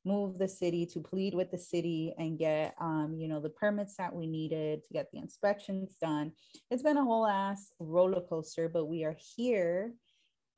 move 0.08 0.38
the 0.38 0.48
city 0.48 0.86
to 0.86 1.00
plead 1.00 1.34
with 1.34 1.52
the 1.52 1.58
city 1.58 2.14
and 2.18 2.40
get 2.40 2.74
um, 2.80 3.16
you 3.20 3.28
know 3.28 3.40
the 3.40 3.50
permits 3.50 3.96
that 3.98 4.14
we 4.14 4.26
needed 4.26 4.84
to 4.84 4.94
get 4.94 5.12
the 5.12 5.20
inspections 5.20 5.96
done. 6.02 6.32
It's 6.72 6.84
been 6.84 6.98
a 6.98 7.04
whole 7.04 7.28
ass 7.28 7.72
roller 7.80 8.22
coaster 8.22 8.70
but 8.70 8.86
we 8.86 9.04
are 9.04 9.18
here 9.36 9.94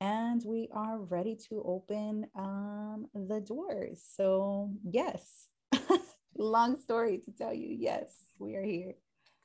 and 0.00 0.42
we 0.46 0.68
are 0.72 0.98
ready 0.98 1.36
to 1.48 1.62
open 1.66 2.26
um, 2.34 3.06
the 3.14 3.40
doors. 3.40 4.02
So 4.16 4.70
yes. 4.84 5.48
Long 6.38 6.80
story 6.80 7.18
to 7.18 7.32
tell 7.32 7.52
you 7.52 7.76
yes 7.78 8.14
we 8.38 8.54
are 8.54 8.62
here 8.62 8.94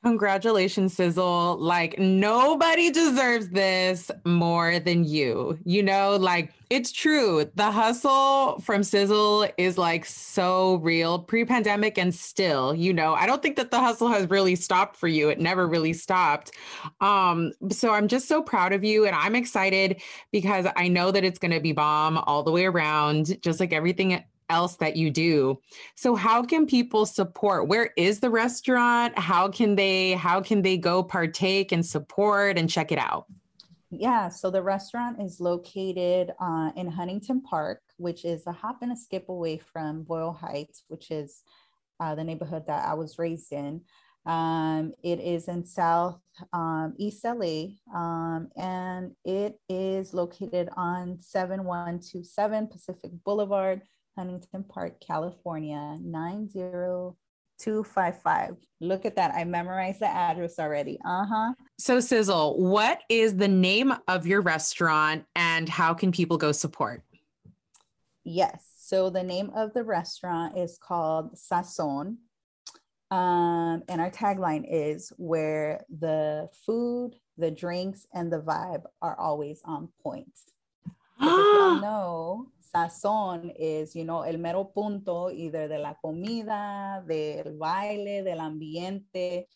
Congratulations, 0.03 0.93
Sizzle. 0.95 1.57
Like, 1.57 1.97
nobody 1.97 2.91
deserves 2.91 3.49
this 3.49 4.11
more 4.23 4.77
than 4.79 5.03
you. 5.03 5.57
You 5.65 5.81
know, 5.81 6.15
like, 6.15 6.53
it's 6.69 6.91
true. 6.91 7.49
The 7.55 7.71
hustle 7.71 8.59
from 8.59 8.83
Sizzle 8.83 9.47
is 9.57 9.79
like 9.79 10.05
so 10.05 10.75
real 10.75 11.19
pre 11.19 11.43
pandemic 11.43 11.97
and 11.97 12.13
still, 12.13 12.75
you 12.75 12.93
know, 12.93 13.15
I 13.15 13.25
don't 13.25 13.41
think 13.41 13.55
that 13.55 13.71
the 13.71 13.79
hustle 13.79 14.07
has 14.09 14.29
really 14.29 14.55
stopped 14.55 14.95
for 14.95 15.07
you. 15.07 15.29
It 15.29 15.39
never 15.39 15.67
really 15.67 15.93
stopped. 15.93 16.51
Um, 17.01 17.51
so 17.71 17.91
I'm 17.91 18.07
just 18.07 18.27
so 18.27 18.43
proud 18.43 18.73
of 18.73 18.83
you. 18.83 19.07
And 19.07 19.15
I'm 19.15 19.35
excited 19.35 20.01
because 20.31 20.67
I 20.75 20.87
know 20.87 21.09
that 21.11 21.23
it's 21.23 21.39
going 21.39 21.51
to 21.51 21.59
be 21.59 21.71
bomb 21.71 22.19
all 22.19 22.43
the 22.43 22.51
way 22.51 22.65
around, 22.65 23.41
just 23.41 23.59
like 23.59 23.73
everything 23.73 24.23
else 24.49 24.75
that 24.77 24.95
you 24.95 25.09
do. 25.09 25.59
So 25.95 26.15
how 26.15 26.43
can 26.43 26.65
people 26.65 27.05
support? 27.05 27.67
Where 27.67 27.91
is 27.97 28.19
the 28.19 28.29
restaurant? 28.29 29.17
How 29.17 29.49
can 29.49 29.75
they 29.75 30.13
how 30.13 30.41
can 30.41 30.61
they 30.61 30.77
go 30.77 31.03
partake 31.03 31.71
and 31.71 31.85
support 31.85 32.57
and 32.57 32.69
check 32.69 32.91
it 32.91 32.99
out? 32.99 33.25
Yeah, 33.91 34.29
so 34.29 34.49
the 34.49 34.61
restaurant 34.61 35.21
is 35.21 35.39
located 35.39 36.33
uh, 36.39 36.71
in 36.75 36.87
Huntington 36.87 37.41
Park, 37.41 37.81
which 37.97 38.25
is 38.25 38.45
a 38.45 38.51
hop 38.51 38.81
and 38.81 38.91
a 38.91 38.95
skip 38.95 39.29
away 39.29 39.57
from 39.57 40.03
Boyle 40.03 40.33
Heights, 40.33 40.83
which 40.87 41.11
is 41.11 41.43
uh, 41.99 42.13
the 42.15 42.23
neighborhood 42.23 42.65
that 42.67 42.85
I 42.85 42.93
was 42.93 43.17
raised 43.17 43.53
in. 43.53 43.81
Um, 44.25 44.93
it 45.03 45.19
is 45.19 45.47
in 45.47 45.63
South 45.65 46.19
um, 46.51 46.95
East 46.97 47.23
LA, 47.23 47.67
um, 47.93 48.49
and 48.57 49.11
it 49.23 49.59
is 49.69 50.13
located 50.15 50.67
on 50.75 51.19
7127 51.19 52.67
Pacific 52.67 53.11
Boulevard, 53.23 53.81
Huntington 54.17 54.63
Park, 54.63 54.99
California, 55.05 55.97
90255. 56.01 58.55
Look 58.81 59.05
at 59.05 59.15
that. 59.15 59.35
I 59.35 59.43
memorized 59.43 59.99
the 59.99 60.07
address 60.07 60.57
already. 60.59 60.97
Uh 61.05 61.25
huh. 61.25 61.53
So, 61.77 61.99
Sizzle, 61.99 62.57
what 62.57 63.01
is 63.09 63.35
the 63.35 63.47
name 63.47 63.93
of 64.07 64.25
your 64.25 64.41
restaurant 64.41 65.25
and 65.35 65.69
how 65.69 65.93
can 65.93 66.11
people 66.11 66.37
go 66.37 66.51
support? 66.51 67.03
Yes. 68.23 68.65
So, 68.77 69.09
the 69.09 69.23
name 69.23 69.51
of 69.55 69.73
the 69.73 69.83
restaurant 69.83 70.57
is 70.57 70.77
called 70.77 71.35
Sazón. 71.35 72.17
Um, 73.11 73.83
and 73.87 74.01
our 74.01 74.09
tagline 74.09 74.65
is 74.67 75.13
where 75.17 75.85
the 75.89 76.49
food, 76.65 77.15
the 77.37 77.51
drinks, 77.51 78.07
and 78.13 78.31
the 78.31 78.41
vibe 78.41 78.83
are 79.01 79.19
always 79.19 79.61
on 79.63 79.89
point. 80.01 80.31
if 81.21 81.27
y'all 81.27 81.79
know, 81.79 82.51
sazón 82.75 83.53
is, 83.57 83.95
you 83.95 84.03
know, 84.03 84.23
el 84.23 84.37
mero 84.37 84.65
punto 84.65 85.31
either 85.31 85.67
de 85.67 85.79
la 85.79 85.93
comida, 86.03 87.03
del 87.07 87.57
baile, 87.57 88.23
del 88.23 88.39
ambiente. 88.39 89.47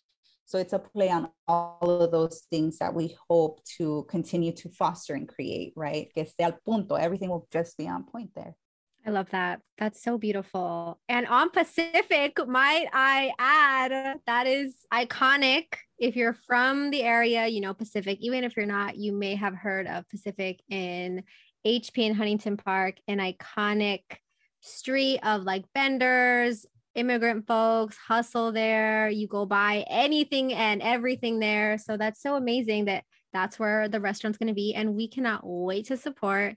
So 0.46 0.58
it's 0.58 0.74
a 0.74 0.80
play 0.80 1.12
on 1.12 1.30
all 1.48 2.02
of 2.02 2.12
those 2.12 2.48
things 2.50 2.80
that 2.80 2.94
we 2.94 3.16
hope 3.30 3.62
to 3.78 4.06
continue 4.10 4.52
to 4.54 4.70
foster 4.70 5.14
and 5.14 5.28
create, 5.28 5.74
right? 5.76 6.12
Que 6.14 6.24
esté 6.24 6.44
al 6.44 6.58
punto. 6.66 6.96
Everything 6.96 7.30
will 7.30 7.48
just 7.52 7.78
be 7.78 7.88
on 7.88 8.04
point 8.04 8.32
there. 8.36 8.56
I 9.06 9.12
love 9.12 9.30
that. 9.30 9.62
That's 9.78 10.04
so 10.04 10.18
beautiful. 10.18 11.00
And 11.08 11.26
on 11.28 11.52
Pacific, 11.52 12.38
might 12.48 12.88
I 12.92 13.32
add, 13.40 14.20
that 14.26 14.48
is 14.48 14.76
iconic. 14.92 15.66
If 15.98 16.16
you're 16.16 16.38
from 16.48 16.92
the 16.92 17.04
area, 17.04 17.48
you 17.48 17.62
know 17.62 17.74
Pacific. 17.74 18.18
Even 18.22 18.44
if 18.44 18.58
you're 18.58 18.66
not, 18.66 18.98
you 18.98 19.14
may 19.14 19.36
have 19.36 19.56
heard 19.56 19.88
of 19.88 20.10
Pacific 20.10 20.62
in 20.70 21.24
HP 21.66 21.98
in 22.00 22.16
Huntington 22.16 22.58
Park, 22.58 22.96
an 23.08 23.20
iconic 23.20 24.02
street 24.62 25.20
of 25.24 25.44
like 25.44 25.66
vendors, 25.74 26.66
immigrant 26.96 27.48
folks 27.48 27.98
hustle 27.98 28.52
there. 28.52 29.10
You 29.10 29.28
go 29.28 29.46
buy 29.46 29.86
anything 29.90 30.54
and 30.54 30.82
everything 30.82 31.40
there. 31.40 31.78
So 31.78 31.98
that's 31.98 32.22
so 32.22 32.36
amazing 32.36 32.86
that 32.86 33.04
that's 33.32 33.60
where 33.60 33.88
the 33.88 34.00
restaurant's 34.00 34.38
going 34.38 34.48
to 34.48 34.54
be. 34.54 34.74
And 34.74 34.96
we 34.96 35.08
cannot 35.08 35.42
wait 35.44 35.88
to 35.88 35.98
support. 35.98 36.56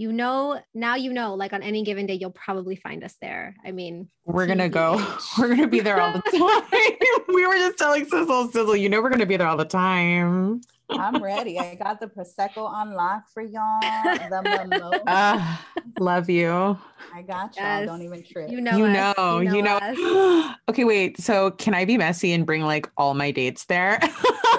You 0.00 0.12
know, 0.12 0.60
now 0.74 0.94
you 0.94 1.12
know, 1.12 1.34
like 1.34 1.52
on 1.52 1.62
any 1.62 1.82
given 1.82 2.06
day, 2.06 2.14
you'll 2.14 2.30
probably 2.30 2.76
find 2.76 3.02
us 3.02 3.16
there. 3.20 3.56
I 3.64 3.72
mean, 3.72 4.08
we're 4.24 4.46
going 4.46 4.58
to 4.58 4.68
go, 4.68 5.04
we're 5.38 5.48
going 5.48 5.60
to 5.60 5.66
be 5.66 5.80
there 5.80 6.00
all 6.00 6.12
the 6.12 6.20
time. 6.22 7.24
we 7.34 7.46
were 7.46 7.54
just 7.54 7.78
telling 7.78 8.04
Sizzle, 8.04 8.52
Sizzle, 8.52 8.76
you 8.76 8.88
know, 8.88 9.02
we're 9.02 9.08
going 9.10 9.20
to 9.20 9.26
be 9.26 9.36
there 9.36 9.48
all 9.48 9.56
the 9.56 9.64
time. 9.64 10.60
I'm 10.90 11.22
ready. 11.22 11.58
I 11.58 11.74
got 11.74 12.00
the 12.00 12.06
prosecco 12.06 12.66
on 12.66 12.94
lock 12.94 13.28
for 13.32 13.42
y'all. 13.42 13.80
The 13.80 14.42
mimosa. 14.70 15.02
Uh, 15.06 15.56
love 15.98 16.30
you. 16.30 16.78
I 17.14 17.22
got 17.22 17.56
y'all. 17.56 17.64
Yes. 17.64 17.86
Don't 17.86 18.02
even 18.02 18.24
trip. 18.24 18.50
You 18.50 18.60
know, 18.60 18.76
you 18.76 18.84
us. 18.86 19.16
know, 19.16 19.40
you 19.40 19.62
know. 19.62 19.78
You 19.80 20.14
know. 20.14 20.54
okay, 20.68 20.84
wait. 20.84 21.20
So 21.20 21.50
can 21.52 21.74
I 21.74 21.84
be 21.84 21.98
messy 21.98 22.32
and 22.32 22.46
bring 22.46 22.62
like 22.62 22.90
all 22.96 23.14
my 23.14 23.30
dates 23.30 23.64
there? 23.66 24.00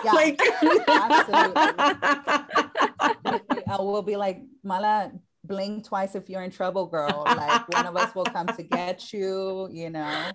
Yeah, 0.01 0.13
like, 0.13 0.39
absolutely. 0.88 1.61
I 3.67 3.75
will 3.80 4.01
be 4.01 4.15
like, 4.15 4.43
Mala, 4.63 5.11
blink 5.43 5.84
twice 5.84 6.15
if 6.15 6.30
you're 6.30 6.41
in 6.41 6.51
trouble, 6.51 6.86
girl. 6.86 7.23
Like 7.25 7.67
one 7.73 7.86
of 7.86 7.97
us 7.97 8.15
will 8.15 8.23
come 8.23 8.47
to 8.47 8.63
get 8.63 9.11
you. 9.11 9.67
You 9.69 9.89
know. 9.89 10.32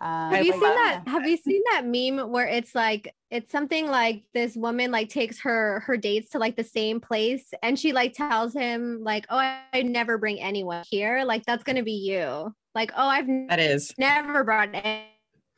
Um, 0.00 0.32
have 0.32 0.46
you 0.46 0.52
seen 0.52 0.62
that? 0.62 1.02
Have 1.06 1.28
you 1.28 1.36
seen 1.36 1.62
that 1.72 1.84
meme 1.84 2.30
where 2.30 2.46
it's 2.46 2.74
like 2.74 3.14
it's 3.30 3.52
something 3.52 3.86
like 3.86 4.22
this 4.32 4.56
woman 4.56 4.90
like 4.90 5.10
takes 5.10 5.40
her 5.42 5.80
her 5.80 5.98
dates 5.98 6.30
to 6.30 6.38
like 6.38 6.56
the 6.56 6.64
same 6.64 7.00
place 7.00 7.52
and 7.62 7.78
she 7.78 7.92
like 7.92 8.14
tells 8.14 8.54
him 8.54 9.00
like, 9.02 9.26
"Oh, 9.28 9.36
I, 9.36 9.60
I 9.74 9.82
never 9.82 10.16
bring 10.16 10.40
anyone 10.40 10.84
here." 10.88 11.24
Like 11.24 11.44
that's 11.44 11.62
gonna 11.64 11.82
be 11.82 11.92
you. 11.92 12.54
Like, 12.74 12.92
"Oh, 12.96 13.06
I've 13.06 13.26
that 13.48 13.58
is 13.58 13.92
never 13.98 14.42
brought 14.42 14.70
any, 14.72 15.04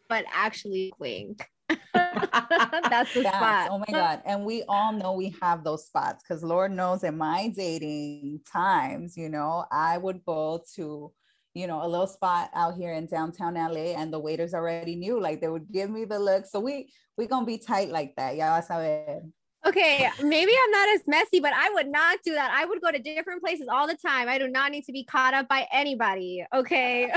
but 0.08 0.24
actually 0.32 0.92
wink." 0.98 1.46
that's 1.94 3.14
the 3.14 3.22
yes. 3.22 3.34
spot. 3.34 3.68
Oh 3.70 3.78
my 3.78 3.86
god! 3.90 4.22
And 4.24 4.44
we 4.44 4.64
all 4.68 4.92
know 4.92 5.12
we 5.12 5.34
have 5.40 5.62
those 5.62 5.86
spots 5.86 6.22
because 6.22 6.42
Lord 6.42 6.72
knows 6.72 7.04
in 7.04 7.16
my 7.16 7.48
dating 7.54 8.40
times, 8.50 9.16
you 9.16 9.28
know, 9.28 9.66
I 9.70 9.98
would 9.98 10.24
go 10.24 10.64
to 10.74 11.12
you 11.54 11.66
know, 11.66 11.84
a 11.84 11.88
little 11.88 12.06
spot 12.06 12.50
out 12.54 12.74
here 12.74 12.92
in 12.92 13.06
downtown 13.06 13.54
LA 13.54 13.94
and 13.96 14.12
the 14.12 14.18
waiters 14.18 14.54
already 14.54 14.96
knew, 14.96 15.20
like 15.20 15.40
they 15.40 15.48
would 15.48 15.70
give 15.70 15.90
me 15.90 16.04
the 16.04 16.18
look. 16.18 16.46
So 16.46 16.60
we 16.60 16.90
we 17.16 17.26
gonna 17.26 17.46
be 17.46 17.58
tight 17.58 17.90
like 17.90 18.14
that. 18.16 18.36
Y'all 18.36 18.62
sabe. 18.62 19.22
Okay, 19.64 20.10
maybe 20.20 20.52
I'm 20.64 20.70
not 20.72 20.88
as 20.96 21.02
messy, 21.06 21.38
but 21.38 21.52
I 21.54 21.70
would 21.70 21.86
not 21.86 22.18
do 22.24 22.34
that. 22.34 22.50
I 22.52 22.64
would 22.64 22.80
go 22.80 22.90
to 22.90 22.98
different 22.98 23.42
places 23.42 23.68
all 23.70 23.86
the 23.86 23.96
time. 23.96 24.28
I 24.28 24.36
do 24.36 24.48
not 24.48 24.72
need 24.72 24.84
to 24.86 24.92
be 24.92 25.04
caught 25.04 25.34
up 25.34 25.48
by 25.48 25.68
anybody. 25.72 26.44
Okay. 26.52 27.12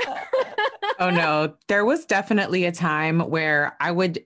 oh 0.99 1.09
no, 1.09 1.55
there 1.67 1.85
was 1.85 2.05
definitely 2.05 2.65
a 2.65 2.71
time 2.71 3.19
where 3.21 3.75
I 3.79 3.91
would 3.91 4.23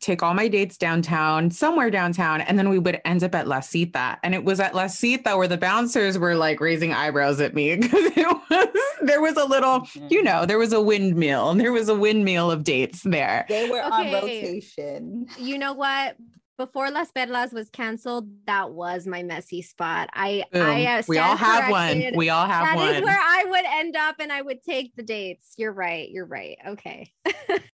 take 0.00 0.22
all 0.22 0.34
my 0.34 0.48
dates 0.48 0.76
downtown, 0.76 1.50
somewhere 1.50 1.90
downtown, 1.90 2.40
and 2.40 2.58
then 2.58 2.68
we 2.68 2.78
would 2.78 3.00
end 3.04 3.24
up 3.24 3.34
at 3.34 3.46
La 3.46 3.60
Cita. 3.60 4.18
And 4.22 4.34
it 4.34 4.44
was 4.44 4.60
at 4.60 4.74
La 4.74 4.86
Cita 4.86 5.36
where 5.36 5.48
the 5.48 5.56
bouncers 5.56 6.18
were 6.18 6.34
like 6.34 6.60
raising 6.60 6.92
eyebrows 6.92 7.40
at 7.40 7.54
me 7.54 7.76
because 7.80 8.12
it 8.16 8.26
was 8.50 8.68
there 9.02 9.20
was 9.20 9.36
a 9.36 9.44
little, 9.44 9.86
you 10.08 10.22
know, 10.22 10.46
there 10.46 10.58
was 10.58 10.72
a 10.72 10.80
windmill. 10.80 11.54
There 11.54 11.72
was 11.72 11.88
a 11.88 11.94
windmill 11.94 12.50
of 12.50 12.64
dates 12.64 13.02
there. 13.02 13.46
They 13.48 13.68
were 13.68 13.82
okay. 13.84 13.90
on 13.90 14.12
rotation. 14.12 15.26
You 15.38 15.58
know 15.58 15.72
what? 15.72 16.16
Before 16.56 16.90
Las 16.90 17.12
Perlas 17.12 17.52
was 17.52 17.70
canceled, 17.70 18.28
that 18.46 18.72
was 18.72 19.06
my 19.06 19.22
messy 19.22 19.62
spot. 19.62 20.10
I, 20.12 20.42
Boom. 20.52 20.66
I 20.66 20.86
uh, 20.86 21.02
we 21.06 21.18
all 21.18 21.36
have 21.36 21.70
one. 21.70 22.16
We 22.16 22.30
all 22.30 22.46
have 22.46 22.64
that 22.64 22.76
one. 22.76 22.86
That 22.86 22.96
is 22.96 23.02
where 23.04 23.16
I 23.16 23.44
would 23.46 23.64
end 23.64 23.94
up, 23.94 24.16
and 24.18 24.32
I 24.32 24.42
would 24.42 24.64
take 24.64 24.96
the 24.96 25.04
dates. 25.04 25.54
You're 25.56 25.72
right. 25.72 26.10
You're 26.10 26.26
right. 26.26 26.58
Okay. 26.66 27.12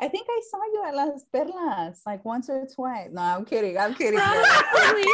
I 0.00 0.08
think 0.08 0.26
I 0.30 0.40
saw 0.48 0.58
you 0.58 0.84
at 0.86 0.94
Las 0.94 1.24
Perlas 1.34 2.06
like 2.06 2.24
once 2.24 2.48
or 2.48 2.66
twice. 2.72 3.08
No, 3.12 3.20
I'm 3.20 3.44
kidding. 3.44 3.76
I'm 3.76 3.94
kidding. 3.96 4.18
Probably. 4.18 5.04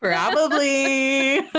Probably. 0.00 1.38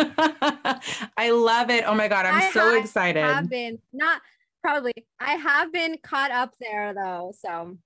I 1.18 1.30
love 1.32 1.70
it. 1.70 1.86
Oh 1.88 1.96
my 1.96 2.08
god, 2.08 2.26
I'm 2.26 2.36
I 2.36 2.52
so 2.52 2.74
have, 2.74 2.84
excited. 2.84 3.24
Have 3.24 3.50
been 3.50 3.80
not 3.94 4.22
probably. 4.62 4.94
I 5.20 5.36
have 5.36 5.72
been 5.72 5.98
caught 6.04 6.32
up 6.32 6.54
there 6.60 6.94
though. 6.94 7.34
So, 7.40 7.78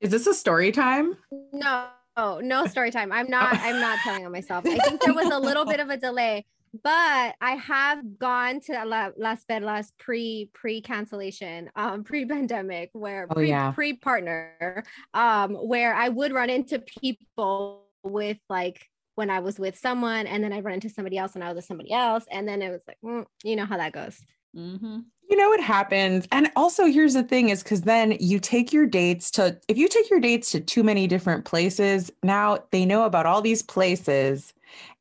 is 0.00 0.10
this 0.10 0.26
a 0.26 0.32
story 0.32 0.72
time? 0.72 1.16
No, 1.52 1.88
no 2.16 2.66
story 2.66 2.90
time. 2.90 3.12
I'm 3.12 3.26
oh. 3.26 3.30
not. 3.30 3.54
I'm 3.60 3.80
not 3.80 3.98
telling 3.98 4.24
on 4.24 4.32
myself. 4.32 4.64
I 4.66 4.78
think 4.78 5.02
there 5.02 5.14
was 5.14 5.30
a 5.30 5.38
little 5.38 5.66
bit 5.66 5.80
of 5.80 5.90
a 5.90 5.96
delay 5.96 6.46
but 6.82 7.34
I 7.40 7.52
have 7.52 8.18
gone 8.18 8.60
to 8.62 8.84
La, 8.84 9.10
Las 9.16 9.44
Perlas 9.44 9.92
pre 9.98 10.50
pre 10.52 10.80
cancellation, 10.80 11.70
um, 11.76 12.04
pre 12.04 12.24
pandemic, 12.24 12.90
where 12.92 13.26
oh, 13.30 13.34
pre 13.34 13.48
yeah. 13.48 13.72
pre 13.72 13.94
partner, 13.94 14.84
um, 15.14 15.54
where 15.54 15.94
I 15.94 16.08
would 16.08 16.32
run 16.32 16.50
into 16.50 16.78
people 16.78 17.86
with 18.02 18.38
like 18.48 18.86
when 19.14 19.30
I 19.30 19.40
was 19.40 19.58
with 19.58 19.76
someone, 19.76 20.26
and 20.26 20.42
then 20.42 20.52
I 20.52 20.60
run 20.60 20.74
into 20.74 20.88
somebody 20.88 21.18
else, 21.18 21.34
and 21.34 21.42
I 21.42 21.48
was 21.48 21.56
with 21.56 21.64
somebody 21.66 21.92
else, 21.92 22.24
and 22.30 22.48
then 22.48 22.62
it 22.62 22.70
was 22.70 22.82
like, 22.86 22.98
mm, 23.04 23.24
you 23.42 23.56
know 23.56 23.66
how 23.66 23.76
that 23.76 23.92
goes. 23.92 24.20
Mm-hmm. 24.56 25.00
You 25.30 25.36
know 25.36 25.48
what 25.50 25.60
happens, 25.60 26.26
and 26.32 26.50
also 26.56 26.86
here's 26.86 27.14
the 27.14 27.22
thing: 27.22 27.50
is 27.50 27.62
because 27.62 27.82
then 27.82 28.16
you 28.20 28.38
take 28.38 28.72
your 28.72 28.86
dates 28.86 29.30
to 29.32 29.58
if 29.68 29.76
you 29.76 29.88
take 29.88 30.08
your 30.08 30.20
dates 30.20 30.50
to 30.52 30.60
too 30.60 30.82
many 30.82 31.06
different 31.06 31.44
places, 31.44 32.10
now 32.22 32.58
they 32.70 32.86
know 32.86 33.04
about 33.04 33.26
all 33.26 33.42
these 33.42 33.62
places 33.62 34.54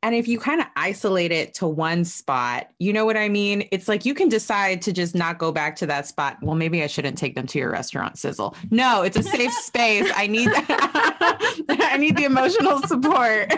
and 0.03 0.13
if 0.13 0.27
you 0.27 0.39
kind 0.39 0.61
of 0.61 0.67
isolate 0.75 1.31
it 1.31 1.53
to 1.55 1.67
one 1.67 2.05
spot, 2.05 2.69
you 2.77 2.93
know 2.93 3.05
what 3.05 3.17
I 3.17 3.29
mean? 3.29 3.67
It's 3.71 3.87
like 3.87 4.05
you 4.05 4.13
can 4.13 4.29
decide 4.29 4.81
to 4.83 4.93
just 4.93 5.15
not 5.15 5.39
go 5.39 5.51
back 5.51 5.75
to 5.77 5.87
that 5.87 6.05
spot. 6.05 6.37
Well, 6.41 6.55
maybe 6.55 6.83
I 6.83 6.87
shouldn't 6.87 7.17
take 7.17 7.33
them 7.35 7.47
to 7.47 7.57
your 7.59 7.71
restaurant, 7.71 8.17
Sizzle. 8.17 8.55
No, 8.69 9.01
it's 9.01 9.17
a 9.17 9.23
safe 9.23 9.51
space. 9.63 10.09
I 10.15 10.27
need 10.27 10.49
I 10.53 11.97
need 11.99 12.15
the 12.15 12.25
emotional 12.25 12.81
support. 12.83 13.53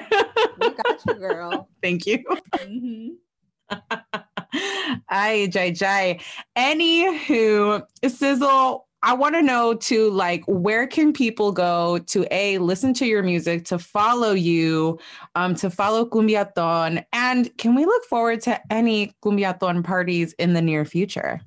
we 0.61 0.69
got 0.69 1.01
you, 1.07 1.13
girl. 1.15 1.67
Thank 1.83 2.05
you. 2.05 2.23
Mm-hmm. 2.53 3.09
Ay, 5.09 5.47
jai, 5.47 5.71
jai. 5.71 6.19
Anywho, 6.57 7.83
Sizzle, 8.05 8.87
I 9.01 9.13
want 9.13 9.35
to 9.35 9.41
know 9.41 9.73
too, 9.73 10.09
like, 10.09 10.43
where 10.45 10.85
can 10.85 11.13
people 11.13 11.51
go 11.51 11.99
to 11.99 12.27
a 12.31 12.57
listen 12.57 12.93
to 12.95 13.05
your 13.05 13.23
music, 13.23 13.63
to 13.65 13.79
follow 13.79 14.33
you, 14.33 14.99
um, 15.35 15.55
to 15.55 15.69
follow 15.69 16.05
Cumbiaton, 16.05 17.05
and 17.13 17.57
can 17.57 17.75
we 17.75 17.85
look 17.85 18.03
forward 18.05 18.41
to 18.41 18.59
any 18.71 19.13
Cumbiaton 19.23 19.83
parties 19.83 20.33
in 20.33 20.53
the 20.53 20.61
near 20.61 20.83
future? 20.83 21.39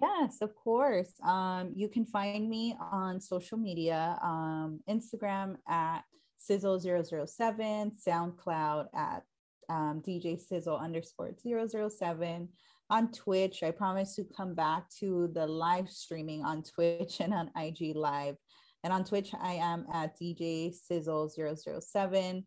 Yes, 0.00 0.38
of 0.40 0.54
course. 0.54 1.12
Um, 1.24 1.72
you 1.74 1.88
can 1.88 2.04
find 2.04 2.48
me 2.48 2.76
on 2.80 3.20
social 3.20 3.56
media, 3.56 4.18
um, 4.22 4.80
Instagram 4.88 5.56
at 5.68 6.00
sizzle007, 6.48 7.92
SoundCloud 8.06 8.88
at 8.94 9.22
um, 9.68 10.02
DJ 10.06 10.38
Sizzle 10.38 10.76
underscore 10.76 11.32
007 11.42 12.48
on 12.92 13.10
Twitch. 13.10 13.62
I 13.62 13.70
promise 13.70 14.14
to 14.16 14.24
come 14.36 14.54
back 14.54 14.84
to 15.00 15.30
the 15.32 15.46
live 15.46 15.88
streaming 15.88 16.44
on 16.44 16.62
Twitch 16.62 17.20
and 17.20 17.32
on 17.32 17.50
IG 17.56 17.96
Live. 17.96 18.36
And 18.84 18.92
on 18.92 19.02
Twitch, 19.02 19.30
I 19.40 19.54
am 19.54 19.86
at 19.94 20.20
DJ 20.20 20.74
Sizzle007. 20.76 22.44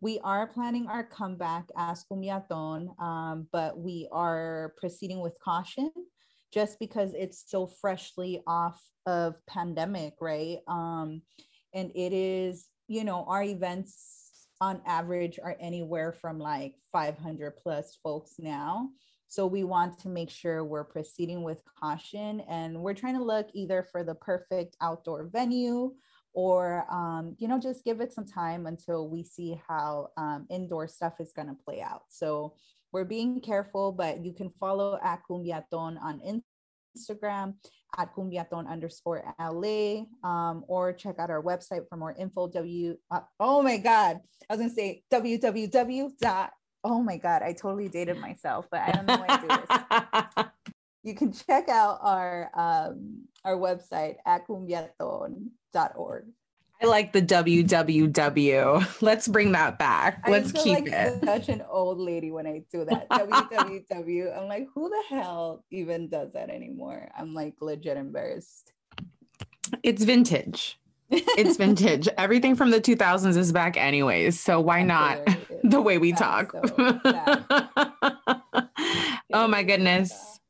We 0.00 0.20
are 0.20 0.46
planning 0.46 0.86
our 0.86 1.02
comeback 1.02 1.64
as 1.76 2.04
Cumbiaton, 2.04 2.96
um, 3.02 3.48
but 3.50 3.76
we 3.76 4.08
are 4.12 4.72
proceeding 4.78 5.18
with 5.18 5.36
caution 5.42 5.90
just 6.54 6.78
because 6.78 7.12
it's 7.14 7.42
so 7.48 7.66
freshly 7.66 8.40
off 8.46 8.80
of 9.04 9.34
pandemic, 9.48 10.14
right? 10.20 10.58
Um, 10.68 11.22
and 11.74 11.90
it 11.96 12.12
is, 12.12 12.68
you 12.86 13.02
know, 13.02 13.24
our 13.26 13.42
events 13.42 14.46
on 14.60 14.80
average 14.86 15.40
are 15.42 15.56
anywhere 15.58 16.12
from 16.12 16.38
like 16.38 16.74
500 16.92 17.56
plus 17.56 17.98
folks 18.00 18.34
now. 18.38 18.90
So 19.28 19.46
we 19.46 19.62
want 19.64 19.98
to 20.00 20.08
make 20.08 20.30
sure 20.30 20.64
we're 20.64 20.84
proceeding 20.84 21.42
with 21.42 21.62
caution 21.78 22.40
and 22.48 22.80
we're 22.80 22.94
trying 22.94 23.16
to 23.16 23.22
look 23.22 23.48
either 23.54 23.86
for 23.92 24.02
the 24.02 24.14
perfect 24.14 24.76
outdoor 24.80 25.28
venue 25.30 25.94
or, 26.32 26.84
um, 26.90 27.36
you 27.38 27.46
know, 27.48 27.58
just 27.58 27.84
give 27.84 28.00
it 28.00 28.12
some 28.12 28.26
time 28.26 28.66
until 28.66 29.08
we 29.08 29.22
see 29.22 29.60
how 29.68 30.08
um, 30.16 30.46
indoor 30.50 30.88
stuff 30.88 31.14
is 31.20 31.32
going 31.34 31.48
to 31.48 31.56
play 31.64 31.82
out. 31.82 32.02
So 32.08 32.54
we're 32.92 33.04
being 33.04 33.40
careful, 33.40 33.92
but 33.92 34.24
you 34.24 34.32
can 34.32 34.50
follow 34.58 34.98
at 35.02 35.20
Cumbiaton 35.28 36.00
on 36.00 36.20
Instagram 36.96 37.54
at 37.96 38.14
cumbiaton 38.14 38.68
underscore 38.68 39.22
LA 39.40 40.04
um, 40.22 40.64
or 40.68 40.92
check 40.92 41.18
out 41.18 41.30
our 41.30 41.42
website 41.42 41.88
for 41.88 41.96
more 41.96 42.14
info. 42.18 42.48
W 42.48 42.96
uh, 43.10 43.20
oh 43.40 43.62
my 43.62 43.76
god, 43.76 44.20
I 44.48 44.54
was 44.54 44.58
gonna 44.58 44.70
say 44.70 45.02
www 45.12 46.10
dot. 46.20 46.52
Oh 46.84 47.02
my 47.02 47.16
god, 47.16 47.42
I 47.42 47.52
totally 47.52 47.88
dated 47.88 48.18
myself, 48.18 48.66
but 48.70 48.80
I 48.80 48.92
don't 48.92 49.06
know 49.06 49.16
why 49.16 49.26
I 49.28 49.36
do 49.40 49.48
this. 49.48 50.46
you 51.02 51.14
can 51.14 51.32
check 51.32 51.68
out 51.68 51.98
our 52.02 52.50
um, 52.54 53.22
our 53.44 53.56
website 53.56 54.16
at 54.26 54.46
cumbiaton.org. 54.46 56.24
I 56.80 56.86
like 56.86 57.12
the 57.12 57.20
www. 57.20 59.02
Let's 59.02 59.26
bring 59.26 59.52
that 59.52 59.78
back. 59.80 60.22
Let's 60.28 60.52
keep 60.52 60.78
like 60.78 60.86
it. 60.86 61.24
Such 61.24 61.48
an 61.48 61.64
old 61.68 61.98
lady 61.98 62.30
when 62.30 62.46
I 62.46 62.62
do 62.70 62.84
that. 62.84 63.08
www. 63.08 64.38
I'm 64.38 64.48
like, 64.48 64.68
who 64.72 64.88
the 64.88 65.16
hell 65.16 65.64
even 65.72 66.08
does 66.08 66.32
that 66.34 66.50
anymore? 66.50 67.10
I'm 67.18 67.34
like 67.34 67.54
legit 67.60 67.96
embarrassed. 67.96 68.72
It's 69.82 70.04
vintage. 70.04 70.78
It's 71.10 71.56
vintage. 71.56 72.08
Everything 72.18 72.54
from 72.54 72.70
the 72.70 72.80
2000s 72.80 73.36
is 73.36 73.52
back, 73.52 73.76
anyways. 73.76 74.38
So 74.38 74.60
why 74.60 74.82
not 74.82 75.18
the 75.64 75.80
way 75.80 75.98
we 75.98 76.12
talk? 76.12 76.52
oh 79.32 79.48
my 79.48 79.62
goodness. 79.62 80.40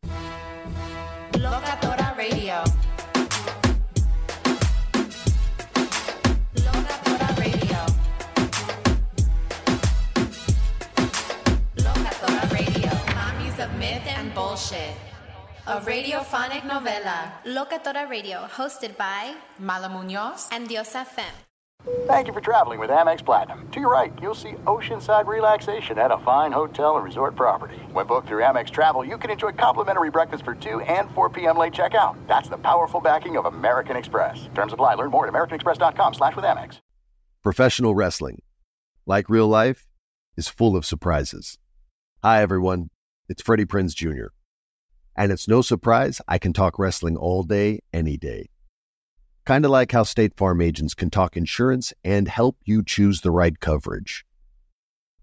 Locatora 1.32 2.16
Radio. 2.16 2.64
Locatora 6.54 7.38
Radio. 7.38 7.86
Locatora 11.76 12.52
Radio. 12.52 12.90
Mommies 13.14 13.58
of 13.64 13.72
myth 13.78 14.06
and 14.06 14.34
bullshit. 14.34 14.94
A 15.68 15.82
radiophonic 15.82 16.62
novela. 16.62 17.30
Locatora 17.44 18.08
Radio, 18.08 18.46
hosted 18.46 18.96
by 18.96 19.34
Mala 19.58 19.90
Munoz 19.90 20.48
and 20.50 20.66
Diosa 20.66 21.06
Fem. 21.06 21.26
Thank 22.06 22.26
you 22.26 22.32
for 22.32 22.40
traveling 22.40 22.80
with 22.80 22.88
Amex 22.88 23.22
Platinum. 23.22 23.68
To 23.72 23.80
your 23.80 23.90
right, 23.90 24.10
you'll 24.22 24.34
see 24.34 24.52
oceanside 24.64 25.26
relaxation 25.26 25.98
at 25.98 26.10
a 26.10 26.16
fine 26.20 26.52
hotel 26.52 26.96
and 26.96 27.04
resort 27.04 27.36
property. 27.36 27.76
When 27.92 28.06
booked 28.06 28.28
through 28.28 28.44
Amex 28.44 28.70
Travel, 28.70 29.04
you 29.04 29.18
can 29.18 29.28
enjoy 29.28 29.52
complimentary 29.52 30.10
breakfast 30.10 30.42
for 30.42 30.54
2 30.54 30.80
and 30.80 31.10
4 31.10 31.28
p.m. 31.28 31.58
late 31.58 31.74
checkout. 31.74 32.16
That's 32.26 32.48
the 32.48 32.56
powerful 32.56 33.02
backing 33.02 33.36
of 33.36 33.44
American 33.44 33.94
Express. 33.94 34.48
Terms 34.54 34.72
apply. 34.72 34.94
Learn 34.94 35.10
more 35.10 35.26
at 35.26 35.34
americanexpress.com 35.34 36.14
slash 36.14 36.34
with 36.34 36.46
Amex. 36.46 36.80
Professional 37.42 37.94
wrestling, 37.94 38.40
like 39.04 39.28
real 39.28 39.48
life, 39.48 39.86
is 40.34 40.48
full 40.48 40.76
of 40.76 40.86
surprises. 40.86 41.58
Hi, 42.22 42.40
everyone. 42.40 42.88
It's 43.28 43.42
Freddie 43.42 43.66
Prinze 43.66 43.94
Jr. 43.94 44.28
And 45.18 45.32
it's 45.32 45.48
no 45.48 45.62
surprise 45.62 46.20
I 46.28 46.38
can 46.38 46.52
talk 46.52 46.78
wrestling 46.78 47.16
all 47.16 47.42
day, 47.42 47.80
any 47.92 48.16
day. 48.16 48.50
Kind 49.44 49.64
of 49.64 49.72
like 49.72 49.90
how 49.90 50.04
State 50.04 50.36
Farm 50.36 50.60
agents 50.60 50.94
can 50.94 51.10
talk 51.10 51.36
insurance 51.36 51.92
and 52.04 52.28
help 52.28 52.58
you 52.64 52.84
choose 52.84 53.20
the 53.20 53.32
right 53.32 53.58
coverage. 53.58 54.24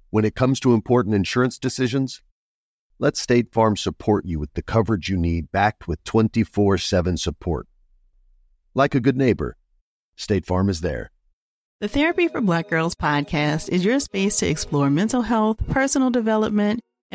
When 0.09 0.25
it 0.25 0.35
comes 0.35 0.59
to 0.59 0.73
important 0.73 1.15
insurance 1.15 1.57
decisions, 1.57 2.21
let 2.99 3.15
State 3.15 3.53
Farm 3.53 3.77
support 3.77 4.25
you 4.25 4.37
with 4.37 4.53
the 4.53 4.61
coverage 4.61 5.07
you 5.07 5.15
need 5.15 5.49
backed 5.53 5.87
with 5.87 6.03
24 6.03 6.77
7 6.77 7.15
support. 7.15 7.65
Like 8.73 8.95
a 8.95 8.99
good 8.99 9.15
neighbor, 9.15 9.55
State 10.17 10.45
Farm 10.45 10.67
is 10.67 10.81
there. 10.81 11.11
The 11.79 11.87
Therapy 11.87 12.27
for 12.27 12.41
Black 12.41 12.67
Girls 12.67 12.95
podcast 12.95 13.69
is 13.69 13.85
your 13.85 14.01
space 14.01 14.39
to 14.39 14.49
explore 14.49 14.89
mental 14.89 15.21
health, 15.21 15.65
personal 15.69 16.09
development, 16.09 16.81